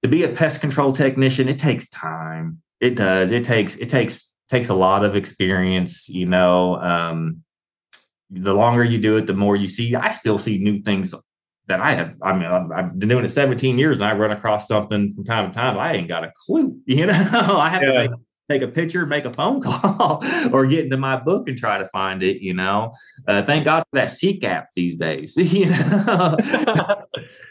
to 0.03 0.09
be 0.09 0.23
a 0.23 0.29
pest 0.29 0.61
control 0.61 0.93
technician, 0.93 1.49
it 1.49 1.59
takes 1.59 1.89
time. 1.91 2.62
It 2.81 2.97
does. 2.97 3.31
It 3.31 3.45
takes 3.45 3.77
it 3.77 3.91
takes 3.91 4.31
takes 4.49 4.68
a 4.68 4.75
lot 4.75 5.05
of 5.05 5.16
experience. 5.16 6.09
You 6.09 6.27
know, 6.27 6.77
um, 6.81 7.43
the 8.31 8.55
longer 8.55 8.85
you 8.85 8.99
do 8.99 9.16
it, 9.16 9.27
the 9.27 9.35
more 9.35 9.57
you 9.57 9.68
see. 9.68 9.95
I 9.95 10.11
still 10.11 10.39
see 10.39 10.59
new 10.59 10.81
things 10.83 11.14
that 11.66 11.81
I 11.81 11.93
have. 11.95 12.16
I 12.22 12.33
mean, 12.33 12.45
I've, 12.45 12.70
I've 12.70 12.99
been 12.99 13.09
doing 13.09 13.25
it 13.25 13.31
17 13.31 13.79
years, 13.79 14.01
and 14.01 14.09
I 14.09 14.14
run 14.14 14.31
across 14.31 14.68
something 14.68 15.12
from 15.14 15.25
time 15.25 15.51
to 15.51 15.55
time. 15.55 15.79
I 15.79 15.95
ain't 15.95 16.09
got 16.09 16.25
a 16.25 16.33
clue. 16.47 16.79
You 16.87 17.07
know, 17.07 17.12
I 17.12 17.68
have 17.70 17.83
Yeah. 17.83 17.93
to 17.93 17.99
make 17.99 18.11
take 18.51 18.62
a 18.62 18.68
picture, 18.68 19.07
make 19.07 19.25
a 19.25 19.33
phone 19.33 19.61
call, 19.62 20.22
or 20.53 20.66
get 20.66 20.85
into 20.85 20.97
my 20.99 21.16
book 21.16 21.49
and 21.49 21.57
try 21.57 21.79
to 21.79 21.87
find 21.87 22.22
it. 22.22 22.43
You 22.43 22.55
know, 22.55 22.93
uh, 23.27 23.43
thank 23.43 23.64
God 23.64 23.81
for 23.91 23.97
that 23.99 24.11
Seek 24.11 24.45
app 24.45 24.68
these 24.75 24.97
days. 24.97 25.35
you 25.39 25.66
know, 25.66 26.37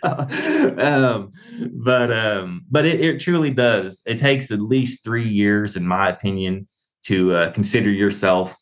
um, 0.03 1.31
but 1.73 2.11
um, 2.11 2.65
but 2.69 2.85
it, 2.85 3.01
it 3.01 3.19
truly 3.19 3.51
does. 3.51 4.01
It 4.05 4.19
takes 4.19 4.51
at 4.51 4.59
least 4.61 5.03
three 5.03 5.27
years, 5.27 5.75
in 5.75 5.87
my 5.87 6.09
opinion, 6.09 6.67
to 7.05 7.33
uh, 7.33 7.51
consider 7.51 7.89
yourself 7.89 8.55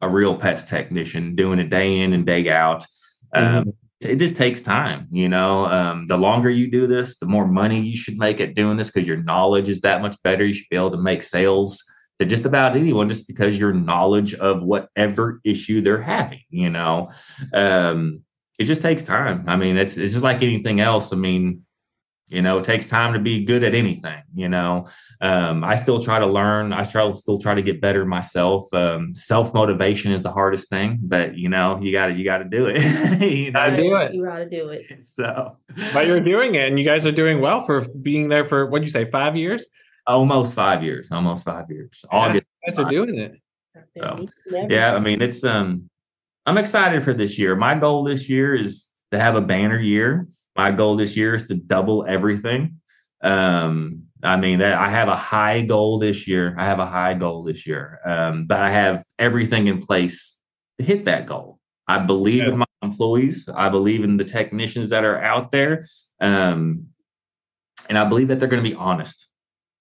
a 0.00 0.08
real 0.08 0.36
pets 0.36 0.62
technician, 0.62 1.34
doing 1.34 1.58
it 1.58 1.70
day 1.70 2.00
in 2.00 2.12
and 2.12 2.26
day 2.26 2.48
out. 2.50 2.86
Um, 3.34 3.44
mm-hmm. 3.44 3.70
It 4.02 4.16
just 4.16 4.36
takes 4.36 4.60
time, 4.60 5.08
you 5.10 5.28
know. 5.28 5.66
Um, 5.66 6.06
the 6.06 6.18
longer 6.18 6.50
you 6.50 6.70
do 6.70 6.86
this, 6.86 7.18
the 7.18 7.26
more 7.26 7.46
money 7.46 7.80
you 7.80 7.96
should 7.96 8.18
make 8.18 8.40
at 8.40 8.54
doing 8.54 8.76
this 8.76 8.90
because 8.90 9.08
your 9.08 9.22
knowledge 9.22 9.68
is 9.68 9.80
that 9.80 10.02
much 10.02 10.16
better. 10.22 10.44
You 10.44 10.52
should 10.52 10.68
be 10.70 10.76
able 10.76 10.90
to 10.90 10.98
make 10.98 11.22
sales 11.22 11.82
to 12.18 12.26
just 12.26 12.44
about 12.44 12.76
anyone 12.76 13.08
just 13.08 13.26
because 13.26 13.58
your 13.58 13.72
knowledge 13.72 14.34
of 14.34 14.62
whatever 14.62 15.40
issue 15.44 15.80
they're 15.80 16.02
having, 16.02 16.42
you 16.50 16.70
know. 16.70 17.10
Um, 17.54 18.22
it 18.58 18.64
just 18.64 18.82
takes 18.82 19.02
time. 19.02 19.44
I 19.46 19.56
mean, 19.56 19.76
it's 19.76 19.96
it's 19.96 20.12
just 20.12 20.24
like 20.24 20.42
anything 20.42 20.80
else. 20.80 21.12
I 21.12 21.16
mean, 21.16 21.62
you 22.28 22.42
know, 22.42 22.58
it 22.58 22.64
takes 22.64 22.88
time 22.88 23.12
to 23.12 23.20
be 23.20 23.44
good 23.44 23.62
at 23.62 23.74
anything. 23.74 24.20
You 24.34 24.48
know, 24.48 24.86
um, 25.20 25.62
I 25.62 25.76
still 25.76 26.02
try 26.02 26.18
to 26.18 26.26
learn. 26.26 26.72
I 26.72 26.82
try 26.82 27.10
still 27.12 27.38
try 27.38 27.54
to 27.54 27.62
get 27.62 27.80
better 27.80 28.04
myself. 28.04 28.72
Um, 28.74 29.14
Self 29.14 29.54
motivation 29.54 30.10
is 30.10 30.22
the 30.22 30.32
hardest 30.32 30.68
thing, 30.68 30.98
but 31.02 31.38
you 31.38 31.48
know, 31.48 31.78
you 31.80 31.92
got 31.92 32.06
to 32.06 32.14
you 32.14 32.24
got 32.24 32.38
to 32.38 32.44
do 32.48 32.66
it. 32.66 32.82
you 33.22 33.52
gotta 33.52 33.76
do 33.76 33.94
it. 33.96 34.14
You 34.14 34.24
got 34.24 34.38
to 34.38 34.48
do 34.48 34.70
it. 34.70 35.06
So, 35.06 35.56
but 35.92 36.06
you're 36.06 36.20
doing 36.20 36.56
it, 36.56 36.68
and 36.68 36.78
you 36.78 36.84
guys 36.84 37.06
are 37.06 37.12
doing 37.12 37.40
well 37.40 37.64
for 37.64 37.82
being 38.02 38.28
there 38.28 38.44
for 38.44 38.66
what 38.66 38.80
did 38.80 38.86
you 38.86 38.92
say, 38.92 39.08
five 39.10 39.36
years? 39.36 39.66
Almost 40.06 40.54
five 40.54 40.82
years. 40.82 41.12
Almost 41.12 41.44
five 41.44 41.70
years. 41.70 42.04
Yeah, 42.04 42.18
August. 42.18 42.46
You 42.64 42.72
guys 42.72 42.78
are 42.78 42.90
doing 42.90 43.18
it. 43.18 43.40
So, 44.00 44.26
yeah, 44.68 44.94
I 44.94 44.98
mean, 44.98 45.20
it's 45.22 45.44
um, 45.44 45.88
I'm 46.44 46.58
excited 46.58 47.02
for 47.02 47.14
this 47.14 47.38
year. 47.38 47.54
My 47.54 47.74
goal 47.74 48.04
this 48.04 48.28
year 48.28 48.54
is 48.54 48.88
to 49.12 49.18
have 49.18 49.36
a 49.36 49.40
banner 49.40 49.78
year. 49.78 50.28
My 50.56 50.70
goal 50.70 50.96
this 50.96 51.16
year 51.16 51.34
is 51.34 51.46
to 51.48 51.54
double 51.54 52.04
everything. 52.06 52.80
Um, 53.22 54.04
I 54.22 54.36
mean 54.36 54.58
that 54.60 54.78
I 54.78 54.88
have 54.88 55.08
a 55.08 55.16
high 55.16 55.62
goal 55.62 55.98
this 55.98 56.26
year. 56.26 56.54
I 56.58 56.64
have 56.64 56.78
a 56.78 56.86
high 56.86 57.14
goal 57.14 57.42
this 57.42 57.66
year, 57.66 58.00
um, 58.04 58.46
but 58.46 58.60
I 58.60 58.70
have 58.70 59.04
everything 59.18 59.66
in 59.66 59.78
place 59.78 60.38
to 60.78 60.84
hit 60.84 61.04
that 61.04 61.26
goal. 61.26 61.58
I 61.88 61.98
believe 61.98 62.42
yeah. 62.42 62.48
in 62.48 62.58
my 62.58 62.66
employees. 62.82 63.48
I 63.54 63.68
believe 63.68 64.02
in 64.02 64.16
the 64.16 64.24
technicians 64.24 64.90
that 64.90 65.04
are 65.04 65.22
out 65.22 65.50
there, 65.50 65.84
um, 66.20 66.86
and 67.88 67.98
I 67.98 68.04
believe 68.04 68.28
that 68.28 68.40
they're 68.40 68.48
going 68.48 68.62
to 68.62 68.68
be 68.68 68.76
honest. 68.76 69.28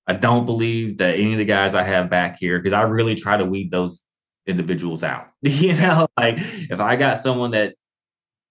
I 0.07 0.13
don't 0.13 0.45
believe 0.45 0.97
that 0.99 1.15
any 1.15 1.31
of 1.31 1.39
the 1.39 1.45
guys 1.45 1.73
I 1.73 1.83
have 1.83 2.09
back 2.09 2.37
here 2.37 2.59
because 2.59 2.73
I 2.73 2.83
really 2.83 3.15
try 3.15 3.37
to 3.37 3.45
weed 3.45 3.71
those 3.71 4.01
individuals 4.45 5.03
out. 5.03 5.27
you 5.41 5.73
know, 5.73 6.07
like 6.17 6.37
if 6.37 6.79
I 6.79 6.95
got 6.95 7.17
someone 7.17 7.51
that, 7.51 7.75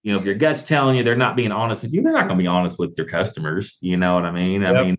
you 0.04 0.12
know, 0.12 0.18
if 0.18 0.24
your 0.24 0.34
gut's 0.34 0.62
telling 0.62 0.96
you 0.96 1.02
they're 1.02 1.16
not 1.16 1.34
being 1.34 1.50
honest 1.50 1.82
with 1.82 1.94
you, 1.94 2.02
they're 2.02 2.12
not 2.12 2.28
going 2.28 2.38
to 2.38 2.42
be 2.42 2.46
honest 2.46 2.78
with 2.78 2.94
your 2.96 3.06
customers. 3.06 3.78
You 3.80 3.96
know 3.96 4.14
what 4.14 4.26
I 4.26 4.30
mean? 4.30 4.60
Yep. 4.60 4.76
I 4.76 4.82
mean, 4.82 4.98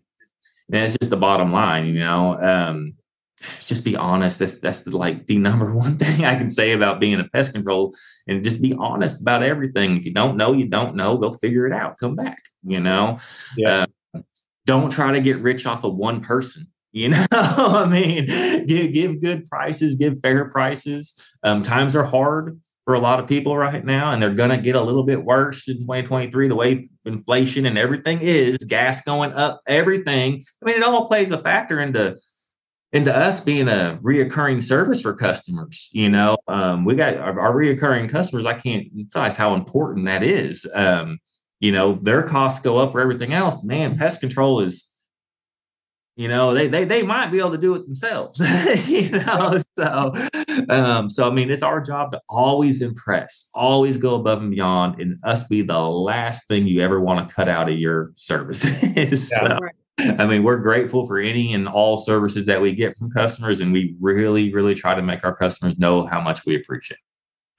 it's 0.70 0.98
just 1.00 1.12
the 1.12 1.18
bottom 1.18 1.54
line. 1.54 1.86
You 1.86 2.00
know, 2.00 2.42
um, 2.42 2.96
just 3.60 3.86
be 3.86 3.96
honest. 3.96 4.40
That's 4.40 4.60
that's 4.60 4.80
the, 4.80 4.98
like 4.98 5.28
the 5.28 5.38
number 5.48 5.76
one 5.76 5.98
thing 5.98 6.26
I 6.26 6.36
can 6.36 6.50
say 6.50 6.72
about 6.72 7.00
being 7.00 7.20
a 7.20 7.24
pest 7.26 7.54
control, 7.54 7.94
and 8.28 8.44
just 8.44 8.64
be 8.64 8.74
honest 8.74 9.22
about 9.22 9.44
everything. 9.44 9.96
If 9.96 10.06
you 10.06 10.14
don't 10.14 10.38
know, 10.38 10.54
you 10.54 10.66
don't 10.68 10.96
know. 10.96 11.18
Go 11.18 11.32
figure 11.32 11.68
it 11.68 11.74
out. 11.74 12.00
Come 12.00 12.16
back. 12.16 12.42
You 12.64 12.80
know. 12.80 13.20
Yeah. 13.56 13.86
Uh, 14.16 14.22
don't 14.66 14.92
try 14.92 15.12
to 15.12 15.20
get 15.20 15.38
rich 15.42 15.68
off 15.68 15.84
of 15.84 15.94
one 15.94 16.22
person 16.22 16.66
you 16.96 17.10
know, 17.10 17.26
I 17.34 17.86
mean, 17.90 18.26
give, 18.68 18.94
give 18.94 19.22
good 19.22 19.50
prices, 19.50 19.96
give 19.96 20.18
fair 20.22 20.46
prices. 20.50 21.22
Um, 21.44 21.62
times 21.62 21.94
are 21.94 22.06
hard 22.06 22.58
for 22.86 22.94
a 22.94 23.00
lot 23.00 23.20
of 23.20 23.28
people 23.28 23.58
right 23.58 23.84
now, 23.84 24.12
and 24.12 24.22
they're 24.22 24.34
going 24.34 24.52
to 24.52 24.58
get 24.58 24.76
a 24.76 24.82
little 24.82 25.04
bit 25.04 25.24
worse 25.24 25.68
in 25.68 25.80
2023. 25.80 26.48
The 26.48 26.56
way 26.56 26.88
inflation 27.04 27.66
and 27.66 27.78
everything 27.78 28.20
is, 28.22 28.58
gas 28.60 29.02
going 29.02 29.34
up, 29.34 29.62
everything. 29.68 30.44
I 30.62 30.66
mean, 30.66 30.78
it 30.78 30.84
all 30.84 31.08
plays 31.08 31.32
a 31.32 31.42
factor 31.42 31.82
into 31.82 32.16
into 32.94 33.14
us 33.14 33.42
being 33.42 33.68
a 33.68 34.00
reoccurring 34.02 34.64
service 34.64 35.02
for 35.02 35.14
customers. 35.14 35.90
You 35.92 36.10
know, 36.10 36.38
um, 36.48 36.86
we 36.86 36.96
got 36.96 37.18
our, 37.18 37.38
our, 37.38 37.54
reoccurring 37.54 38.10
customers. 38.10 38.46
I 38.46 38.54
can't 38.54 38.88
emphasize 38.98 39.36
how 39.36 39.54
important 39.54 40.06
that 40.06 40.24
is. 40.24 40.66
Um, 40.74 41.20
you 41.60 41.74
know, 41.74 41.96
their 41.96 42.24
costs 42.24 42.62
go 42.62 42.78
up 42.78 42.94
for 42.94 43.02
everything 43.02 43.34
else. 43.34 43.64
Man, 43.64 43.98
pest 43.98 44.22
control 44.22 44.62
is 44.62 44.90
you 46.16 46.28
know 46.28 46.54
they 46.54 46.68
they 46.68 46.86
they 46.86 47.04
might 47.04 47.28
be 47.32 47.40
able 47.40 47.52
to 47.52 47.58
do 47.58 47.76
it 47.76 47.86
themselves 47.86 48.40
you 48.88 49.10
know 49.10 49.58
so 49.78 50.14
um 50.70 51.10
so 51.10 51.28
i 51.28 51.32
mean 51.32 51.50
it's 51.52 51.62
our 51.62 51.82
job 51.82 52.12
to 52.12 52.22
always 52.30 52.82
impress 52.82 53.50
always 53.54 53.98
go 53.98 54.16
above 54.16 54.42
and 54.42 54.52
beyond 54.52 55.00
and 55.00 55.20
us 55.24 55.44
be 55.44 55.62
the 55.62 55.80
last 55.80 56.48
thing 56.48 56.66
you 56.66 56.82
ever 56.82 57.00
want 57.00 57.28
to 57.28 57.34
cut 57.34 57.50
out 57.50 57.70
of 57.70 57.78
your 57.78 58.12
services 58.16 58.76
yeah, 58.96 59.06
so, 59.06 59.58
right. 59.62 59.76
i 60.20 60.26
mean 60.26 60.44
we're 60.44 60.58
grateful 60.58 61.06
for 61.06 61.20
any 61.20 61.54
and 61.54 61.68
all 61.68 61.98
services 61.98 62.46
that 62.46 62.62
we 62.62 62.74
get 62.74 62.96
from 62.96 63.12
customers 63.12 63.60
and 63.60 63.74
we 63.74 63.96
really 64.00 64.54
really 64.54 64.74
try 64.74 64.96
to 64.96 65.02
make 65.02 65.24
our 65.24 65.36
customers 65.36 65.78
know 65.78 66.06
how 66.06 66.22
much 66.22 66.46
we 66.46 66.56
appreciate 66.56 67.00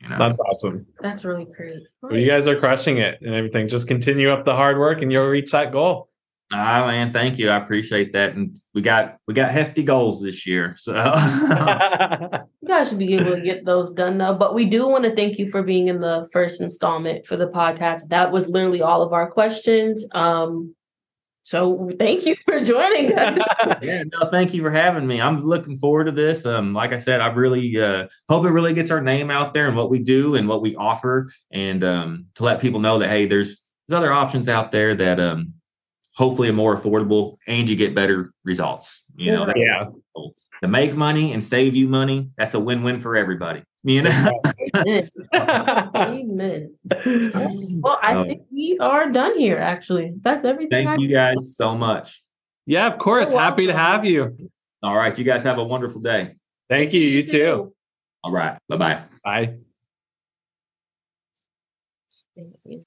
you 0.00 0.10
know? 0.10 0.18
That's 0.18 0.38
awesome. 0.40 0.86
That's 1.00 1.24
really 1.24 1.46
great. 1.56 1.82
Well, 2.02 2.16
you 2.16 2.26
guys 2.26 2.46
are 2.46 2.58
crushing 2.58 2.98
it 2.98 3.18
and 3.22 3.34
everything. 3.34 3.66
Just 3.66 3.88
continue 3.88 4.30
up 4.30 4.44
the 4.44 4.54
hard 4.54 4.78
work 4.78 5.00
and 5.00 5.10
you'll 5.10 5.26
reach 5.26 5.52
that 5.52 5.72
goal. 5.72 6.05
Ah 6.52 6.86
man, 6.86 7.12
thank 7.12 7.38
you. 7.38 7.50
I 7.50 7.56
appreciate 7.56 8.12
that. 8.12 8.36
And 8.36 8.56
we 8.72 8.80
got 8.80 9.18
we 9.26 9.34
got 9.34 9.50
hefty 9.50 9.82
goals 9.82 10.22
this 10.22 10.46
year. 10.46 10.74
So 10.76 10.94
you 12.62 12.68
guys 12.68 12.88
should 12.88 12.98
be 12.98 13.14
able 13.14 13.32
to 13.32 13.40
get 13.40 13.64
those 13.64 13.92
done 13.92 14.18
though. 14.18 14.34
But 14.34 14.54
we 14.54 14.64
do 14.66 14.86
want 14.86 15.04
to 15.04 15.14
thank 15.14 15.38
you 15.38 15.50
for 15.50 15.62
being 15.62 15.88
in 15.88 16.00
the 16.00 16.28
first 16.32 16.60
installment 16.60 17.26
for 17.26 17.36
the 17.36 17.48
podcast. 17.48 18.08
That 18.08 18.30
was 18.30 18.48
literally 18.48 18.80
all 18.80 19.02
of 19.02 19.12
our 19.12 19.30
questions. 19.30 20.06
Um 20.12 20.76
so 21.42 21.88
thank 21.96 22.26
you 22.26 22.34
for 22.44 22.60
joining 22.60 23.16
us. 23.16 23.38
yeah, 23.80 24.02
no, 24.02 24.28
thank 24.30 24.52
you 24.52 24.62
for 24.62 24.70
having 24.72 25.06
me. 25.06 25.20
I'm 25.20 25.44
looking 25.44 25.76
forward 25.76 26.06
to 26.06 26.10
this. 26.10 26.44
Um, 26.44 26.72
like 26.72 26.92
I 26.92 26.98
said, 26.98 27.20
I 27.20 27.28
really 27.28 27.80
uh, 27.80 28.08
hope 28.28 28.46
it 28.46 28.50
really 28.50 28.72
gets 28.72 28.90
our 28.90 29.00
name 29.00 29.30
out 29.30 29.54
there 29.54 29.68
and 29.68 29.76
what 29.76 29.88
we 29.88 30.00
do 30.00 30.34
and 30.34 30.48
what 30.48 30.60
we 30.60 30.74
offer, 30.74 31.28
and 31.52 31.84
um, 31.84 32.26
to 32.34 32.42
let 32.42 32.60
people 32.60 32.80
know 32.80 32.98
that 32.98 33.10
hey, 33.10 33.26
there's 33.26 33.62
there's 33.86 33.96
other 33.96 34.12
options 34.12 34.48
out 34.48 34.72
there 34.72 34.96
that 34.96 35.20
um, 35.20 35.54
hopefully 36.16 36.48
a 36.48 36.52
more 36.52 36.76
affordable 36.76 37.36
and 37.46 37.68
you 37.68 37.76
get 37.76 37.94
better 37.94 38.32
results. 38.44 39.04
You 39.16 39.32
know, 39.32 39.52
yeah. 39.54 39.86
To 40.62 40.68
make 40.68 40.94
money 40.94 41.32
and 41.32 41.42
save 41.42 41.76
you 41.76 41.88
money, 41.88 42.30
that's 42.36 42.54
a 42.54 42.60
win-win 42.60 43.00
for 43.00 43.16
everybody. 43.16 43.62
You 43.84 44.02
know. 44.02 44.42
Amen. 45.94 46.74
Well, 47.80 47.98
I 48.02 48.14
oh. 48.14 48.24
think 48.24 48.42
we 48.50 48.78
are 48.80 49.10
done 49.10 49.38
here. 49.38 49.58
Actually, 49.58 50.14
that's 50.22 50.44
everything. 50.44 50.86
Thank 50.86 50.88
I 50.88 50.96
you 50.96 51.08
guys 51.08 51.56
so 51.56 51.76
much. 51.76 52.22
Yeah, 52.66 52.86
of 52.88 52.98
course. 52.98 53.32
Happy 53.32 53.66
to 53.66 53.72
have 53.72 54.04
you. 54.04 54.50
All 54.82 54.96
right, 54.96 55.16
you 55.16 55.24
guys 55.24 55.44
have 55.44 55.58
a 55.58 55.64
wonderful 55.64 56.00
day. 56.00 56.34
Thank 56.68 56.92
you. 56.92 57.00
You, 57.00 57.08
you 57.08 57.22
too. 57.22 57.30
too. 57.30 57.74
All 58.24 58.32
right. 58.32 58.58
Bye-bye. 58.68 59.02
Bye. 59.24 59.54
Thank 62.34 62.54
you. 62.64 62.85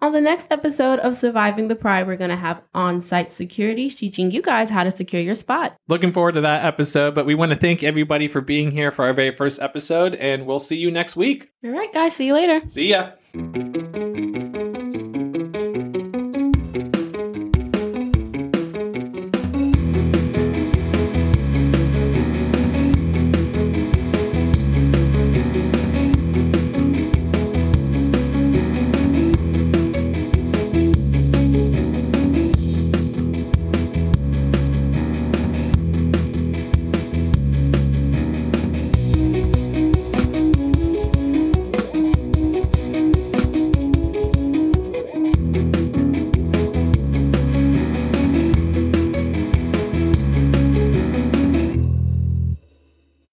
On 0.00 0.12
the 0.12 0.20
next 0.20 0.46
episode 0.52 1.00
of 1.00 1.16
Surviving 1.16 1.66
the 1.66 1.74
Pride, 1.74 2.06
we're 2.06 2.14
going 2.14 2.30
to 2.30 2.36
have 2.36 2.62
on 2.72 3.00
site 3.00 3.32
security 3.32 3.90
teaching 3.90 4.30
you 4.30 4.40
guys 4.40 4.70
how 4.70 4.84
to 4.84 4.92
secure 4.92 5.20
your 5.20 5.34
spot. 5.34 5.76
Looking 5.88 6.12
forward 6.12 6.34
to 6.34 6.40
that 6.42 6.64
episode, 6.64 7.16
but 7.16 7.26
we 7.26 7.34
want 7.34 7.50
to 7.50 7.56
thank 7.56 7.82
everybody 7.82 8.28
for 8.28 8.40
being 8.40 8.70
here 8.70 8.92
for 8.92 9.06
our 9.06 9.12
very 9.12 9.34
first 9.34 9.60
episode, 9.60 10.14
and 10.14 10.46
we'll 10.46 10.60
see 10.60 10.76
you 10.76 10.92
next 10.92 11.16
week. 11.16 11.50
All 11.64 11.70
right, 11.70 11.92
guys, 11.92 12.14
see 12.14 12.26
you 12.26 12.34
later. 12.34 12.62
See 12.68 12.90
ya. 12.90 13.10